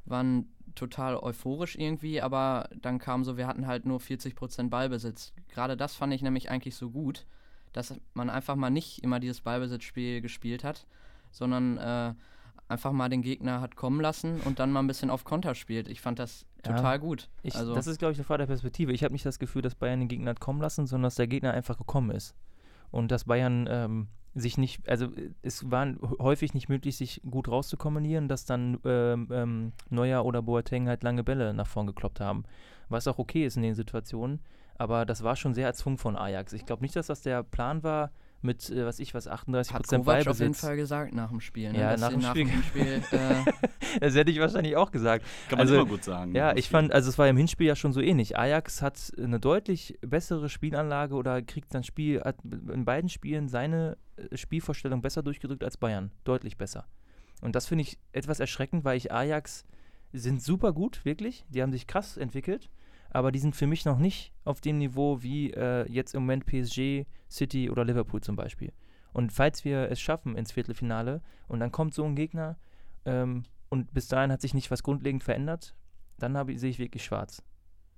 waren 0.04 0.48
total 0.76 1.16
euphorisch 1.16 1.74
irgendwie, 1.76 2.22
aber 2.22 2.68
dann 2.80 2.98
kam 3.00 3.24
so, 3.24 3.36
wir 3.36 3.48
hatten 3.48 3.66
halt 3.66 3.86
nur 3.86 3.98
40% 3.98 4.68
Ballbesitz. 4.70 5.32
Gerade 5.48 5.76
das 5.76 5.96
fand 5.96 6.12
ich 6.12 6.22
nämlich 6.22 6.48
eigentlich 6.50 6.76
so 6.76 6.90
gut, 6.90 7.26
dass 7.76 7.94
man 8.14 8.30
einfach 8.30 8.56
mal 8.56 8.70
nicht 8.70 9.02
immer 9.02 9.20
dieses 9.20 9.42
Ballbesitzspiel 9.42 10.22
gespielt 10.22 10.64
hat, 10.64 10.86
sondern 11.30 11.76
äh, 11.76 12.14
einfach 12.68 12.92
mal 12.92 13.08
den 13.08 13.22
Gegner 13.22 13.60
hat 13.60 13.76
kommen 13.76 14.00
lassen 14.00 14.40
und 14.40 14.58
dann 14.58 14.72
mal 14.72 14.80
ein 14.80 14.86
bisschen 14.86 15.10
auf 15.10 15.24
Konter 15.24 15.54
spielt. 15.54 15.86
Ich 15.88 16.00
fand 16.00 16.18
das 16.18 16.46
Ja. 16.64 16.72
total 16.72 16.98
gut. 16.98 17.28
Ich, 17.42 17.54
also, 17.54 17.74
das 17.74 17.86
ist, 17.86 17.98
glaube 17.98 18.12
ich, 18.12 18.18
eine 18.18 18.24
Frage 18.24 18.38
der 18.38 18.46
Perspektive. 18.46 18.92
Ich 18.92 19.04
habe 19.04 19.12
nicht 19.12 19.26
das 19.26 19.38
Gefühl, 19.38 19.62
dass 19.62 19.74
Bayern 19.74 20.00
den 20.00 20.08
Gegner 20.08 20.30
hat 20.30 20.40
kommen 20.40 20.60
lassen, 20.60 20.86
sondern 20.86 21.04
dass 21.04 21.16
der 21.16 21.26
Gegner 21.26 21.52
einfach 21.52 21.76
gekommen 21.76 22.10
ist. 22.10 22.34
Und 22.90 23.10
dass 23.10 23.24
Bayern 23.24 23.68
ähm, 23.70 24.08
sich 24.34 24.56
nicht, 24.56 24.88
also 24.88 25.06
äh, 25.06 25.30
es 25.42 25.70
war 25.70 25.86
häufig 26.18 26.54
nicht 26.54 26.68
möglich, 26.68 26.96
sich 26.96 27.20
gut 27.28 27.48
rauszukombinieren, 27.48 28.26
dass 28.26 28.46
dann 28.46 28.78
ähm, 28.84 29.28
ähm, 29.30 29.72
Neuer 29.90 30.24
oder 30.24 30.40
Boateng 30.40 30.88
halt 30.88 31.02
lange 31.02 31.24
Bälle 31.24 31.52
nach 31.52 31.66
vorn 31.66 31.86
gekloppt 31.86 32.20
haben. 32.20 32.44
was 32.88 33.06
auch 33.06 33.18
okay 33.18 33.44
ist 33.44 33.56
in 33.56 33.62
den 33.62 33.74
Situationen. 33.74 34.40
Aber 34.78 35.06
das 35.06 35.22
war 35.22 35.36
schon 35.36 35.54
sehr 35.54 35.66
erzwungen 35.66 35.98
von 35.98 36.16
Ajax. 36.16 36.52
Ich 36.52 36.66
glaube 36.66 36.82
nicht, 36.82 36.96
dass 36.96 37.06
das 37.06 37.22
der 37.22 37.42
Plan 37.42 37.82
war, 37.82 38.10
mit, 38.42 38.70
äh, 38.70 38.84
was 38.86 38.98
ich 38.98 39.14
was, 39.14 39.28
38 39.28 39.72
Hat 39.72 39.82
Prozent 39.82 40.04
Kovac 40.04 40.14
Ballbesitz. 40.16 40.36
auf 40.36 40.40
jeden 40.40 40.54
Fall 40.54 40.76
gesagt 40.76 41.14
nach 41.14 41.30
dem 41.30 41.40
Spiel. 41.40 41.72
Ne? 41.72 41.80
Ja, 41.80 41.96
nach 41.96 42.10
sie 42.10 42.16
dem 42.16 42.22
Spiel. 42.22 42.62
Spiel 42.62 43.02
äh, 43.12 43.98
das 44.00 44.14
hätte 44.14 44.30
ich 44.30 44.38
wahrscheinlich 44.40 44.76
auch 44.76 44.90
gesagt. 44.90 45.24
Kann 45.48 45.58
man 45.58 45.66
Also, 45.66 45.76
immer 45.76 45.86
gut 45.86 46.04
sagen. 46.04 46.34
Ja, 46.34 46.54
ich 46.54 46.68
fand, 46.68 46.92
also 46.92 47.08
es 47.08 47.18
war 47.18 47.28
im 47.28 47.36
Hinspiel 47.36 47.66
ja 47.66 47.76
schon 47.76 47.92
so 47.92 48.00
ähnlich. 48.00 48.38
Ajax 48.38 48.82
hat 48.82 49.12
eine 49.18 49.40
deutlich 49.40 49.98
bessere 50.02 50.48
Spielanlage 50.48 51.14
oder 51.14 51.42
kriegt 51.42 51.72
sein 51.72 51.82
Spiel, 51.82 52.20
hat 52.22 52.36
in 52.44 52.84
beiden 52.84 53.08
Spielen 53.08 53.48
seine 53.48 53.96
äh, 54.16 54.36
Spielvorstellung 54.36 55.02
besser 55.02 55.22
durchgedrückt 55.22 55.64
als 55.64 55.76
Bayern. 55.76 56.10
Deutlich 56.24 56.56
besser. 56.56 56.86
Und 57.42 57.54
das 57.54 57.66
finde 57.66 57.82
ich 57.82 57.98
etwas 58.12 58.40
erschreckend, 58.40 58.84
weil 58.84 58.96
ich 58.96 59.12
Ajax 59.12 59.64
sind 60.12 60.42
super 60.42 60.72
gut, 60.72 61.04
wirklich. 61.04 61.44
Die 61.48 61.62
haben 61.62 61.72
sich 61.72 61.86
krass 61.86 62.16
entwickelt. 62.16 62.70
Aber 63.16 63.32
die 63.32 63.38
sind 63.38 63.56
für 63.56 63.66
mich 63.66 63.84
noch 63.86 63.98
nicht 63.98 64.32
auf 64.44 64.60
dem 64.60 64.76
Niveau 64.78 65.22
wie 65.22 65.50
äh, 65.52 65.90
jetzt 65.90 66.14
im 66.14 66.22
Moment 66.22 66.44
PSG, 66.44 67.06
City 67.30 67.70
oder 67.70 67.82
Liverpool 67.84 68.20
zum 68.20 68.36
Beispiel. 68.36 68.72
Und 69.14 69.32
falls 69.32 69.64
wir 69.64 69.90
es 69.90 69.98
schaffen 70.00 70.36
ins 70.36 70.52
Viertelfinale 70.52 71.22
und 71.48 71.58
dann 71.60 71.72
kommt 71.72 71.94
so 71.94 72.04
ein 72.04 72.14
Gegner 72.14 72.58
ähm, 73.06 73.44
und 73.70 73.94
bis 73.94 74.08
dahin 74.08 74.30
hat 74.30 74.42
sich 74.42 74.52
nicht 74.52 74.70
was 74.70 74.82
grundlegend 74.82 75.24
verändert, 75.24 75.74
dann 76.18 76.36
habe 76.36 76.52
ich- 76.52 76.60
sehe 76.60 76.68
ich 76.70 76.78
wirklich 76.78 77.04
schwarz. 77.04 77.42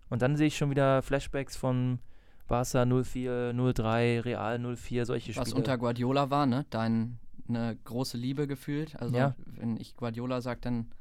Und 0.09 0.23
dann 0.23 0.37
sehe 0.37 0.47
ich 0.47 0.57
schon 0.57 0.71
wieder 0.71 1.03
Flashbacks 1.03 1.57
von 1.57 1.99
Barca 2.47 2.85
04, 2.87 3.53
03, 3.53 4.21
Real 4.21 4.59
04, 4.77 5.05
solche 5.05 5.35
was 5.35 5.49
Spiele. 5.49 5.57
unter 5.59 5.77
Guardiola 5.79 6.31
war, 6.31 6.47
ne? 6.47 6.65
Dein 6.71 7.19
eine 7.49 7.77
große 7.85 8.17
Liebe 8.17 8.47
gefühlt. 8.47 8.95
Also 9.01 9.17
Ja. 9.17 9.35
wenn 9.47 9.77
ich 9.79 9.97
Guardiola 9.97 10.41
sage, 10.41 10.61
dann 10.61 10.93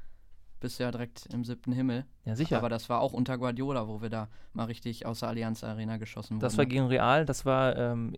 bist 0.60 0.78
du 0.78 0.84
ja 0.84 0.90
direkt 0.90 1.26
im 1.32 1.44
siebten 1.44 1.72
Himmel. 1.72 2.04
ja, 2.24 2.36
sicher. 2.36 2.58
Aber 2.58 2.68
das 2.68 2.88
war 2.88 3.00
auch 3.00 3.12
unter 3.12 3.38
Guardiola, 3.38 3.88
wo 3.88 4.02
wir 4.02 4.08
da 4.08 4.28
mal 4.52 4.64
richtig 4.64 5.06
aus 5.06 5.20
der 5.20 5.28
Allianz 5.30 5.64
Arena 5.64 5.96
geschossen 5.96 6.34
wurden. 6.34 6.40
Das 6.40 6.58
war 6.58 6.66
gegen 6.66 6.86
Real, 6.86 7.24
das 7.24 7.44
war, 7.46 7.76
ähm, 7.76 8.16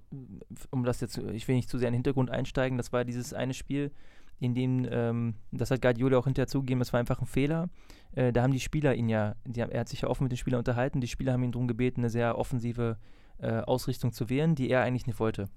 um 0.71 0.85
das 0.85 1.01
jetzt, 1.01 1.19
ich 1.19 1.47
will 1.49 1.57
nicht 1.57 1.69
zu 1.69 1.79
sehr 1.79 1.89
in 1.89 1.93
den 1.93 1.99
Hintergrund 1.99 2.31
einsteigen, 2.31 2.79
das 2.79 2.93
war 2.93 3.05
dieses 3.05 3.35
eine 3.35 3.55
Spiel, 3.55 3.93
in 4.41 4.55
dem, 4.55 4.89
ähm, 4.91 5.35
das 5.53 5.71
hat 5.71 5.83
Guardiola 5.83 6.19
auch 6.19 6.25
hinterher 6.25 6.49
zugegeben, 6.49 6.81
das 6.81 6.93
war 6.93 7.01
einfach 7.01 7.21
ein 7.21 7.27
Fehler. 7.27 7.69
Äh, 8.13 8.33
da 8.33 8.43
haben 8.43 8.53
die 8.53 8.61
Spieler 8.61 8.95
ihn 8.95 9.09
ja, 9.09 9.37
die 9.45 9.63
haben, 9.63 9.71
er 9.71 9.81
hat 9.81 9.89
sich 9.89 10.01
ja 10.01 10.09
offen 10.09 10.25
mit 10.25 10.33
den 10.33 10.39
Spielern 10.39 10.59
unterhalten, 10.59 11.01
die 11.01 11.09
Spieler 11.09 11.35
haben 11.35 11.43
ihn 11.43 11.53
darum 11.53 11.69
gebeten, 11.69 12.01
eine 12.01 12.11
sehr 12.11 12.39
offensive 12.39 12.97
äh, 13.39 13.61
Ausrichtung 13.61 14.13
zu 14.13 14.31
wählen, 14.31 14.55
die 14.55 14.71
er 14.71 14.83
eigentlich 14.83 15.07
nicht 15.07 15.21
wollte. 15.21 15.49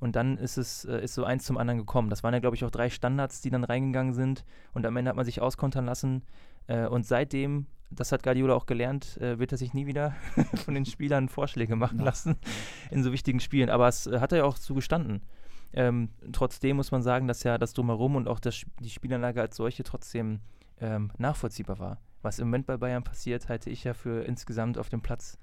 Und 0.00 0.16
dann 0.16 0.38
ist 0.38 0.56
es 0.56 0.84
äh, 0.86 1.02
ist 1.04 1.14
so 1.14 1.24
eins 1.24 1.44
zum 1.44 1.58
anderen 1.58 1.78
gekommen. 1.78 2.10
Das 2.10 2.22
waren 2.22 2.32
ja, 2.34 2.40
glaube 2.40 2.56
ich, 2.56 2.64
auch 2.64 2.70
drei 2.70 2.90
Standards, 2.90 3.42
die 3.42 3.50
dann 3.50 3.64
reingegangen 3.64 4.14
sind. 4.14 4.44
Und 4.72 4.86
am 4.86 4.96
Ende 4.96 5.10
hat 5.10 5.16
man 5.16 5.24
sich 5.26 5.40
auskontern 5.40 5.84
lassen. 5.86 6.22
Äh, 6.66 6.86
und 6.86 7.06
seitdem, 7.06 7.66
das 7.90 8.10
hat 8.10 8.22
Guardiola 8.22 8.54
auch 8.54 8.66
gelernt, 8.66 9.18
äh, 9.18 9.38
wird 9.38 9.52
er 9.52 9.58
sich 9.58 9.74
nie 9.74 9.86
wieder 9.86 10.14
von 10.64 10.74
den 10.74 10.86
Spielern 10.86 11.28
Vorschläge 11.28 11.76
machen 11.76 11.98
Ja. 11.98 12.06
lassen 12.06 12.36
in 12.90 13.02
so 13.04 13.12
wichtigen 13.12 13.40
Spielen. 13.40 13.68
Aber 13.68 13.88
es 13.88 14.06
hat 14.06 14.32
er 14.32 14.38
ja 14.38 14.44
auch 14.44 14.58
zugestanden. 14.58 15.22
Ähm, 15.72 16.08
trotzdem 16.32 16.76
muss 16.76 16.90
man 16.90 17.02
sagen, 17.02 17.28
dass 17.28 17.42
ja 17.44 17.56
das 17.58 17.74
Drumherum 17.74 18.16
und 18.16 18.26
auch 18.26 18.40
das, 18.40 18.62
die 18.80 18.90
Spielanlage 18.90 19.40
als 19.40 19.56
solche 19.56 19.84
trotzdem 19.84 20.40
ähm, 20.80 21.12
nachvollziehbar 21.18 21.78
war. 21.78 21.98
Was 22.22 22.38
im 22.38 22.48
Moment 22.48 22.66
bei 22.66 22.76
Bayern 22.76 23.04
passiert, 23.04 23.48
halte 23.48 23.70
ich 23.70 23.84
ja 23.84 23.94
für 23.94 24.24
insgesamt 24.24 24.78
auf 24.78 24.88
dem 24.88 25.00
Platz 25.00 25.38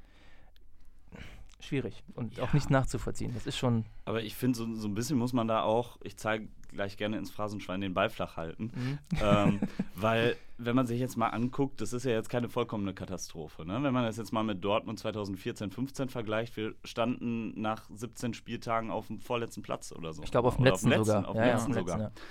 schwierig 1.59 2.03
und 2.15 2.39
auch 2.39 2.47
Ja. 2.49 2.53
nicht 2.53 2.69
nachzuvollziehen. 2.69 3.33
Das 3.33 3.47
ist 3.47 3.57
schon. 3.57 3.85
Aber 4.05 4.21
ich 4.23 4.35
finde, 4.35 4.57
so, 4.57 4.73
so 4.75 4.87
ein 4.87 4.93
bisschen 4.93 5.17
muss 5.17 5.33
man 5.33 5.47
da 5.47 5.63
auch, 5.63 5.97
ich 6.03 6.17
zeige 6.17 6.47
gleich 6.69 6.97
gerne 6.97 7.17
ins 7.17 7.31
Phrasenschwein, 7.31 7.81
den 7.81 7.93
Ball 7.93 8.09
flach 8.09 8.37
halten. 8.37 8.99
ähm, 9.21 9.59
weil, 9.95 10.35
wenn 10.57 10.75
man 10.75 10.85
sich 10.85 10.99
jetzt 10.99 11.17
mal 11.17 11.29
anguckt, 11.29 11.81
das 11.81 11.93
ist 11.93 12.03
ja 12.03 12.11
jetzt 12.11 12.29
keine 12.29 12.49
vollkommene 12.49 12.93
Katastrophe. 12.93 13.65
Ne? 13.65 13.81
Wenn 13.81 13.93
man 13.93 14.03
das 14.03 14.17
jetzt 14.17 14.31
mal 14.33 14.43
mit 14.43 14.63
Dortmund 14.63 14.99
2014, 14.99 15.71
15 15.71 16.09
vergleicht, 16.09 16.57
wir 16.57 16.75
standen 16.83 17.59
nach 17.59 17.89
17 17.93 18.33
Spieltagen 18.33 18.91
auf 18.91 19.07
dem 19.07 19.19
vorletzten 19.19 19.61
Platz 19.63 19.91
oder 19.91 20.13
so. 20.13 20.21
Ich 20.23 20.31
glaube, 20.31 20.49
auf 20.49 20.55
dem 20.57 20.63
Oder 20.63 20.71
letzten 20.71 20.91
sogar. 21.03 21.27
Auf 21.27 21.35
ja, 21.35 21.41
dem 21.41 21.47
ja, 21.47 21.53
letzten 21.53 21.71
dem 21.71 21.79
sogar. 21.79 21.97
letzten, 21.97 22.15
ja. 22.19 22.23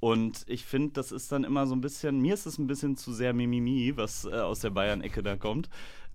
Und 0.00 0.44
ich 0.48 0.66
finde, 0.66 0.90
das 0.92 1.12
ist 1.12 1.32
dann 1.32 1.44
immer 1.44 1.66
so 1.66 1.74
ein 1.74 1.80
bisschen, 1.80 2.20
mir 2.20 2.34
ist 2.34 2.44
es 2.44 2.58
ein 2.58 2.66
bisschen 2.66 2.96
zu 2.96 3.12
sehr 3.14 3.32
Mimimi, 3.32 3.96
was 3.96 4.26
äh, 4.26 4.32
aus 4.34 4.60
der 4.60 4.68
Bayern-Ecke 4.70 5.22
da 5.22 5.36
kommt. 5.36 5.70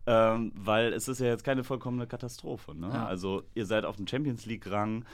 Ähm, 0.10 0.52
weil 0.56 0.92
es 0.94 1.08
ist 1.08 1.20
ja 1.20 1.28
jetzt 1.28 1.44
keine 1.44 1.64
vollkommene 1.64 2.08
Katastrophe. 2.08 2.74
Ne? 2.74 2.90
Ja. 2.92 3.06
Also 3.06 3.44
ihr 3.54 3.68
seid 3.68 3.86
auf 3.86 3.98
dem 3.98 4.08
Champions 4.08 4.48
League-Rang, 4.48 5.06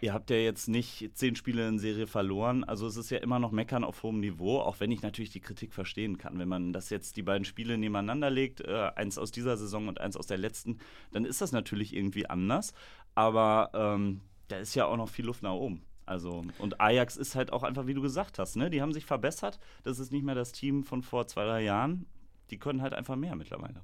ihr 0.00 0.14
habt 0.14 0.30
ja 0.30 0.36
jetzt 0.36 0.68
nicht 0.68 1.10
zehn 1.14 1.34
Spiele 1.34 1.66
in 1.66 1.80
Serie 1.80 2.06
verloren. 2.06 2.62
Also 2.62 2.86
es 2.86 2.96
ist 2.96 3.10
ja 3.10 3.18
immer 3.18 3.40
noch 3.40 3.50
Meckern 3.50 3.82
auf 3.82 4.04
hohem 4.04 4.20
Niveau, 4.20 4.60
auch 4.60 4.78
wenn 4.78 4.92
ich 4.92 5.02
natürlich 5.02 5.30
die 5.30 5.40
Kritik 5.40 5.72
verstehen 5.72 6.18
kann. 6.18 6.38
Wenn 6.38 6.48
man 6.48 6.72
das 6.72 6.88
jetzt 6.90 7.16
die 7.16 7.22
beiden 7.22 7.44
Spiele 7.44 7.76
nebeneinander 7.78 8.30
legt, 8.30 8.60
äh, 8.60 8.92
eins 8.94 9.18
aus 9.18 9.32
dieser 9.32 9.56
Saison 9.56 9.88
und 9.88 10.00
eins 10.00 10.16
aus 10.16 10.28
der 10.28 10.38
letzten, 10.38 10.78
dann 11.10 11.24
ist 11.24 11.40
das 11.40 11.50
natürlich 11.50 11.92
irgendwie 11.92 12.30
anders. 12.30 12.74
Aber 13.16 13.70
ähm, 13.74 14.20
da 14.46 14.58
ist 14.58 14.76
ja 14.76 14.86
auch 14.86 14.96
noch 14.96 15.08
viel 15.08 15.24
Luft 15.24 15.42
nach 15.42 15.54
oben. 15.54 15.82
Also, 16.06 16.44
und 16.58 16.80
Ajax 16.80 17.16
ist 17.16 17.34
halt 17.34 17.52
auch 17.52 17.64
einfach, 17.64 17.88
wie 17.88 17.94
du 17.94 18.02
gesagt 18.02 18.38
hast, 18.38 18.54
ne? 18.54 18.70
Die 18.70 18.82
haben 18.82 18.92
sich 18.92 19.06
verbessert. 19.06 19.58
Das 19.82 19.98
ist 19.98 20.12
nicht 20.12 20.24
mehr 20.24 20.34
das 20.36 20.52
Team 20.52 20.84
von 20.84 21.02
vor 21.02 21.26
zwei, 21.26 21.44
drei 21.44 21.62
Jahren. 21.62 22.06
Die 22.50 22.58
können 22.58 22.82
halt 22.82 22.92
einfach 22.92 23.16
mehr 23.16 23.34
mittlerweile. 23.34 23.82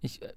Ich, 0.00 0.22
äh, 0.22 0.32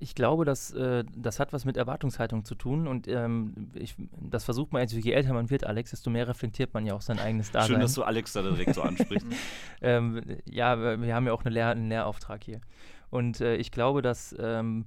ich 0.00 0.14
glaube, 0.16 0.44
dass, 0.44 0.72
äh, 0.72 1.04
das 1.16 1.38
hat 1.38 1.52
was 1.52 1.64
mit 1.64 1.76
Erwartungshaltung 1.76 2.44
zu 2.44 2.54
tun 2.56 2.88
und 2.88 3.06
ähm, 3.06 3.70
ich, 3.74 3.94
das 4.20 4.44
versucht 4.44 4.72
man, 4.72 4.82
also 4.82 4.98
je 4.98 5.12
älter 5.12 5.32
man 5.32 5.48
wird, 5.48 5.64
Alex, 5.64 5.90
desto 5.90 6.10
mehr 6.10 6.26
reflektiert 6.26 6.74
man 6.74 6.84
ja 6.86 6.94
auch 6.94 7.02
sein 7.02 7.20
eigenes 7.20 7.52
Dasein. 7.52 7.74
Schön, 7.74 7.80
dass 7.80 7.94
du 7.94 8.02
Alex 8.02 8.32
da 8.32 8.42
direkt 8.42 8.74
so 8.74 8.82
ansprichst. 8.82 9.26
ähm, 9.80 10.22
ja, 10.44 11.00
wir 11.00 11.14
haben 11.14 11.26
ja 11.26 11.32
auch 11.32 11.42
eine 11.44 11.50
Lehr 11.54 11.68
einen 11.68 11.88
Lehrauftrag 11.88 12.42
hier. 12.42 12.60
Und 13.10 13.40
äh, 13.40 13.56
ich 13.56 13.70
glaube, 13.70 14.02
dass 14.02 14.34
ähm, 14.40 14.86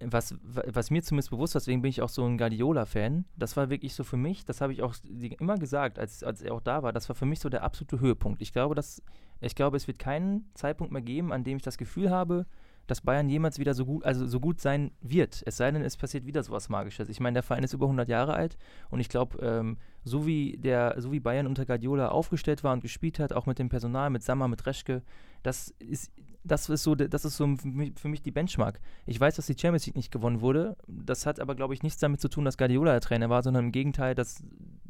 was, 0.00 0.36
wa- 0.44 0.62
was 0.68 0.92
mir 0.92 1.02
zumindest 1.02 1.30
bewusst 1.30 1.56
war, 1.56 1.60
deswegen 1.60 1.82
bin 1.82 1.88
ich 1.88 2.02
auch 2.02 2.08
so 2.08 2.24
ein 2.24 2.38
Guardiola-Fan, 2.38 3.24
das 3.36 3.56
war 3.56 3.70
wirklich 3.70 3.94
so 3.94 4.04
für 4.04 4.16
mich, 4.16 4.44
das 4.44 4.60
habe 4.60 4.72
ich 4.72 4.82
auch 4.84 4.94
immer 5.40 5.56
gesagt, 5.58 5.98
als, 5.98 6.22
als 6.22 6.40
er 6.42 6.54
auch 6.54 6.60
da 6.60 6.84
war, 6.84 6.92
das 6.92 7.08
war 7.08 7.16
für 7.16 7.26
mich 7.26 7.40
so 7.40 7.48
der 7.48 7.64
absolute 7.64 7.98
Höhepunkt. 7.98 8.40
Ich 8.40 8.52
glaube, 8.52 8.76
dass, 8.76 9.02
ich 9.40 9.56
glaube, 9.56 9.76
es 9.76 9.88
wird 9.88 9.98
keinen 9.98 10.44
Zeitpunkt 10.54 10.92
mehr 10.92 11.02
geben, 11.02 11.32
an 11.32 11.42
dem 11.42 11.56
ich 11.56 11.64
das 11.64 11.76
Gefühl 11.78 12.10
habe, 12.10 12.46
dass 12.86 13.00
Bayern 13.00 13.28
jemals 13.28 13.58
wieder 13.58 13.74
so 13.74 13.86
gut, 13.86 14.04
also 14.04 14.26
so 14.26 14.40
gut 14.40 14.60
sein 14.60 14.90
wird. 15.00 15.42
Es 15.46 15.56
sei 15.56 15.70
denn, 15.70 15.82
es 15.82 15.96
passiert 15.96 16.26
wieder 16.26 16.42
sowas 16.42 16.68
Magisches. 16.68 17.08
Ich 17.08 17.20
meine, 17.20 17.34
der 17.34 17.42
Verein 17.42 17.64
ist 17.64 17.72
über 17.72 17.86
100 17.86 18.08
Jahre 18.08 18.34
alt 18.34 18.56
und 18.90 19.00
ich 19.00 19.08
glaube, 19.08 19.38
ähm, 19.38 19.78
so 20.04 20.26
wie 20.26 20.56
der, 20.58 20.96
so 20.98 21.12
wie 21.12 21.20
Bayern 21.20 21.46
unter 21.46 21.64
Guardiola 21.64 22.08
aufgestellt 22.08 22.64
war 22.64 22.72
und 22.72 22.80
gespielt 22.80 23.18
hat, 23.18 23.32
auch 23.32 23.46
mit 23.46 23.58
dem 23.58 23.68
Personal, 23.68 24.10
mit 24.10 24.22
Sammer, 24.22 24.48
mit 24.48 24.66
Reschke, 24.66 25.02
das 25.42 25.74
ist, 25.78 26.10
das 26.44 26.68
ist 26.68 26.82
so, 26.82 26.94
das 26.94 27.24
ist 27.24 27.36
so 27.36 27.56
für 27.56 28.08
mich 28.08 28.22
die 28.22 28.30
Benchmark. 28.30 28.80
Ich 29.06 29.18
weiß, 29.18 29.36
dass 29.36 29.46
die 29.46 29.56
Champions 29.58 29.86
League 29.86 29.96
nicht 29.96 30.10
gewonnen 30.10 30.40
wurde. 30.40 30.76
Das 30.88 31.24
hat 31.26 31.38
aber, 31.38 31.54
glaube 31.54 31.74
ich, 31.74 31.82
nichts 31.82 32.00
damit 32.00 32.20
zu 32.20 32.28
tun, 32.28 32.44
dass 32.44 32.58
Guardiola 32.58 32.92
der 32.92 33.00
Trainer 33.00 33.30
war, 33.30 33.42
sondern 33.42 33.66
im 33.66 33.72
Gegenteil, 33.72 34.14
dass 34.14 34.42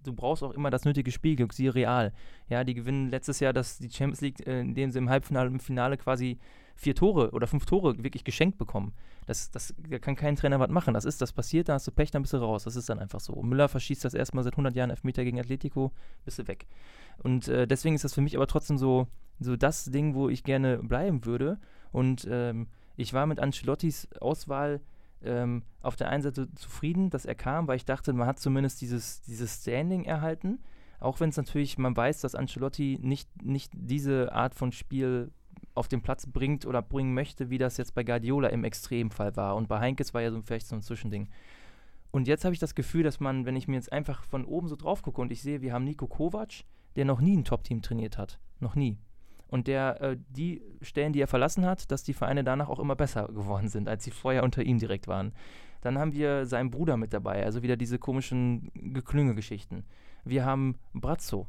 du 0.02 0.12
brauchst 0.12 0.42
auch 0.42 0.52
immer 0.52 0.70
das 0.70 0.84
nötige 0.84 1.10
Spielglück, 1.10 1.52
siehe 1.52 1.74
Real. 1.74 2.12
Ja, 2.48 2.64
die 2.64 2.74
gewinnen 2.74 3.10
letztes 3.10 3.40
Jahr 3.40 3.52
das, 3.52 3.78
die 3.78 3.90
Champions 3.90 4.20
League, 4.20 4.46
äh, 4.46 4.60
indem 4.60 4.90
sie 4.90 4.98
im 4.98 5.10
Halbfinale 5.10 5.48
im 5.48 5.60
Finale 5.60 5.96
quasi 5.96 6.38
vier 6.74 6.94
Tore 6.94 7.30
oder 7.30 7.46
fünf 7.46 7.66
Tore 7.66 8.02
wirklich 8.02 8.24
geschenkt 8.24 8.58
bekommen. 8.58 8.92
Das, 9.26 9.50
das, 9.50 9.74
da 9.88 9.98
kann 9.98 10.16
kein 10.16 10.36
Trainer 10.36 10.58
was 10.58 10.70
machen. 10.70 10.94
Das 10.94 11.04
ist, 11.04 11.20
das 11.20 11.32
passiert, 11.32 11.68
da 11.68 11.74
hast 11.74 11.86
du 11.86 11.92
Pech, 11.92 12.10
dann 12.10 12.22
bist 12.22 12.32
du 12.32 12.38
raus. 12.38 12.64
Das 12.64 12.76
ist 12.76 12.88
dann 12.88 12.98
einfach 12.98 13.20
so. 13.20 13.40
Müller 13.42 13.68
verschießt 13.68 14.04
das 14.04 14.14
erstmal 14.14 14.44
seit 14.44 14.54
100 14.54 14.74
Jahren 14.74 14.90
Elfmeter 14.90 15.24
gegen 15.24 15.38
Atletico, 15.38 15.92
bist 16.24 16.38
du 16.38 16.48
weg. 16.48 16.66
Und 17.22 17.48
äh, 17.48 17.66
deswegen 17.66 17.94
ist 17.94 18.04
das 18.04 18.14
für 18.14 18.20
mich 18.20 18.36
aber 18.36 18.46
trotzdem 18.46 18.78
so, 18.78 19.06
so 19.38 19.56
das 19.56 19.84
Ding, 19.86 20.14
wo 20.14 20.28
ich 20.28 20.44
gerne 20.44 20.78
bleiben 20.78 21.24
würde. 21.24 21.58
Und 21.92 22.26
ähm, 22.30 22.68
ich 22.96 23.12
war 23.12 23.26
mit 23.26 23.38
Ancelottis 23.38 24.08
Auswahl 24.20 24.80
ähm, 25.24 25.62
auf 25.80 25.96
der 25.96 26.08
einen 26.08 26.22
Seite 26.22 26.52
zufrieden, 26.54 27.10
dass 27.10 27.24
er 27.24 27.34
kam, 27.34 27.66
weil 27.68 27.76
ich 27.76 27.84
dachte, 27.84 28.12
man 28.12 28.26
hat 28.26 28.38
zumindest 28.38 28.80
dieses, 28.80 29.22
dieses 29.22 29.62
Standing 29.62 30.04
erhalten. 30.04 30.60
Auch 31.00 31.20
wenn 31.20 31.30
es 31.30 31.36
natürlich, 31.36 31.78
man 31.78 31.96
weiß, 31.96 32.20
dass 32.20 32.34
Ancelotti 32.34 32.98
nicht, 33.02 33.28
nicht 33.42 33.72
diese 33.74 34.32
Art 34.32 34.54
von 34.54 34.70
Spiel 34.70 35.32
auf 35.74 35.88
den 35.88 36.02
Platz 36.02 36.26
bringt 36.26 36.66
oder 36.66 36.82
bringen 36.82 37.14
möchte, 37.14 37.50
wie 37.50 37.58
das 37.58 37.76
jetzt 37.76 37.94
bei 37.94 38.04
Guardiola 38.04 38.48
im 38.48 38.64
Extremfall 38.64 39.34
war. 39.36 39.56
Und 39.56 39.68
bei 39.68 39.80
Heinkes 39.80 40.14
war 40.14 40.22
ja 40.22 40.30
so 40.30 40.40
vielleicht 40.42 40.68
so 40.68 40.76
ein 40.76 40.82
Zwischending. 40.82 41.28
Und 42.10 42.28
jetzt 42.28 42.44
habe 42.44 42.54
ich 42.54 42.60
das 42.60 42.74
Gefühl, 42.74 43.02
dass 43.02 43.20
man, 43.20 43.46
wenn 43.46 43.56
ich 43.56 43.68
mir 43.68 43.76
jetzt 43.76 43.92
einfach 43.92 44.24
von 44.24 44.44
oben 44.44 44.68
so 44.68 44.76
drauf 44.76 45.02
gucke 45.02 45.20
und 45.20 45.32
ich 45.32 45.40
sehe, 45.40 45.62
wir 45.62 45.72
haben 45.72 45.84
Nico 45.84 46.06
Kovac, 46.06 46.64
der 46.94 47.06
noch 47.06 47.20
nie 47.20 47.36
ein 47.36 47.44
Top-Team 47.44 47.80
trainiert 47.80 48.18
hat. 48.18 48.38
Noch 48.60 48.74
nie. 48.74 48.98
Und 49.52 49.66
der 49.66 50.00
äh, 50.00 50.16
die 50.30 50.62
Stellen, 50.80 51.12
die 51.12 51.20
er 51.20 51.26
verlassen 51.26 51.66
hat, 51.66 51.90
dass 51.92 52.02
die 52.02 52.14
Vereine 52.14 52.42
danach 52.42 52.70
auch 52.70 52.80
immer 52.80 52.96
besser 52.96 53.28
geworden 53.28 53.68
sind, 53.68 53.86
als 53.86 54.02
sie 54.02 54.10
vorher 54.10 54.44
unter 54.44 54.62
ihm 54.62 54.78
direkt 54.78 55.08
waren. 55.08 55.34
Dann 55.82 55.98
haben 55.98 56.14
wir 56.14 56.46
seinen 56.46 56.70
Bruder 56.70 56.96
mit 56.96 57.12
dabei, 57.12 57.44
also 57.44 57.62
wieder 57.62 57.76
diese 57.76 57.98
komischen 57.98 58.70
Geklünge-Geschichten. 58.74 59.84
Wir 60.24 60.46
haben 60.46 60.78
Brazzo. 60.94 61.48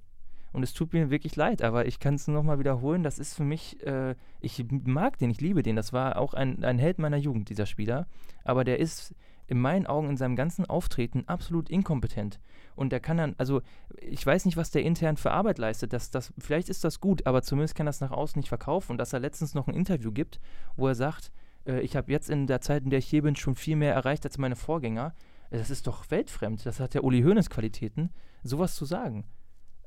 Und 0.51 0.63
es 0.63 0.73
tut 0.73 0.91
mir 0.91 1.11
wirklich 1.11 1.37
leid, 1.37 1.61
aber 1.61 1.87
ich 1.87 2.01
kann 2.01 2.15
es 2.15 2.27
nur 2.27 2.35
nochmal 2.35 2.59
wiederholen. 2.59 3.03
Das 3.03 3.19
ist 3.19 3.35
für 3.35 3.45
mich, 3.45 3.81
äh, 3.87 4.15
ich 4.41 4.65
mag 4.69 5.17
den, 5.17 5.29
ich 5.31 5.39
liebe 5.39 5.63
den. 5.63 5.77
Das 5.77 5.93
war 5.93 6.17
auch 6.17 6.33
ein, 6.33 6.61
ein 6.65 6.79
Held 6.79 6.99
meiner 6.99 7.15
Jugend, 7.15 7.47
dieser 7.47 7.65
Spieler. 7.65 8.05
Aber 8.43 8.65
der 8.65 8.79
ist 8.79 9.15
in 9.47 9.59
meinen 9.59 9.87
Augen 9.87 10.09
in 10.09 10.17
seinem 10.17 10.35
ganzen 10.35 10.65
Auftreten 10.65 11.23
absolut 11.27 11.69
inkompetent. 11.69 12.39
Und 12.75 12.91
der 12.91 12.99
kann 12.99 13.17
dann, 13.17 13.35
also 13.37 13.61
ich 13.99 14.25
weiß 14.25 14.45
nicht, 14.45 14.57
was 14.57 14.71
der 14.71 14.83
intern 14.83 15.17
für 15.17 15.31
Arbeit 15.31 15.57
leistet. 15.57 15.93
Das, 15.93 16.11
das, 16.11 16.33
vielleicht 16.37 16.69
ist 16.69 16.83
das 16.83 16.99
gut, 16.99 17.25
aber 17.27 17.41
zumindest 17.41 17.75
kann 17.75 17.85
das 17.85 18.01
nach 18.01 18.11
außen 18.11 18.39
nicht 18.39 18.49
verkaufen. 18.49 18.93
Und 18.93 18.97
dass 18.97 19.13
er 19.13 19.19
letztens 19.19 19.53
noch 19.53 19.67
ein 19.67 19.75
Interview 19.75 20.11
gibt, 20.11 20.39
wo 20.75 20.87
er 20.87 20.95
sagt, 20.95 21.31
äh, 21.65 21.81
ich 21.81 21.95
habe 21.95 22.11
jetzt 22.11 22.29
in 22.29 22.47
der 22.47 22.61
Zeit, 22.61 22.83
in 22.83 22.89
der 22.89 22.99
ich 22.99 23.07
hier 23.07 23.21
bin, 23.21 23.35
schon 23.35 23.55
viel 23.55 23.75
mehr 23.75 23.93
erreicht 23.93 24.25
als 24.25 24.37
meine 24.37 24.55
Vorgänger. 24.55 25.13
Äh, 25.49 25.57
das 25.57 25.69
ist 25.69 25.87
doch 25.87 26.09
weltfremd. 26.09 26.65
Das 26.65 26.79
hat 26.79 26.93
ja 26.93 27.01
Uli 27.01 27.21
Hoeneß 27.21 27.49
Qualitäten, 27.49 28.11
sowas 28.43 28.75
zu 28.75 28.85
sagen. 28.85 29.25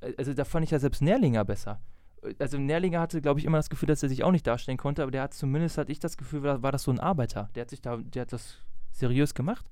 Äh, 0.01 0.13
also 0.17 0.35
da 0.35 0.45
fand 0.45 0.65
ich 0.65 0.71
ja 0.71 0.79
selbst 0.79 1.03
Nährlinger 1.03 1.45
besser. 1.45 1.81
Äh, 2.23 2.35
also 2.39 2.59
Nährlinger 2.59 3.01
hatte, 3.01 3.21
glaube 3.21 3.41
ich, 3.41 3.47
immer 3.47 3.59
das 3.59 3.71
Gefühl, 3.71 3.89
dass 3.89 4.03
er 4.03 4.09
sich 4.09 4.25
auch 4.25 4.33
nicht 4.33 4.47
darstellen 4.47 4.79
konnte, 4.79 5.03
aber 5.03 5.11
der 5.11 5.23
hat 5.23 5.35
zumindest, 5.35 5.79
hatte 5.79 5.93
ich 5.93 5.99
das 5.99 6.17
Gefühl, 6.17 6.43
war, 6.43 6.63
war 6.63 6.73
das 6.73 6.85
so 6.85 6.91
ein 6.91 7.01
Arbeiter. 7.01 7.51
Der 7.55 7.63
hat 7.63 7.71
sich 7.71 7.81
da, 7.81 7.97
der 7.97 8.23
hat 8.23 8.33
das 8.33 8.59
seriös 8.99 9.34
gemacht. 9.34 9.70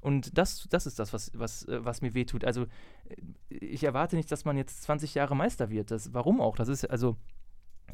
Und 0.00 0.38
das, 0.38 0.66
das 0.70 0.86
ist 0.86 0.98
das, 0.98 1.12
was, 1.12 1.32
was, 1.34 1.66
was 1.68 2.02
mir 2.02 2.14
wehtut. 2.14 2.44
Also, 2.44 2.66
ich 3.48 3.82
erwarte 3.82 4.16
nicht, 4.16 4.30
dass 4.30 4.44
man 4.44 4.56
jetzt 4.56 4.82
20 4.82 5.14
Jahre 5.14 5.34
Meister 5.34 5.70
wird. 5.70 5.90
Das, 5.90 6.14
warum 6.14 6.40
auch? 6.40 6.56
Das 6.56 6.68
ist, 6.68 6.84
also, 6.84 7.16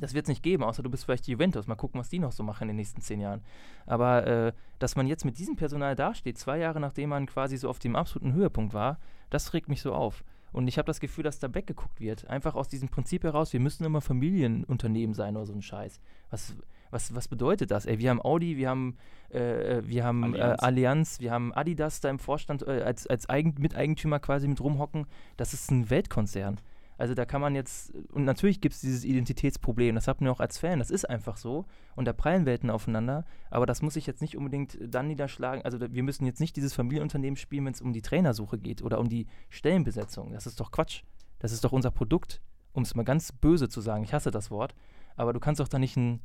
das 0.00 0.12
wird 0.12 0.26
es 0.26 0.28
nicht 0.28 0.42
geben, 0.42 0.64
außer 0.64 0.82
du 0.82 0.90
bist 0.90 1.04
vielleicht 1.04 1.26
Juventus. 1.28 1.66
Mal 1.66 1.76
gucken, 1.76 2.00
was 2.00 2.08
die 2.08 2.18
noch 2.18 2.32
so 2.32 2.42
machen 2.42 2.64
in 2.64 2.68
den 2.68 2.76
nächsten 2.76 3.00
zehn 3.00 3.20
Jahren. 3.20 3.42
Aber 3.86 4.26
äh, 4.26 4.52
dass 4.78 4.96
man 4.96 5.06
jetzt 5.06 5.24
mit 5.24 5.38
diesem 5.38 5.56
Personal 5.56 5.94
dasteht, 5.94 6.36
zwei 6.36 6.58
Jahre 6.58 6.80
nachdem 6.80 7.10
man 7.10 7.26
quasi 7.26 7.56
so 7.56 7.70
auf 7.70 7.78
dem 7.78 7.96
absoluten 7.96 8.34
Höhepunkt 8.34 8.74
war, 8.74 8.98
das 9.30 9.54
regt 9.54 9.68
mich 9.68 9.80
so 9.80 9.94
auf. 9.94 10.24
Und 10.52 10.68
ich 10.68 10.78
habe 10.78 10.86
das 10.86 11.00
Gefühl, 11.00 11.24
dass 11.24 11.38
da 11.38 11.52
weggeguckt 11.52 12.00
wird. 12.00 12.28
Einfach 12.28 12.54
aus 12.54 12.68
diesem 12.68 12.88
Prinzip 12.88 13.24
heraus, 13.24 13.52
wir 13.52 13.60
müssen 13.60 13.84
immer 13.84 14.00
Familienunternehmen 14.00 15.14
sein 15.14 15.36
oder 15.36 15.46
so 15.46 15.52
ein 15.52 15.62
Scheiß. 15.62 16.00
Was, 16.30 16.54
was, 16.94 17.14
was 17.14 17.28
bedeutet 17.28 17.70
das? 17.70 17.84
Ey, 17.84 17.98
wir 17.98 18.08
haben 18.08 18.22
Audi, 18.22 18.56
wir 18.56 18.70
haben, 18.70 18.96
äh, 19.28 19.82
wir 19.84 20.04
haben 20.04 20.24
Allianz. 20.24 20.62
Äh, 20.62 20.64
Allianz. 20.64 21.20
wir 21.20 21.30
haben 21.32 21.52
Adidas 21.52 22.00
da 22.00 22.08
im 22.08 22.18
Vorstand 22.18 22.66
äh, 22.66 22.82
als, 22.82 23.06
als 23.06 23.28
Eigen 23.28 23.54
Miteigentümer 23.58 24.20
quasi 24.20 24.48
mit 24.48 24.60
rumhocken. 24.60 25.06
Das 25.36 25.52
ist 25.52 25.70
ein 25.70 25.90
Weltkonzern. 25.90 26.58
Also 26.96 27.14
da 27.14 27.24
kann 27.24 27.40
man 27.40 27.56
jetzt, 27.56 27.92
und 28.12 28.24
natürlich 28.24 28.60
gibt 28.60 28.76
es 28.76 28.80
dieses 28.80 29.04
Identitätsproblem, 29.04 29.96
das 29.96 30.06
hat 30.06 30.20
man 30.20 30.30
auch 30.30 30.38
als 30.38 30.58
Fan, 30.58 30.78
das 30.78 30.90
ist 30.90 31.10
einfach 31.10 31.36
so. 31.36 31.64
Und 31.96 32.04
da 32.06 32.12
prallen 32.12 32.46
Welten 32.46 32.70
aufeinander, 32.70 33.24
aber 33.50 33.66
das 33.66 33.82
muss 33.82 33.94
sich 33.94 34.06
jetzt 34.06 34.22
nicht 34.22 34.36
unbedingt 34.36 34.78
dann 34.80 35.08
niederschlagen. 35.08 35.64
Also 35.64 35.80
wir 35.80 36.02
müssen 36.04 36.24
jetzt 36.24 36.38
nicht 36.38 36.54
dieses 36.54 36.72
Familienunternehmen 36.72 37.36
spielen, 37.36 37.64
wenn 37.66 37.72
es 37.72 37.80
um 37.80 37.92
die 37.92 38.02
Trainersuche 38.02 38.58
geht 38.58 38.80
oder 38.82 39.00
um 39.00 39.08
die 39.08 39.26
Stellenbesetzung. 39.50 40.32
Das 40.32 40.46
ist 40.46 40.60
doch 40.60 40.70
Quatsch. 40.70 41.02
Das 41.40 41.50
ist 41.50 41.64
doch 41.64 41.72
unser 41.72 41.90
Produkt, 41.90 42.40
um 42.72 42.84
es 42.84 42.94
mal 42.94 43.02
ganz 43.02 43.32
böse 43.32 43.68
zu 43.68 43.80
sagen. 43.80 44.04
Ich 44.04 44.14
hasse 44.14 44.30
das 44.30 44.52
Wort. 44.52 44.76
Aber 45.16 45.32
du 45.32 45.40
kannst 45.40 45.60
doch 45.60 45.68
da 45.68 45.78
nicht 45.78 45.96
ein, 45.96 46.20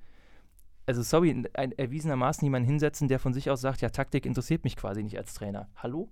also 0.89 1.03
sorry, 1.03 1.45
ein, 1.53 1.71
erwiesenermaßen 1.73 2.43
jemanden 2.43 2.67
hinsetzen, 2.67 3.07
der 3.07 3.19
von 3.19 3.31
sich 3.31 3.51
aus 3.51 3.61
sagt, 3.61 3.81
ja, 3.81 3.89
Taktik 3.89 4.25
interessiert 4.25 4.63
mich 4.63 4.75
quasi 4.75 5.03
nicht 5.03 5.19
als 5.19 5.35
Trainer. 5.35 5.69
Hallo? 5.75 6.09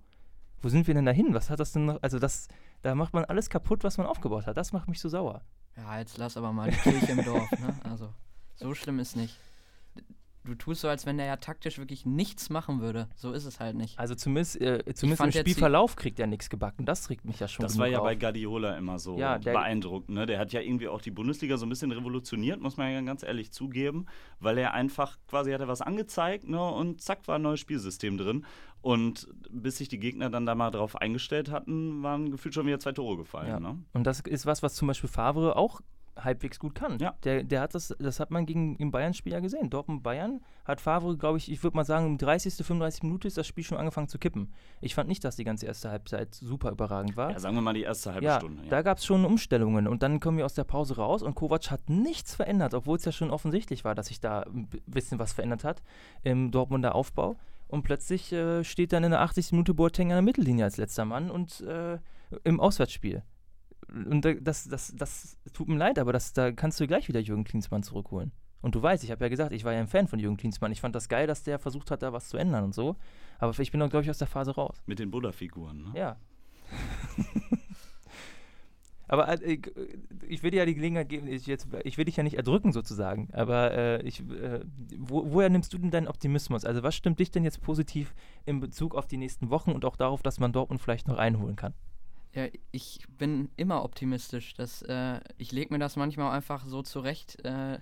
Wo 0.60 0.68
sind 0.68 0.86
wir 0.86 0.94
denn 0.94 1.04
dahin? 1.04 1.34
Was 1.34 1.50
hat 1.50 1.58
das 1.58 1.72
denn 1.72 1.86
noch? 1.86 2.00
Also 2.00 2.20
das, 2.20 2.46
da 2.82 2.94
macht 2.94 3.12
man 3.12 3.24
alles 3.24 3.50
kaputt, 3.50 3.82
was 3.82 3.98
man 3.98 4.06
aufgebaut 4.06 4.46
hat. 4.46 4.56
Das 4.56 4.72
macht 4.72 4.88
mich 4.88 5.00
so 5.00 5.08
sauer. 5.08 5.42
Ja, 5.76 5.98
jetzt 5.98 6.16
lass 6.16 6.36
aber 6.36 6.52
mal 6.52 6.70
die 6.70 6.76
Kirche 6.76 7.10
im 7.10 7.24
Dorf. 7.24 7.50
Ne? 7.58 7.74
Also 7.90 8.14
so 8.54 8.72
schlimm 8.72 9.00
ist 9.00 9.16
nicht 9.16 9.36
du 10.48 10.54
tust 10.54 10.80
so, 10.80 10.88
als 10.88 11.06
wenn 11.06 11.18
der 11.18 11.26
ja 11.26 11.36
taktisch 11.36 11.78
wirklich 11.78 12.06
nichts 12.06 12.50
machen 12.50 12.80
würde. 12.80 13.08
So 13.14 13.32
ist 13.32 13.44
es 13.44 13.60
halt 13.60 13.76
nicht. 13.76 13.98
Also 13.98 14.14
zumindest, 14.14 14.60
äh, 14.60 14.82
zumindest 14.94 15.24
im 15.24 15.32
Spielverlauf 15.32 15.94
kriegt 15.96 16.18
er 16.18 16.26
nichts 16.26 16.50
gebacken. 16.50 16.86
Das 16.86 17.10
regt 17.10 17.24
mich 17.24 17.38
ja 17.38 17.48
schon. 17.48 17.62
Das 17.62 17.78
war 17.78 17.86
ja 17.86 17.98
auf. 17.98 18.04
bei 18.04 18.14
Guardiola 18.14 18.76
immer 18.76 18.98
so 18.98 19.18
ja, 19.18 19.38
beeindruckend. 19.38 20.16
Ne? 20.16 20.26
Der 20.26 20.38
hat 20.38 20.52
ja 20.52 20.60
irgendwie 20.60 20.88
auch 20.88 21.00
die 21.00 21.10
Bundesliga 21.10 21.56
so 21.56 21.66
ein 21.66 21.68
bisschen 21.68 21.92
revolutioniert, 21.92 22.60
muss 22.60 22.76
man 22.76 22.90
ja 22.90 23.00
ganz 23.02 23.22
ehrlich 23.22 23.52
zugeben, 23.52 24.06
weil 24.40 24.58
er 24.58 24.74
einfach 24.74 25.18
quasi 25.28 25.52
hatte 25.52 25.68
was 25.68 25.82
angezeigt 25.82 26.48
ne? 26.48 26.60
und 26.60 27.00
zack 27.00 27.28
war 27.28 27.36
ein 27.36 27.42
neues 27.42 27.60
Spielsystem 27.60 28.16
drin. 28.18 28.44
Und 28.80 29.28
bis 29.50 29.78
sich 29.78 29.88
die 29.88 29.98
Gegner 29.98 30.30
dann 30.30 30.46
da 30.46 30.54
mal 30.54 30.70
drauf 30.70 30.96
eingestellt 30.96 31.50
hatten, 31.50 32.02
waren 32.02 32.30
gefühlt 32.30 32.54
schon 32.54 32.66
wieder 32.66 32.78
zwei 32.78 32.92
Tore 32.92 33.16
gefallen. 33.16 33.48
Ja. 33.48 33.60
Ne? 33.60 33.78
Und 33.92 34.04
das 34.04 34.20
ist 34.20 34.46
was, 34.46 34.62
was 34.62 34.74
zum 34.74 34.86
Beispiel 34.86 35.10
Favre 35.10 35.56
auch 35.56 35.80
halbwegs 36.24 36.58
gut 36.58 36.74
kann. 36.74 36.98
Ja. 36.98 37.14
Der, 37.24 37.42
der 37.42 37.60
hat 37.60 37.74
das, 37.74 37.94
das 37.98 38.20
hat 38.20 38.30
man 38.30 38.46
gegen 38.46 38.76
im 38.76 38.90
Bayern-Spiel 38.90 39.32
ja 39.32 39.40
gesehen. 39.40 39.70
Dortmund 39.70 40.02
Bayern 40.02 40.40
hat 40.64 40.80
Favre, 40.80 41.16
glaube 41.16 41.38
ich, 41.38 41.50
ich 41.50 41.62
würde 41.62 41.76
mal 41.76 41.84
sagen, 41.84 42.06
um 42.06 42.18
30., 42.18 42.54
35 42.54 43.02
Minute 43.02 43.28
ist 43.28 43.38
das 43.38 43.46
Spiel 43.46 43.64
schon 43.64 43.78
angefangen 43.78 44.08
zu 44.08 44.18
kippen. 44.18 44.52
Ich 44.80 44.94
fand 44.94 45.08
nicht, 45.08 45.24
dass 45.24 45.36
die 45.36 45.44
ganze 45.44 45.66
erste 45.66 45.90
Halbzeit 45.90 46.34
super 46.34 46.70
überragend 46.70 47.16
war. 47.16 47.30
Ja, 47.30 47.38
sagen 47.38 47.54
wir 47.54 47.62
mal 47.62 47.74
die 47.74 47.82
erste 47.82 48.12
halbe 48.12 48.26
ja, 48.26 48.38
Stunde. 48.38 48.62
Ja. 48.64 48.68
Da 48.68 48.82
gab 48.82 48.98
es 48.98 49.04
schon 49.04 49.24
Umstellungen 49.24 49.86
und 49.86 50.02
dann 50.02 50.20
kommen 50.20 50.38
wir 50.38 50.44
aus 50.44 50.54
der 50.54 50.64
Pause 50.64 50.96
raus 50.96 51.22
und 51.22 51.34
Kovac 51.34 51.70
hat 51.70 51.88
nichts 51.88 52.34
verändert, 52.34 52.74
obwohl 52.74 52.96
es 52.96 53.04
ja 53.04 53.12
schon 53.12 53.30
offensichtlich 53.30 53.84
war, 53.84 53.94
dass 53.94 54.06
sich 54.06 54.20
da 54.20 54.42
ein 54.42 54.68
bisschen 54.86 55.18
was 55.18 55.32
verändert 55.32 55.64
hat 55.64 55.82
im 56.22 56.50
Dortmunder 56.50 56.94
Aufbau. 56.94 57.36
Und 57.68 57.82
plötzlich 57.82 58.32
äh, 58.32 58.64
steht 58.64 58.94
dann 58.94 59.04
in 59.04 59.10
der 59.10 59.20
80. 59.20 59.52
Minute 59.52 59.74
Boateng 59.74 60.10
an 60.10 60.16
der 60.16 60.22
Mittellinie 60.22 60.64
als 60.64 60.78
letzter 60.78 61.04
Mann 61.04 61.30
und 61.30 61.60
äh, 61.60 61.98
im 62.44 62.60
Auswärtsspiel 62.60 63.22
und 63.92 64.26
das, 64.42 64.68
das, 64.68 64.94
das 64.96 65.38
tut 65.52 65.68
mir 65.68 65.76
leid, 65.76 65.98
aber 65.98 66.12
das, 66.12 66.32
da 66.32 66.52
kannst 66.52 66.78
du 66.80 66.86
gleich 66.86 67.08
wieder 67.08 67.20
Jürgen 67.20 67.44
Klinsmann 67.44 67.82
zurückholen. 67.82 68.32
Und 68.60 68.74
du 68.74 68.82
weißt, 68.82 69.04
ich 69.04 69.10
habe 69.10 69.24
ja 69.24 69.28
gesagt, 69.28 69.52
ich 69.52 69.64
war 69.64 69.72
ja 69.72 69.80
ein 69.80 69.86
Fan 69.86 70.08
von 70.08 70.18
Jürgen 70.18 70.36
Klinsmann. 70.36 70.72
Ich 70.72 70.80
fand 70.80 70.94
das 70.94 71.08
geil, 71.08 71.26
dass 71.26 71.44
der 71.44 71.58
versucht 71.58 71.90
hat, 71.90 72.02
da 72.02 72.12
was 72.12 72.28
zu 72.28 72.36
ändern 72.36 72.64
und 72.64 72.74
so. 72.74 72.96
Aber 73.38 73.56
ich 73.58 73.70
bin 73.70 73.80
doch, 73.80 73.88
glaube 73.88 74.02
ich, 74.04 74.10
aus 74.10 74.18
der 74.18 74.26
Phase 74.26 74.54
raus. 74.54 74.82
Mit 74.86 74.98
den 74.98 75.10
Buddha-Figuren, 75.10 75.84
ne? 75.84 75.92
Ja. 75.94 76.16
aber 79.08 79.28
äh, 79.42 79.60
ich 80.26 80.42
will 80.42 80.50
dir 80.50 80.58
ja 80.58 80.66
die 80.66 80.74
Gelegenheit 80.74 81.08
geben, 81.08 81.28
ich, 81.28 81.46
jetzt, 81.46 81.68
ich 81.84 81.98
will 81.98 82.04
dich 82.04 82.16
ja 82.16 82.24
nicht 82.24 82.36
erdrücken 82.36 82.72
sozusagen, 82.72 83.28
aber 83.32 83.72
äh, 83.72 84.02
ich, 84.02 84.20
äh, 84.20 84.60
wo, 84.98 85.32
woher 85.32 85.48
nimmst 85.48 85.72
du 85.72 85.78
denn 85.78 85.90
deinen 85.90 86.08
Optimismus? 86.08 86.64
Also 86.64 86.82
was 86.82 86.96
stimmt 86.96 87.20
dich 87.20 87.30
denn 87.30 87.44
jetzt 87.44 87.62
positiv 87.62 88.12
in 88.44 88.60
Bezug 88.60 88.94
auf 88.94 89.06
die 89.06 89.16
nächsten 89.16 89.50
Wochen 89.50 89.70
und 89.70 89.84
auch 89.84 89.96
darauf, 89.96 90.20
dass 90.22 90.40
man 90.40 90.52
Dortmund 90.52 90.82
vielleicht 90.82 91.08
noch 91.08 91.16
einholen 91.16 91.56
kann? 91.56 91.74
Ja, 92.34 92.46
ich 92.72 93.00
bin 93.16 93.50
immer 93.56 93.84
optimistisch. 93.84 94.54
Das, 94.54 94.82
äh, 94.82 95.20
ich 95.38 95.50
lege 95.52 95.72
mir 95.72 95.78
das 95.78 95.96
manchmal 95.96 96.32
einfach 96.32 96.66
so 96.66 96.82
zurecht, 96.82 97.42
äh, 97.44 97.78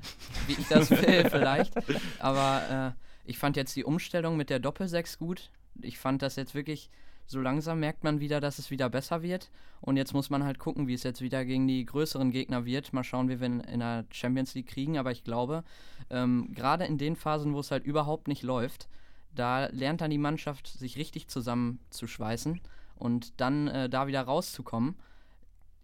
wie 0.46 0.52
ich 0.52 0.68
das 0.68 0.90
will, 0.90 1.28
vielleicht. 1.28 1.74
Aber 2.20 2.94
äh, 2.96 3.28
ich 3.28 3.38
fand 3.38 3.56
jetzt 3.56 3.74
die 3.74 3.84
Umstellung 3.84 4.36
mit 4.36 4.50
der 4.50 4.60
Doppelsechs 4.60 5.18
gut. 5.18 5.50
Ich 5.82 5.98
fand 5.98 6.22
das 6.22 6.36
jetzt 6.36 6.54
wirklich, 6.54 6.90
so 7.26 7.40
langsam 7.40 7.80
merkt 7.80 8.04
man 8.04 8.20
wieder, 8.20 8.40
dass 8.40 8.60
es 8.60 8.70
wieder 8.70 8.88
besser 8.88 9.22
wird. 9.22 9.50
Und 9.80 9.96
jetzt 9.96 10.14
muss 10.14 10.30
man 10.30 10.44
halt 10.44 10.60
gucken, 10.60 10.86
wie 10.86 10.94
es 10.94 11.02
jetzt 11.02 11.20
wieder 11.20 11.44
gegen 11.44 11.66
die 11.66 11.84
größeren 11.84 12.30
Gegner 12.30 12.64
wird. 12.64 12.92
Mal 12.92 13.04
schauen, 13.04 13.28
wie 13.28 13.40
wir 13.40 13.46
in, 13.46 13.60
in 13.60 13.80
der 13.80 14.04
Champions 14.12 14.54
League 14.54 14.68
kriegen. 14.68 14.96
Aber 14.96 15.10
ich 15.10 15.24
glaube, 15.24 15.64
ähm, 16.08 16.52
gerade 16.54 16.84
in 16.84 16.98
den 16.98 17.16
Phasen, 17.16 17.52
wo 17.52 17.60
es 17.60 17.72
halt 17.72 17.84
überhaupt 17.84 18.28
nicht 18.28 18.44
läuft, 18.44 18.88
da 19.34 19.66
lernt 19.66 20.00
dann 20.00 20.10
die 20.10 20.18
Mannschaft, 20.18 20.68
sich 20.68 20.96
richtig 20.96 21.26
zusammenzuschweißen 21.28 22.60
und 22.96 23.40
dann 23.40 23.68
äh, 23.68 23.88
da 23.88 24.06
wieder 24.06 24.22
rauszukommen, 24.22 24.96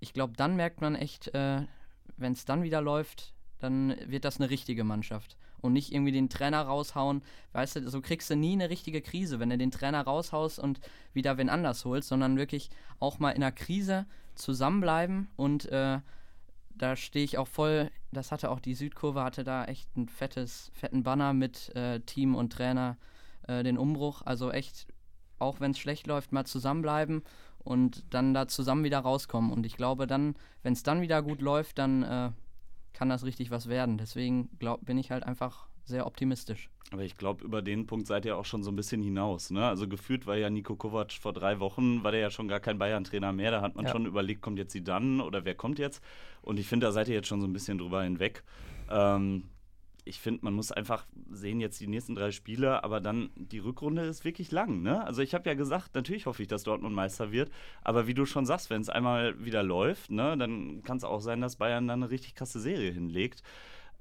ich 0.00 0.12
glaube, 0.12 0.34
dann 0.36 0.56
merkt 0.56 0.80
man 0.80 0.96
echt, 0.96 1.28
äh, 1.34 1.62
wenn 2.16 2.32
es 2.32 2.44
dann 2.44 2.64
wieder 2.64 2.80
läuft, 2.80 3.34
dann 3.60 3.94
wird 4.06 4.24
das 4.24 4.40
eine 4.40 4.50
richtige 4.50 4.84
Mannschaft. 4.84 5.36
Und 5.60 5.74
nicht 5.74 5.92
irgendwie 5.92 6.10
den 6.10 6.28
Trainer 6.28 6.62
raushauen. 6.62 7.22
Weißt 7.52 7.76
du, 7.76 7.88
so 7.88 8.00
kriegst 8.00 8.28
du 8.28 8.34
nie 8.34 8.54
eine 8.54 8.68
richtige 8.68 9.00
Krise, 9.00 9.38
wenn 9.38 9.50
du 9.50 9.56
den 9.56 9.70
Trainer 9.70 10.02
raushaust 10.02 10.58
und 10.58 10.80
wieder 11.12 11.38
wen 11.38 11.48
anders 11.48 11.84
holst, 11.84 12.08
sondern 12.08 12.36
wirklich 12.36 12.68
auch 12.98 13.20
mal 13.20 13.30
in 13.30 13.44
einer 13.44 13.52
Krise 13.52 14.06
zusammenbleiben. 14.34 15.28
Und 15.36 15.66
äh, 15.66 16.00
da 16.74 16.96
stehe 16.96 17.24
ich 17.24 17.38
auch 17.38 17.46
voll, 17.46 17.92
das 18.10 18.32
hatte 18.32 18.50
auch 18.50 18.58
die 18.58 18.74
Südkurve, 18.74 19.22
hatte 19.22 19.44
da 19.44 19.64
echt 19.66 19.96
ein 19.96 20.08
fettes, 20.08 20.72
fetten 20.74 21.04
Banner 21.04 21.32
mit 21.32 21.74
äh, 21.76 22.00
Team 22.00 22.34
und 22.34 22.52
Trainer, 22.52 22.96
äh, 23.46 23.62
den 23.62 23.78
Umbruch. 23.78 24.22
Also 24.22 24.50
echt 24.50 24.88
auch 25.42 25.60
wenn 25.60 25.72
es 25.72 25.78
schlecht 25.78 26.06
läuft, 26.06 26.32
mal 26.32 26.44
zusammenbleiben 26.44 27.22
und 27.58 28.04
dann 28.10 28.34
da 28.34 28.48
zusammen 28.48 28.84
wieder 28.84 29.00
rauskommen. 29.00 29.52
Und 29.52 29.66
ich 29.66 29.76
glaube 29.76 30.06
dann, 30.06 30.34
wenn 30.62 30.72
es 30.72 30.82
dann 30.82 31.00
wieder 31.00 31.22
gut 31.22 31.40
läuft, 31.40 31.78
dann 31.78 32.02
äh, 32.02 32.30
kann 32.92 33.08
das 33.08 33.24
richtig 33.24 33.50
was 33.50 33.68
werden. 33.68 33.98
Deswegen 33.98 34.48
glaub, 34.58 34.84
bin 34.84 34.98
ich 34.98 35.10
halt 35.10 35.24
einfach 35.24 35.66
sehr 35.84 36.06
optimistisch. 36.06 36.68
Aber 36.92 37.02
ich 37.02 37.16
glaube, 37.16 37.44
über 37.44 37.62
den 37.62 37.86
Punkt 37.86 38.06
seid 38.06 38.26
ihr 38.26 38.36
auch 38.36 38.44
schon 38.44 38.62
so 38.62 38.70
ein 38.70 38.76
bisschen 38.76 39.02
hinaus. 39.02 39.50
Ne? 39.50 39.66
Also 39.66 39.88
gefühlt 39.88 40.26
war 40.26 40.36
ja 40.36 40.50
Nico 40.50 40.76
Kovac 40.76 41.12
vor 41.12 41.32
drei 41.32 41.58
Wochen, 41.58 42.04
war 42.04 42.12
der 42.12 42.20
ja 42.20 42.30
schon 42.30 42.48
gar 42.48 42.60
kein 42.60 42.78
Bayern-Trainer 42.78 43.32
mehr. 43.32 43.50
Da 43.50 43.62
hat 43.62 43.76
man 43.76 43.86
ja. 43.86 43.92
schon 43.92 44.04
überlegt, 44.04 44.42
kommt 44.42 44.58
jetzt 44.58 44.72
sie 44.72 44.84
dann 44.84 45.20
oder 45.20 45.44
wer 45.44 45.54
kommt 45.54 45.78
jetzt? 45.78 46.02
Und 46.42 46.58
ich 46.58 46.68
finde, 46.68 46.86
da 46.86 46.92
seid 46.92 47.08
ihr 47.08 47.14
jetzt 47.14 47.28
schon 47.28 47.40
so 47.40 47.46
ein 47.46 47.52
bisschen 47.52 47.78
drüber 47.78 48.02
hinweg. 48.02 48.42
Ähm, 48.90 49.44
ich 50.04 50.20
finde, 50.20 50.44
man 50.44 50.54
muss 50.54 50.72
einfach 50.72 51.06
sehen 51.30 51.60
jetzt 51.60 51.80
die 51.80 51.86
nächsten 51.86 52.14
drei 52.14 52.30
Spiele, 52.32 52.82
aber 52.82 53.00
dann 53.00 53.30
die 53.36 53.58
Rückrunde 53.58 54.02
ist 54.02 54.24
wirklich 54.24 54.50
lang. 54.50 54.82
Ne? 54.82 55.04
Also 55.04 55.22
ich 55.22 55.34
habe 55.34 55.48
ja 55.48 55.54
gesagt, 55.54 55.94
natürlich 55.94 56.26
hoffe 56.26 56.42
ich, 56.42 56.48
dass 56.48 56.64
Dortmund 56.64 56.94
Meister 56.94 57.30
wird, 57.30 57.50
aber 57.82 58.06
wie 58.06 58.14
du 58.14 58.26
schon 58.26 58.46
sagst, 58.46 58.70
wenn 58.70 58.80
es 58.80 58.88
einmal 58.88 59.44
wieder 59.44 59.62
läuft, 59.62 60.10
ne, 60.10 60.36
dann 60.36 60.82
kann 60.82 60.96
es 60.96 61.04
auch 61.04 61.20
sein, 61.20 61.40
dass 61.40 61.56
Bayern 61.56 61.86
dann 61.86 62.02
eine 62.02 62.10
richtig 62.10 62.34
krasse 62.34 62.60
Serie 62.60 62.92
hinlegt. 62.92 63.42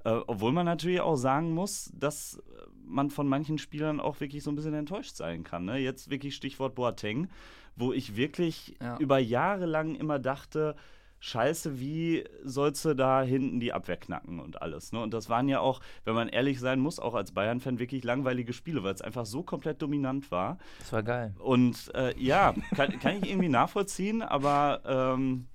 Äh, 0.04 0.20
obwohl 0.26 0.52
man 0.52 0.66
natürlich 0.66 1.00
auch 1.00 1.16
sagen 1.16 1.52
muss, 1.52 1.92
dass 1.94 2.42
man 2.84 3.10
von 3.10 3.28
manchen 3.28 3.58
Spielern 3.58 4.00
auch 4.00 4.20
wirklich 4.20 4.42
so 4.42 4.50
ein 4.50 4.56
bisschen 4.56 4.74
enttäuscht 4.74 5.14
sein 5.14 5.44
kann. 5.44 5.64
Ne? 5.64 5.78
Jetzt 5.78 6.10
wirklich 6.10 6.34
Stichwort 6.34 6.74
Boateng, 6.74 7.28
wo 7.76 7.92
ich 7.92 8.16
wirklich 8.16 8.76
ja. 8.80 8.98
über 8.98 9.18
Jahre 9.18 9.66
lang 9.66 9.94
immer 9.94 10.18
dachte, 10.18 10.74
scheiße, 11.22 11.78
wie 11.78 12.24
sollst 12.42 12.84
du 12.84 12.94
da 12.94 13.22
hinten 13.22 13.60
die 13.60 13.72
Abwehr 13.72 13.96
knacken 13.96 14.40
und 14.40 14.60
alles. 14.60 14.90
Ne? 14.90 15.00
Und 15.00 15.14
das 15.14 15.28
waren 15.28 15.48
ja 15.48 15.60
auch, 15.60 15.80
wenn 16.04 16.14
man 16.14 16.28
ehrlich 16.28 16.58
sein 16.58 16.80
muss, 16.80 16.98
auch 16.98 17.14
als 17.14 17.30
Bayern-Fan 17.30 17.78
wirklich 17.78 18.02
langweilige 18.02 18.52
Spiele, 18.52 18.82
weil 18.82 18.92
es 18.92 19.02
einfach 19.02 19.24
so 19.24 19.44
komplett 19.44 19.80
dominant 19.80 20.32
war. 20.32 20.58
Das 20.80 20.92
war 20.92 21.04
geil. 21.04 21.32
Und 21.38 21.94
äh, 21.94 22.12
ja, 22.20 22.54
kann, 22.74 22.98
kann, 22.98 23.22
ich 23.22 23.30
irgendwie 23.30 23.48
nachvollziehen, 23.48 24.20
aber 24.20 24.82
ähm, 24.84 25.46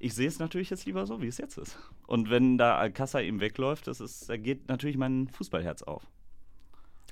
ich 0.00 0.14
sehe 0.14 0.26
es 0.26 0.40
natürlich 0.40 0.70
jetzt 0.70 0.84
lieber 0.84 1.06
so, 1.06 1.22
wie 1.22 1.28
es 1.28 1.38
jetzt 1.38 1.58
ist. 1.58 1.78
Und 2.08 2.28
wenn 2.28 2.58
da 2.58 2.76
Alcázar 2.76 3.22
ihm 3.22 3.38
wegläuft, 3.38 3.86
das 3.86 4.00
ist, 4.00 4.28
da 4.28 4.36
geht 4.36 4.68
natürlich 4.68 4.96
mein 4.96 5.28
Fußballherz 5.28 5.84
auf. 5.84 6.08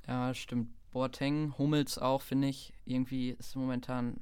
Ja, 0.09 0.35
stimmt. 0.35 0.71
Boateng, 0.91 1.57
Hummels 1.57 1.99
auch, 1.99 2.21
finde 2.21 2.49
ich. 2.49 2.73
Irgendwie 2.85 3.31
ist 3.31 3.55
momentan, 3.55 4.17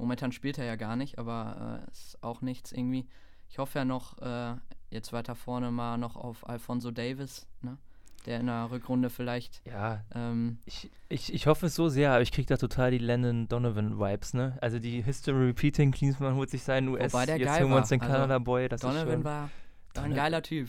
momentan 0.00 0.32
spielt 0.32 0.58
er 0.58 0.64
ja 0.64 0.76
gar 0.76 0.96
nicht, 0.96 1.18
aber 1.18 1.84
äh, 1.86 1.90
ist 1.90 2.18
auch 2.22 2.40
nichts 2.40 2.72
irgendwie. 2.72 3.06
Ich 3.48 3.58
hoffe 3.58 3.78
ja 3.78 3.84
noch, 3.84 4.18
äh, 4.18 4.54
jetzt 4.90 5.12
weiter 5.12 5.34
vorne 5.34 5.70
mal 5.70 5.96
noch 5.98 6.16
auf 6.16 6.48
Alfonso 6.48 6.90
Davis, 6.90 7.46
ne? 7.62 7.78
der 8.26 8.40
in 8.40 8.46
der 8.46 8.70
Rückrunde 8.70 9.08
vielleicht. 9.10 9.62
Ja, 9.66 10.04
Ähm, 10.14 10.58
ich, 10.66 10.90
ich, 11.08 11.32
ich 11.32 11.46
hoffe 11.46 11.66
es 11.66 11.74
so 11.74 11.88
sehr, 11.88 12.12
aber 12.12 12.22
ich 12.22 12.32
kriege 12.32 12.46
da 12.46 12.56
total 12.56 12.90
die 12.90 12.98
Lennon 12.98 13.48
Donovan-Vibes, 13.48 14.34
ne? 14.34 14.58
Also 14.60 14.78
die 14.78 15.02
History 15.02 15.46
Repeating, 15.46 15.90
Klinsmann 15.92 16.34
holt 16.34 16.50
sich 16.50 16.62
seinen 16.62 16.88
US, 16.88 17.12
Wobei 17.12 17.26
der 17.26 17.38
jetzt 17.38 17.46
geil 17.46 17.62
holen 17.62 17.70
wir 17.70 17.78
uns 17.78 17.88
den 17.88 18.00
Also, 18.00 18.12
Kanada-Boy, 18.12 18.68
das 18.68 18.82
ist 18.82 18.88
Donovan 18.88 19.24
war, 19.24 19.50
war 19.94 20.04
ein 20.04 20.14
geiler 20.14 20.42
Typ. 20.42 20.68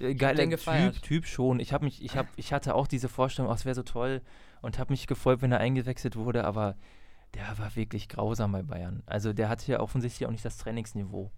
Äh, 0.00 0.14
Geiler. 0.14 0.48
Typ, 0.48 1.02
typ 1.02 1.26
schon. 1.26 1.60
Ich 1.60 1.72
habe 1.72 1.84
mich, 1.84 2.04
ich 2.04 2.16
habe, 2.16 2.28
ich 2.36 2.52
hatte 2.52 2.74
auch 2.74 2.86
diese 2.86 3.08
Vorstellung, 3.08 3.50
oh, 3.50 3.54
es 3.54 3.64
wäre 3.64 3.74
so 3.74 3.82
toll 3.82 4.22
und 4.60 4.78
habe 4.78 4.92
mich 4.92 5.06
gefreut, 5.06 5.42
wenn 5.42 5.52
er 5.52 5.58
eingewechselt 5.58 6.16
wurde, 6.16 6.44
aber 6.44 6.76
der 7.34 7.58
war 7.58 7.74
wirklich 7.76 8.08
grausam 8.08 8.52
bei 8.52 8.62
Bayern. 8.62 9.02
Also 9.06 9.32
der 9.32 9.48
hatte 9.48 9.70
ja 9.70 9.80
offensichtlich 9.80 10.26
auch 10.26 10.30
nicht 10.30 10.44
das 10.44 10.56
Trainingsniveau. 10.56 11.30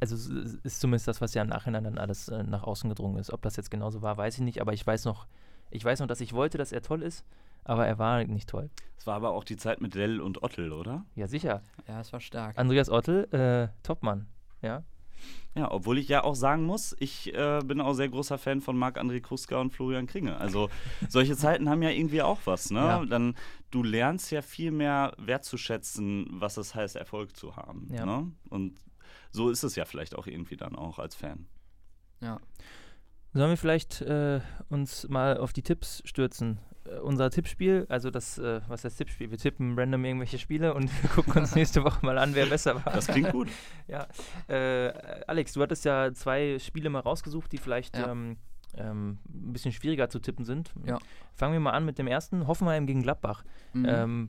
Also 0.00 0.32
ist 0.62 0.80
zumindest 0.80 1.08
das, 1.08 1.20
was 1.20 1.34
ja 1.34 1.42
im 1.42 1.48
Nachhinein 1.48 1.84
dann 1.84 1.98
alles 1.98 2.28
äh, 2.28 2.42
nach 2.42 2.62
außen 2.62 2.88
gedrungen 2.88 3.18
ist. 3.18 3.32
Ob 3.32 3.42
das 3.42 3.56
jetzt 3.56 3.70
genauso 3.70 4.02
war, 4.02 4.16
weiß 4.16 4.34
ich 4.34 4.44
nicht, 4.44 4.60
aber 4.60 4.72
ich 4.72 4.86
weiß 4.86 5.04
noch, 5.04 5.26
ich 5.70 5.84
weiß 5.84 6.00
noch, 6.00 6.06
dass 6.06 6.20
ich 6.20 6.32
wollte, 6.32 6.58
dass 6.58 6.72
er 6.72 6.82
toll 6.82 7.02
ist, 7.02 7.24
aber 7.64 7.86
er 7.86 7.98
war 7.98 8.22
nicht 8.24 8.48
toll. 8.48 8.70
Es 8.96 9.06
war 9.06 9.14
aber 9.14 9.30
auch 9.30 9.44
die 9.44 9.56
Zeit 9.56 9.80
mit 9.80 9.94
Dell 9.94 10.20
und 10.20 10.42
Ottel, 10.42 10.72
oder? 10.72 11.04
Ja, 11.14 11.26
sicher. 11.26 11.62
Ja, 11.86 12.00
es 12.00 12.12
war 12.12 12.20
stark. 12.20 12.58
Andreas 12.58 12.90
Ottel, 12.90 13.24
äh, 13.32 13.68
Topmann. 13.82 14.28
Ja, 14.62 14.82
Ja, 15.54 15.70
obwohl 15.72 15.98
ich 15.98 16.08
ja 16.08 16.22
auch 16.22 16.36
sagen 16.36 16.64
muss, 16.64 16.94
ich 17.00 17.34
äh, 17.34 17.60
bin 17.64 17.80
auch 17.80 17.94
sehr 17.94 18.08
großer 18.08 18.38
Fan 18.38 18.60
von 18.60 18.76
Marc-André 18.76 19.20
Kruska 19.20 19.60
und 19.60 19.72
Florian 19.72 20.06
Kringe. 20.06 20.36
Also 20.36 20.70
solche 21.08 21.36
Zeiten 21.36 21.68
haben 21.68 21.82
ja 21.82 21.90
irgendwie 21.90 22.22
auch 22.22 22.38
was, 22.44 22.70
ne? 22.70 22.80
Ja. 22.80 23.04
Dann, 23.04 23.34
du 23.70 23.82
lernst 23.82 24.30
ja 24.30 24.42
viel 24.42 24.70
mehr 24.70 25.14
wertzuschätzen, 25.18 26.26
was 26.30 26.56
es 26.58 26.74
heißt, 26.74 26.96
Erfolg 26.96 27.36
zu 27.36 27.56
haben. 27.56 27.88
Ja. 27.92 28.06
Ne? 28.06 28.30
Und 28.50 28.78
so 29.30 29.50
ist 29.50 29.64
es 29.64 29.74
ja 29.74 29.84
vielleicht 29.84 30.14
auch 30.16 30.26
irgendwie 30.26 30.56
dann 30.56 30.76
auch 30.76 30.98
als 30.98 31.14
Fan. 31.14 31.46
Ja. 32.20 32.40
Sollen 33.32 33.50
wir 33.50 33.56
vielleicht 33.56 34.00
äh, 34.00 34.40
uns 34.68 35.08
mal 35.08 35.38
auf 35.38 35.52
die 35.52 35.62
Tipps 35.62 36.02
stürzen? 36.04 36.58
Äh, 36.88 36.98
unser 37.00 37.30
Tippspiel, 37.30 37.86
also 37.88 38.10
das, 38.10 38.38
äh, 38.38 38.60
was 38.68 38.84
heißt 38.84 38.98
Tippspiel? 38.98 39.30
Wir 39.30 39.38
tippen 39.38 39.78
random 39.78 40.04
irgendwelche 40.04 40.38
Spiele 40.38 40.74
und 40.74 40.90
wir 41.02 41.10
gucken 41.10 41.34
uns 41.34 41.54
nächste 41.54 41.84
Woche 41.84 42.04
mal 42.04 42.18
an, 42.18 42.34
wer 42.34 42.46
besser 42.46 42.74
war. 42.76 42.92
Das 42.92 43.06
klingt 43.06 43.32
gut. 43.32 43.48
ja. 43.88 44.06
Äh, 44.48 44.92
Alex, 45.26 45.52
du 45.52 45.62
hattest 45.62 45.84
ja 45.84 46.12
zwei 46.12 46.58
Spiele 46.58 46.90
mal 46.90 47.00
rausgesucht, 47.00 47.52
die 47.52 47.58
vielleicht 47.58 47.96
Ja. 47.96 48.10
ähm, 48.12 48.36
ähm, 48.76 49.18
ein 49.28 49.52
bisschen 49.52 49.72
schwieriger 49.72 50.08
zu 50.10 50.18
tippen 50.18 50.44
sind. 50.44 50.72
Ja. 50.84 50.98
Fangen 51.34 51.54
wir 51.54 51.60
mal 51.60 51.72
an 51.72 51.84
mit 51.84 51.98
dem 51.98 52.06
ersten, 52.06 52.46
Hoffenheim 52.46 52.86
gegen 52.86 53.02
Gladbach. 53.02 53.42
Mhm. 53.72 53.86
Ähm, 53.88 54.28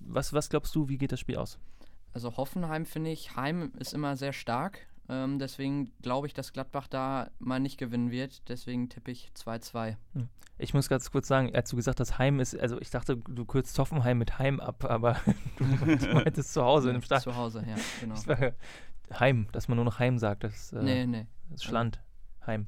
was, 0.00 0.32
was 0.32 0.50
glaubst 0.50 0.74
du, 0.74 0.88
wie 0.88 0.98
geht 0.98 1.12
das 1.12 1.20
Spiel 1.20 1.36
aus? 1.36 1.58
Also 2.12 2.36
Hoffenheim 2.36 2.84
finde 2.84 3.10
ich, 3.10 3.36
Heim 3.36 3.72
ist 3.78 3.94
immer 3.94 4.16
sehr 4.16 4.32
stark. 4.32 4.86
Ähm, 5.08 5.38
deswegen 5.38 5.92
glaube 6.02 6.26
ich, 6.26 6.34
dass 6.34 6.52
Gladbach 6.52 6.88
da 6.88 7.30
mal 7.38 7.60
nicht 7.60 7.78
gewinnen 7.78 8.10
wird. 8.10 8.48
Deswegen 8.48 8.88
tippe 8.88 9.10
ich 9.10 9.30
2-2. 9.36 9.96
Ich 10.56 10.72
muss 10.72 10.88
ganz 10.88 11.10
kurz 11.10 11.28
sagen, 11.28 11.54
als 11.54 11.70
du 11.70 11.76
gesagt 11.76 12.00
hast, 12.00 12.18
Heim 12.18 12.40
ist, 12.40 12.58
also 12.58 12.80
ich 12.80 12.90
dachte, 12.90 13.16
du 13.16 13.44
kürzt 13.44 13.78
Hoffenheim 13.78 14.18
mit 14.18 14.38
Heim 14.38 14.60
ab, 14.60 14.84
aber 14.84 15.16
du 15.58 15.64
meintest 16.14 16.52
zu 16.52 16.62
Hause 16.62 16.90
in 16.90 16.94
dem 16.94 17.02
Stadion. 17.02 17.34
Zu 17.34 17.38
Hause, 17.38 17.64
ja, 17.66 17.76
genau. 18.00 18.14
War 18.26 18.52
Heim, 19.18 19.48
dass 19.52 19.68
man 19.68 19.76
nur 19.76 19.84
noch 19.84 19.98
Heim 19.98 20.18
sagt, 20.18 20.44
das, 20.44 20.72
äh, 20.72 20.82
nee, 20.82 21.06
nee. 21.06 21.26
das 21.50 21.60
ist 21.60 21.64
Schland. 21.64 22.00
Heim. 22.46 22.66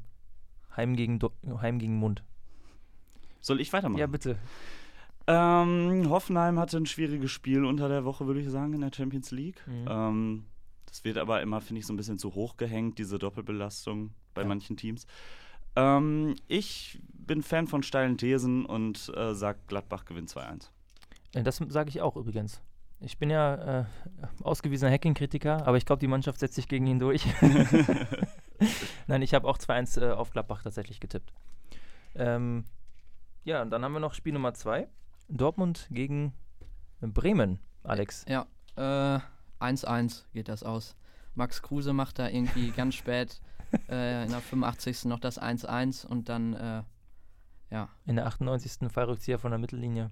Heim 0.76 0.96
gegen, 0.96 1.18
Do 1.18 1.32
Heim 1.60 1.78
gegen 1.78 1.96
Mund. 1.96 2.22
Soll 3.40 3.60
ich 3.60 3.72
weitermachen? 3.72 4.00
Ja, 4.00 4.06
bitte. 4.06 4.36
Ähm, 5.26 6.08
Hoffenheim 6.08 6.58
hatte 6.58 6.76
ein 6.76 6.86
schwieriges 6.86 7.30
Spiel 7.30 7.64
unter 7.64 7.88
der 7.88 8.04
Woche, 8.04 8.26
würde 8.26 8.40
ich 8.40 8.48
sagen, 8.48 8.74
in 8.74 8.80
der 8.80 8.92
Champions 8.94 9.30
League. 9.30 9.66
Mhm. 9.66 9.86
Ähm, 9.88 10.46
das 10.96 11.04
wird 11.04 11.18
aber 11.18 11.42
immer, 11.42 11.60
finde 11.60 11.80
ich, 11.80 11.86
so 11.86 11.92
ein 11.92 11.96
bisschen 11.96 12.18
zu 12.18 12.34
hoch 12.34 12.56
gehängt, 12.56 12.98
diese 12.98 13.18
Doppelbelastung 13.18 14.14
bei 14.32 14.42
Ja. 14.42 14.48
manchen 14.48 14.76
Teams. 14.78 15.06
Ähm, 15.76 16.36
ich 16.48 17.00
bin 17.12 17.42
Fan 17.42 17.66
von 17.66 17.82
steilen 17.82 18.16
Thesen 18.16 18.64
und 18.64 19.12
äh, 19.14 19.34
sage, 19.34 19.58
Gladbach 19.66 20.06
gewinnt 20.06 20.30
2-1. 20.30 20.70
Äh, 21.34 21.42
Das 21.42 21.58
sage 21.58 21.90
ich 21.90 22.00
auch 22.00 22.16
übrigens. 22.16 22.62
Ich 23.00 23.18
bin 23.18 23.28
ja 23.28 23.80
äh, 23.80 23.84
ausgewiesener 24.42 24.90
Hacking-Kritiker, 24.90 25.66
aber 25.66 25.76
ich 25.76 25.84
glaube, 25.84 26.00
die 26.00 26.06
Mannschaft 26.06 26.40
setzt 26.40 26.54
sich 26.54 26.66
gegen 26.66 26.86
ihn 26.86 26.98
durch. 26.98 27.26
Nein, 29.06 29.20
ich 29.20 29.34
habe 29.34 29.46
auch 29.46 29.58
2-1 29.58 30.00
äh, 30.00 30.12
auf 30.12 30.30
Gladbach 30.30 30.62
tatsächlich 30.62 30.98
getippt. 30.98 31.30
Ähm, 32.14 32.64
ja, 33.44 33.60
und 33.60 33.68
dann 33.70 33.84
haben 33.84 33.92
wir 33.92 34.00
noch 34.00 34.14
Spiel 34.14 34.32
Nummer 34.32 34.54
2. 34.54 34.88
Dortmund 35.28 35.88
gegen 35.90 36.32
Bremen, 37.02 37.58
Alex. 37.82 38.24
Ja, 38.28 38.46
äh, 38.76 39.20
1-1 39.60 40.22
geht 40.32 40.48
das 40.48 40.62
aus. 40.62 40.96
Max 41.34 41.62
Kruse 41.62 41.92
macht 41.92 42.18
da 42.18 42.28
irgendwie 42.28 42.70
ganz 42.76 42.94
spät 42.94 43.40
äh, 43.88 44.24
in 44.24 44.30
der 44.30 44.40
85. 44.40 45.04
noch 45.06 45.20
das 45.20 45.40
1-1 45.40 46.06
und 46.06 46.28
dann, 46.28 46.54
äh, 46.54 46.82
ja, 47.70 47.88
In 48.06 48.16
der 48.16 48.26
98. 48.26 48.90
Fallrückzieher 48.90 49.38
von 49.38 49.50
der 49.50 49.58
Mittellinie. 49.58 50.10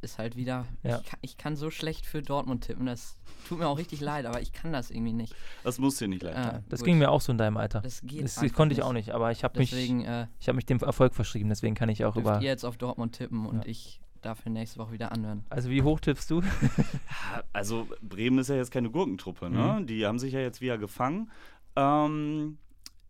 ist 0.00 0.18
halt 0.18 0.36
wieder. 0.36 0.64
Ja. 0.84 0.98
Ich, 1.00 1.06
kann, 1.10 1.18
ich 1.22 1.36
kann 1.36 1.56
so 1.56 1.70
schlecht 1.70 2.06
für 2.06 2.22
Dortmund 2.22 2.64
tippen. 2.64 2.86
Das 2.86 3.16
tut 3.48 3.58
mir 3.58 3.66
auch 3.66 3.78
richtig 3.78 4.00
leid, 4.00 4.26
aber 4.26 4.40
ich 4.40 4.52
kann 4.52 4.72
das 4.72 4.90
irgendwie 4.90 5.12
nicht. 5.12 5.34
Das 5.64 5.78
muss 5.80 5.96
dir 5.96 6.06
nicht 6.06 6.22
leid 6.22 6.36
tun. 6.36 6.64
Das 6.68 6.80
gut. 6.80 6.86
ging 6.86 6.98
mir 6.98 7.10
auch 7.10 7.20
so 7.20 7.32
in 7.32 7.38
deinem 7.38 7.56
Alter. 7.56 7.80
Das 7.80 8.00
geht 8.02 8.22
Das, 8.22 8.38
einfach 8.38 8.54
konnte 8.56 8.74
ich 8.74 8.82
auch 8.82 8.92
nicht, 8.92 9.10
aber 9.10 9.32
ich 9.32 9.42
habe 9.42 9.58
mich, 9.58 9.72
äh, 9.72 10.26
ich 10.38 10.48
hab 10.48 10.54
mich 10.54 10.66
dem 10.66 10.78
Erfolg 10.78 11.14
verschrieben, 11.14 11.48
deswegen 11.48 11.74
kann 11.74 11.88
ich 11.88 12.04
auch 12.04 12.14
über. 12.16 12.36
ihr 12.40 12.46
jetzt 12.46 12.64
auf 12.64 12.76
Dortmund 12.76 13.16
tippen 13.16 13.44
und 13.44 13.64
Ja. 13.64 13.66
ich 13.70 14.00
darf 14.20 14.40
für 14.40 14.50
nächste 14.50 14.78
Woche 14.78 14.92
wieder 14.92 15.12
anhören. 15.12 15.44
Also 15.50 15.70
wie 15.70 15.82
hoch 15.82 16.00
tippst 16.00 16.30
du? 16.30 16.42
Also 17.52 17.88
Bremen 18.00 18.38
ist 18.38 18.48
ja 18.48 18.56
jetzt 18.56 18.70
keine 18.70 18.90
Gurkentruppe, 18.90 19.50
ne? 19.50 19.78
Mhm. 19.80 19.86
Die 19.86 20.06
haben 20.06 20.18
sich 20.18 20.32
ja 20.32 20.40
jetzt 20.40 20.60
wieder 20.60 20.78
gefangen. 20.78 21.30
Ähm, 21.76 22.58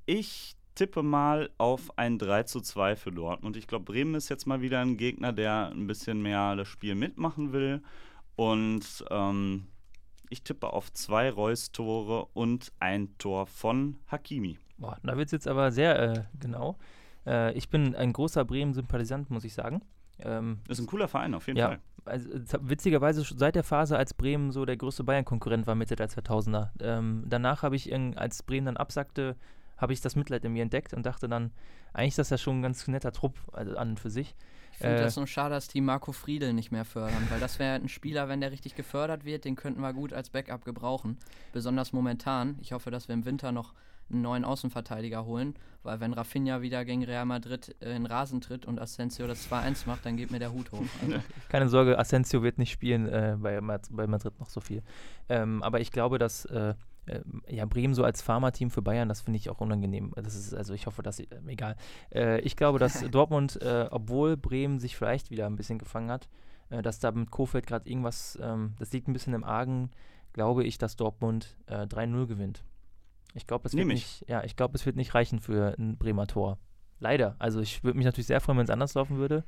ich 0.07 0.57
tippe 0.75 1.03
mal 1.03 1.51
auf 1.59 1.99
ein 1.99 2.19
3 2.19 2.45
zu 2.45 2.61
2 2.61 2.97
für 2.97 3.13
Dortmund. 3.13 3.57
Ich 3.57 3.67
glaube, 3.67 3.85
Bremen 3.85 4.15
ist 4.15 4.29
jetzt 4.29 4.47
mal 4.47 4.61
wieder 4.61 4.81
ein 4.81 4.97
Gegner, 4.97 5.33
der 5.33 5.71
ein 5.71 5.87
bisschen 5.87 6.23
mehr 6.23 6.57
das 6.57 6.69
Spiel 6.69 6.95
mitmachen 6.95 7.53
will. 7.53 7.83
Und 8.37 9.05
ähm, 9.11 9.67
ich 10.31 10.43
tippe 10.43 10.73
auf 10.73 10.93
zwei 10.93 11.31
Reus-Tore 11.31 12.29
und 12.35 12.73
ein 12.79 13.17
Tor 13.19 13.47
von 13.47 13.97
Hakimi. 14.07 14.59
Boah, 14.77 14.99
da 15.03 15.17
wird 15.17 15.27
es 15.27 15.33
jetzt 15.33 15.49
aber 15.49 15.73
sehr 15.73 15.99
äh, 16.01 16.25
genau. 16.39 16.77
Äh, 17.27 17.53
ich 17.55 17.69
bin 17.69 17.95
ein 17.97 18.13
großer 18.13 18.45
Bremen-Sympathisant, 18.45 19.31
muss 19.31 19.45
ich 19.45 19.55
sagen. 19.55 19.83
Ähm, 20.21 20.59
Ist 20.69 20.79
ein 20.81 20.87
cooler 20.87 21.09
Verein 21.09 21.35
auf 21.35 21.47
jeden 21.47 21.59
Ja. 21.59 21.69
Fall. 21.69 21.81
also, 22.05 22.29
witzigerweise 22.63 23.23
seit 23.23 23.55
der 23.55 23.65
Phase, 23.65 23.97
als 23.97 24.15
Bremen 24.15 24.51
so 24.53 24.65
der 24.65 24.77
größte 24.77 25.05
Bayern-Konkurrent 25.05 25.67
war 25.67 25.75
Mitte 25.75 25.97
der 25.97 26.09
2000er. 26.09 26.71
Ähm, 26.81 27.25
danach 27.27 27.63
habe 27.63 27.77
ich, 27.77 27.93
als 28.17 28.43
Bremen 28.43 28.67
dann 28.67 28.77
absackte, 28.77 29.37
habe 29.77 29.93
ich 29.93 30.01
das 30.01 30.17
Mitleid 30.17 30.45
in 30.45 30.53
mir 30.53 30.63
entdeckt 30.63 30.93
und 30.95 31.05
dachte 31.07 31.29
dann, 31.29 31.53
eigentlich 31.93 32.11
ist 32.11 32.19
das 32.19 32.31
ja 32.31 32.39
schon 32.39 32.59
ein 32.59 32.63
ganz 32.63 32.87
netter 32.89 33.13
Trupp 33.13 33.35
also 33.53 33.77
an 33.77 33.91
und 33.91 34.01
für 34.01 34.11
sich. 34.11 34.35
Ich 34.73 34.79
finde 34.79 34.97
Äh, 34.97 35.01
das 35.01 35.17
nur 35.17 35.27
schade, 35.27 35.55
dass 35.55 35.69
die 35.69 35.81
Marco 35.81 36.13
Friedel 36.13 36.53
nicht 36.53 36.71
mehr 36.73 36.85
fördern, 36.85 37.27
weil 37.31 37.41
das 37.41 37.59
wäre 37.59 37.75
ein 37.77 37.89
Spieler, 37.89 38.29
wenn 38.29 38.41
der 38.41 38.51
richtig 38.53 38.75
gefördert 38.75 39.25
wird, 39.25 39.45
den 39.45 39.57
könnten 39.57 39.81
wir 39.81 39.93
gut 39.93 40.13
als 40.13 40.31
Backup 40.31 40.65
gebrauchen. 40.65 41.17
Besonders 41.53 41.93
momentan. 41.93 42.59
Ich 42.61 42.73
hoffe, 42.73 42.91
dass 42.91 43.09
wir 43.09 43.15
im 43.15 43.25
Winter 43.25 43.53
noch 43.53 43.73
einen 44.11 44.23
neuen 44.23 44.45
Außenverteidiger 44.45 45.25
holen, 45.25 45.55
weil 45.83 46.01
wenn 46.01 46.13
Rafinha 46.13 46.63
wieder 46.63 46.85
gegen 46.85 47.05
Real 47.05 47.27
Madrid 47.27 47.77
äh, 47.81 47.95
in 47.95 48.07
Rasen 48.07 48.41
tritt 48.41 48.67
und 48.67 48.81
Asensio 48.81 49.27
das 49.27 49.51
2-1 49.51 49.87
macht, 49.87 50.07
dann 50.07 50.17
geht 50.17 50.31
mir 50.31 50.39
der 50.39 50.53
Hut 50.53 50.73
hoch. 50.73 50.83
Also, 51.03 51.19
Keine 51.49 51.69
Sorge, 51.69 51.99
Asensio 51.99 52.43
wird 52.43 52.59
nicht 52.59 52.71
spielen 52.71 53.07
äh, 53.07 53.37
bei, 53.39 53.61
bei 53.61 54.07
Madrid 54.07 54.39
noch 54.39 54.49
so 54.49 54.61
viel. 54.61 54.83
Ähm, 55.29 55.63
aber 55.63 55.81
ich 55.81 55.93
glaube, 55.93 56.19
dass 56.19 56.45
äh, 56.47 56.75
äh, 57.07 57.21
ja, 57.49 57.65
Bremen 57.67 57.95
so 57.95 58.05
als 58.05 58.23
Pharma-Team 58.23 58.71
für 58.71 58.83
Bayern, 58.83 59.09
das 59.09 59.23
finde 59.23 59.39
ich 59.39 59.51
auch 59.51 59.61
unangenehm. 59.61 60.13
Das 60.17 60.35
ist, 60.35 60.55
also 60.55 60.75
ich 60.75 60.87
hoffe, 60.87 61.03
dass, 61.03 61.21
äh, 61.21 61.27
egal. 61.47 61.77
Äh, 62.13 62.41
ich 62.41 62.57
glaube, 62.57 62.79
dass 62.79 63.01
Dortmund, 63.11 63.59
obwohl 63.91 64.37
Bremen 64.37 64.79
sich 64.79 64.97
vielleicht 64.97 65.31
wieder 65.31 65.47
ein 65.47 65.57
bisschen 65.57 65.79
gefangen 65.79 66.11
hat, 66.11 66.29
dass 66.69 66.99
da 66.99 67.11
mit 67.13 67.31
Kofeld 67.31 67.67
gerade 67.67 67.89
irgendwas, 67.89 68.39
ähm, 68.43 68.75
das 68.79 68.93
liegt 68.93 69.09
ein 69.09 69.13
bisschen 69.15 69.33
im 69.33 69.45
Argen, 69.45 69.91
glaube 70.33 70.65
ich, 70.65 70.79
dass 70.79 70.97
Dortmund 70.97 71.57
äh, 71.67 71.87
3-0 71.87 72.27
gewinnt. 72.27 72.63
Ich 73.35 73.47
glaube, 73.47 73.69
es, 73.69 74.25
ja, 74.27 74.43
ich 74.45 74.57
glaub, 74.57 74.75
es 74.75 74.87
wird 74.87 74.97
nicht 74.97 75.15
reichen 75.15 75.39
für 75.41 75.75
ein 75.79 75.97
Bremer 75.99 76.27
Tor. 76.27 76.59
Leider. 77.01 77.37
Also 77.39 77.61
ich 77.61 77.85
würde 77.85 77.97
mich 77.97 78.05
natürlich 78.07 78.27
sehr 78.27 78.41
freuen, 78.41 78.59
wenn 78.59 78.65
es 78.65 78.71
anders 78.71 78.95
laufen 78.95 79.19
würde. 79.19 79.45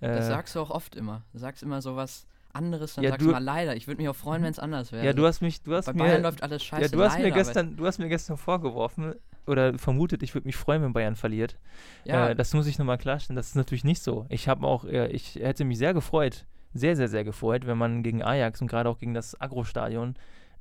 das 0.00 0.24
Äh, 0.26 0.28
sagst 0.28 0.54
du 0.56 0.60
auch 0.60 0.70
oft 0.70 0.96
immer. 0.96 1.22
Du 1.32 1.38
sagst 1.38 1.62
immer 1.62 1.80
so 1.80 1.94
was 1.96 2.26
anderes, 2.52 2.94
dann 2.94 3.04
Ja, 3.04 3.10
sagst 3.10 3.26
du- 3.26 3.30
mal 3.32 3.42
leider. 3.42 3.76
Ich 3.76 3.86
würde 3.86 4.00
mich 4.00 4.08
auch 4.08 4.16
freuen, 4.16 4.42
wenn 4.42 4.50
es 4.50 4.58
anders 4.58 4.90
wäre. 4.92 5.04
ja, 5.04 5.12
du 5.12 5.24
hast 5.26 5.40
mich, 5.40 5.62
du 5.62 5.74
hast 5.74 5.86
Bei 5.86 5.92
mir, 5.92 5.98
Bayern 6.04 6.22
läuft 6.22 6.42
alles 6.42 6.62
scheiße. 6.64 6.82
ja, 6.82 6.88
du 6.88 7.02
hast 7.02 7.16
mir 7.16 7.24
leider, 7.24 7.34
aber- 7.34 7.44
gestern, 7.44 7.76
du 7.76 7.86
hast 7.86 7.98
mir 7.98 8.08
gestern 8.08 8.36
vorgeworfen 8.36 9.14
oder 9.46 9.76
vermutet, 9.78 10.22
ich 10.22 10.34
würde 10.34 10.46
mich 10.46 10.56
freuen, 10.56 10.82
wenn 10.82 10.92
Bayern 10.92 11.16
verliert. 11.16 11.56
Ja, 12.04 12.30
Äh, 12.30 12.34
das 12.36 12.54
muss 12.54 12.66
ich 12.66 12.78
nochmal 12.78 12.98
klarstellen. 12.98 13.36
Das 13.36 13.48
ist 13.48 13.54
natürlich 13.56 13.84
nicht 13.84 14.02
so. 14.02 14.26
Ich 14.28 14.48
habe 14.48 14.66
auch, 14.66 14.84
äh, 14.84 15.08
ich 15.08 15.36
hätte 15.36 15.64
mich 15.64 15.78
sehr 15.78 15.94
gefreut, 15.94 16.46
sehr, 16.74 16.96
sehr, 16.96 17.08
sehr 17.08 17.22
gefreut, 17.24 17.66
wenn 17.66 17.78
man 17.78 18.02
gegen 18.02 18.22
Ajax 18.22 18.60
und 18.60 18.66
gerade 18.68 18.88
auch 18.88 18.98
gegen 18.98 19.14
das 19.14 19.40
Agro-Stadion 19.40 20.14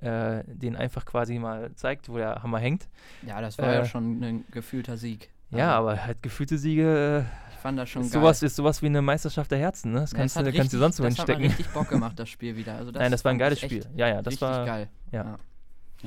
äh, 0.03 0.43
den 0.47 0.75
einfach 0.75 1.05
quasi 1.05 1.39
mal 1.39 1.71
zeigt, 1.75 2.09
wo 2.09 2.17
der 2.17 2.43
Hammer 2.43 2.59
hängt. 2.59 2.87
ja, 3.25 3.41
das 3.41 3.57
war 3.57 3.73
ja 3.73 3.81
äh, 3.81 3.85
schon 3.85 4.21
ein 4.23 4.45
gefühlter 4.51 4.97
Sieg. 4.97 5.29
Ja, 5.51 5.77
Also, 5.77 5.89
aber 5.89 6.05
halt 6.05 6.21
gefühlte 6.23 6.57
Siege. 6.57 7.25
Ich 7.51 7.57
fand 7.59 7.77
das 7.79 7.89
schon 7.89 8.01
geil. 8.03 8.11
Sowas 8.11 8.41
ist 8.43 8.55
sowas 8.55 8.81
wie 8.81 8.87
eine 8.87 9.01
Meisterschaft 9.01 9.51
der 9.51 9.59
Herzen, 9.59 9.91
ne? 9.93 9.99
Das 10.01 10.11
Ja, 10.11 10.17
kannst, 10.17 10.35
hat 10.35 10.45
du, 10.45 10.51
kannst 10.51 10.73
du 10.73 10.77
richtig- 10.77 10.79
sonst 10.79 10.99
wo 10.99 11.03
Das 11.03 11.19
hat 11.19 11.27
hinstecken. 11.27 11.45
richtig 11.47 11.69
Bock 11.73 11.89
gemacht, 11.89 12.17
das 12.19 12.29
Spiel 12.29 12.55
wieder. 12.55 12.75
Also 12.75 12.91
das 12.91 12.99
Nein, 13.01 13.11
das 13.11 13.23
war 13.23 13.31
ein 13.31 13.37
geiles 13.39 13.59
Spiel. 13.61 13.85
Ja, 13.95 14.07
ja, 14.07 14.21
das 14.21 14.31
richtig 14.33 14.41
war. 14.47 14.65
geil. 14.65 14.89
ja. 15.11 15.23
Ja. 15.23 15.39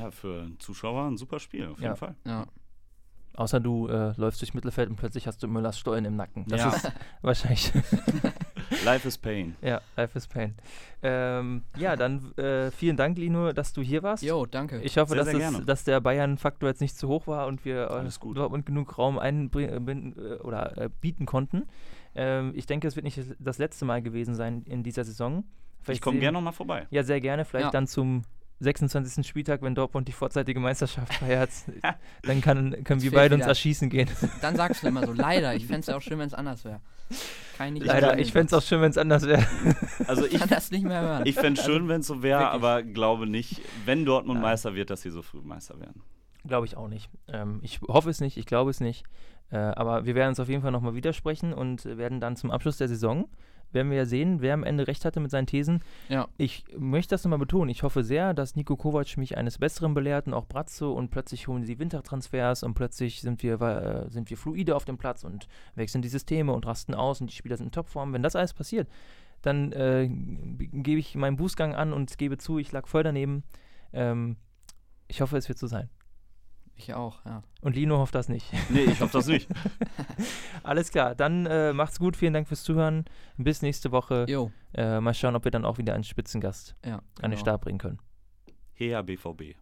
Ja, 0.02 0.10
für 0.10 0.42
einen 0.42 0.60
Zuschauer 0.60 1.06
ein 1.06 1.16
super 1.16 1.38
Spiel, 1.40 1.68
auf 1.68 1.78
Ja. 1.78 1.84
jeden 1.84 1.96
Fall. 1.96 2.14
ja. 2.26 2.46
Außer 3.34 3.60
du 3.60 3.86
äh, 3.88 4.14
läufst 4.16 4.40
durch 4.40 4.54
Mittelfeld 4.54 4.88
und 4.88 4.96
plötzlich 4.96 5.26
hast 5.26 5.42
du 5.42 5.46
Müllers 5.48 5.78
Stollen 5.78 6.06
im 6.06 6.16
Nacken. 6.16 6.46
Das 6.48 6.60
Ja. 6.60 6.68
ist 6.70 6.92
wahrscheinlich. 7.22 7.70
Life 8.86 9.06
is 9.06 9.18
Pain. 9.18 9.54
ja, 9.60 9.80
Life 9.96 10.16
is 10.16 10.26
Pain. 10.26 10.54
Ähm, 11.02 11.62
ja, 11.76 11.94
dann 11.96 12.32
äh, 12.38 12.70
vielen 12.70 12.96
Dank, 12.96 13.18
Lino, 13.18 13.52
dass 13.52 13.72
du 13.72 13.82
hier 13.82 14.02
warst. 14.02 14.22
Jo, 14.22 14.46
danke. 14.46 14.80
Ich 14.80 14.96
hoffe, 14.96 15.14
Sehr, 15.14 15.24
dass, 15.24 15.34
sehr 15.34 15.48
es, 15.50 15.66
dass 15.66 15.84
der 15.84 16.00
Bayern-Faktor 16.00 16.68
jetzt 16.70 16.80
nicht 16.80 16.96
zu 16.96 17.08
hoch 17.08 17.26
war 17.26 17.46
und 17.46 17.64
wir 17.64 17.82
äh, 17.90 17.94
Alles 17.94 18.18
gut. 18.18 18.36
Dortmund 18.38 18.64
genug 18.66 18.96
Raum 18.96 19.18
einbinden 19.18 20.14
äh, 20.18 20.34
oder 20.36 20.76
äh, 20.78 20.88
bieten 21.00 21.26
konnten. 21.26 21.64
Ähm, 22.14 22.52
ich 22.54 22.66
denke, 22.66 22.88
es 22.88 22.96
wird 22.96 23.04
nicht 23.04 23.20
das- 23.38 23.58
letzte 23.58 23.84
Mal 23.84 24.00
gewesen 24.02 24.34
sein 24.34 24.62
in 24.66 24.82
dieser 24.82 25.04
Saison. 25.04 25.44
Ich 25.80 25.84
Vielleicht 25.84 26.02
komme 26.02 26.14
sehen- 26.14 26.20
gerne 26.22 26.36
nochmal 26.38 26.52
vorbei. 26.54 26.86
Ja, 26.90 27.02
sehr 27.02 27.20
gerne. 27.20 27.44
Vielleicht 27.44 27.66
Ja. 27.66 27.70
dann 27.70 27.86
zum 27.86 28.22
26. 28.60 29.26
Spieltag, 29.26 29.62
wenn 29.62 29.74
Dortmund 29.74 30.08
die 30.08 30.12
vorzeitige 30.12 30.60
Meisterschaft 30.60 31.12
feiert. 31.14 31.50
dann 32.22 32.40
kann, 32.40 32.84
können 32.84 33.02
wir 33.02 33.12
beide 33.12 33.34
uns 33.34 33.42
wieder- 33.42 33.48
erschießen 33.50 33.90
gehen. 33.90 34.08
Dann 34.40 34.56
sagst 34.56 34.82
du 34.82 34.88
immer 34.88 35.04
so, 35.06 35.12
leider. 35.12 35.54
Ich 35.54 35.66
fände 35.66 35.80
es 35.80 35.86
ja 35.86 35.96
auch 35.96 36.02
schön, 36.02 36.18
wenn 36.18 36.28
es 36.28 36.34
anders 36.34 36.64
wäre. 36.64 36.80
Leider, 37.58 38.18
ich 38.18 38.32
fände 38.32 38.46
es 38.46 38.52
auch 38.52 38.62
schön, 38.66 38.80
wenn 38.80 38.90
es 38.90 38.98
anders 38.98 39.26
wäre. 39.26 39.46
Also 40.06 40.26
ich, 40.26 40.38
kann 40.38 40.48
das 40.48 40.70
nicht 40.70 40.84
mehr 40.84 41.00
hören. 41.00 41.22
ich 41.26 41.34
fände 41.34 41.58
es 41.60 41.66
schön, 41.66 41.88
wenn 41.88 42.00
es 42.00 42.06
so 42.06 42.22
wäre, 42.22 42.50
aber 42.50 42.82
glaube 42.82 43.26
nicht, 43.26 43.62
wenn 43.84 44.04
Dortmund 44.04 44.40
Nein. 44.40 44.50
Meister 44.50 44.74
wird, 44.74 44.90
dass 44.90 45.02
sie 45.02 45.10
so 45.10 45.22
früh 45.22 45.40
Meister 45.40 45.78
werden. 45.80 46.02
Glaube 46.46 46.66
ich 46.66 46.76
auch 46.76 46.88
nicht. 46.88 47.08
Ähm, 47.28 47.60
ich 47.62 47.80
hoffe 47.82 48.10
es 48.10 48.20
nicht, 48.20 48.36
ich 48.36 48.46
glaube 48.46 48.70
es 48.70 48.80
nicht. 48.80 49.04
Äh, 49.50 49.56
aber 49.56 50.04
wir 50.04 50.14
werden 50.14 50.30
uns 50.30 50.40
auf 50.40 50.48
jeden 50.48 50.62
Fall 50.62 50.72
nochmal 50.72 50.94
widersprechen 50.94 51.52
und 51.54 51.84
werden 51.84 52.20
dann 52.20 52.36
zum 52.36 52.50
Abschluss 52.50 52.76
der 52.76 52.88
Saison, 52.88 53.28
werden 53.72 53.90
wir 53.90 53.98
ja 53.98 54.06
sehen, 54.06 54.40
wer 54.40 54.54
am 54.54 54.64
Ende 54.64 54.86
recht 54.86 55.04
hatte 55.04 55.20
mit 55.20 55.30
seinen 55.30 55.46
Thesen. 55.46 55.82
ja. 56.08 56.28
Ich 56.38 56.64
möchte 56.76 57.14
das 57.14 57.24
nochmal 57.24 57.38
betonen. 57.38 57.70
Ich 57.70 57.82
hoffe 57.82 58.04
sehr, 58.04 58.34
dass 58.34 58.56
Nico 58.56 58.76
Kovac 58.76 59.16
mich 59.16 59.36
eines 59.36 59.58
Besseren 59.58 59.94
belehrt 59.94 60.26
und 60.26 60.34
auch 60.34 60.46
Brazzo 60.46 60.92
und 60.92 61.10
plötzlich 61.10 61.48
holen 61.48 61.64
sie 61.64 61.78
Wintertransfers 61.78 62.62
und 62.62 62.74
plötzlich 62.74 63.20
sind 63.20 63.42
wir, 63.42 63.60
äh, 63.60 64.10
sind 64.10 64.30
wir 64.30 64.36
fluide 64.36 64.76
auf 64.76 64.84
dem 64.84 64.98
Platz 64.98 65.24
und 65.24 65.48
wechseln 65.74 66.02
die 66.02 66.08
Systeme 66.08 66.52
und 66.52 66.66
rasten 66.66 66.94
aus 66.94 67.20
und 67.20 67.30
die 67.30 67.36
Spieler 67.36 67.56
sind 67.56 67.66
in 67.66 67.72
Topform. 67.72 68.12
Wenn 68.12 68.22
das 68.22 68.36
alles 68.36 68.54
passiert, 68.54 68.88
dann 69.42 69.72
äh, 69.72 70.08
gebe 70.08 70.98
ich 70.98 71.14
meinen 71.14 71.36
Bußgang 71.36 71.74
an 71.74 71.92
und 71.92 72.18
gebe 72.18 72.38
zu, 72.38 72.58
ich 72.58 72.72
lag 72.72 72.86
voll 72.86 73.02
daneben. 73.02 73.44
Ähm, 73.92 74.36
ich 75.08 75.20
hoffe, 75.20 75.36
es 75.36 75.48
wird 75.48 75.58
so 75.58 75.66
sein. 75.66 75.88
Ich 76.78 76.92
auch, 76.94 77.24
ja. 77.24 77.42
Und 77.62 77.74
Lino 77.74 77.98
hofft 77.98 78.14
das 78.14 78.28
nicht. 78.28 78.46
Nee, 78.68 78.84
ich 78.84 79.00
hoffe 79.00 79.14
das 79.14 79.26
nicht. 79.26 79.48
Alles 80.62 80.90
klar, 80.90 81.14
dann 81.14 81.46
äh, 81.46 81.72
macht's 81.72 81.98
gut. 81.98 82.16
Vielen 82.16 82.34
Dank 82.34 82.48
fürs 82.48 82.62
Zuhören. 82.62 83.06
Bis 83.38 83.62
nächste 83.62 83.92
Woche. 83.92 84.26
Jo, 84.28 84.50
Äh, 84.74 85.00
mal 85.00 85.14
schauen, 85.14 85.34
ob 85.36 85.44
wir 85.44 85.50
dann 85.50 85.64
auch 85.64 85.78
wieder 85.78 85.94
einen 85.94 86.04
Spitzengast 86.04 86.76
ja. 86.84 86.96
an 86.96 87.02
den 87.22 87.30
genau. 87.30 87.40
Start 87.40 87.62
bringen 87.62 87.78
können. 87.78 87.98
Hea 88.74 89.00
BVB. 89.00 89.56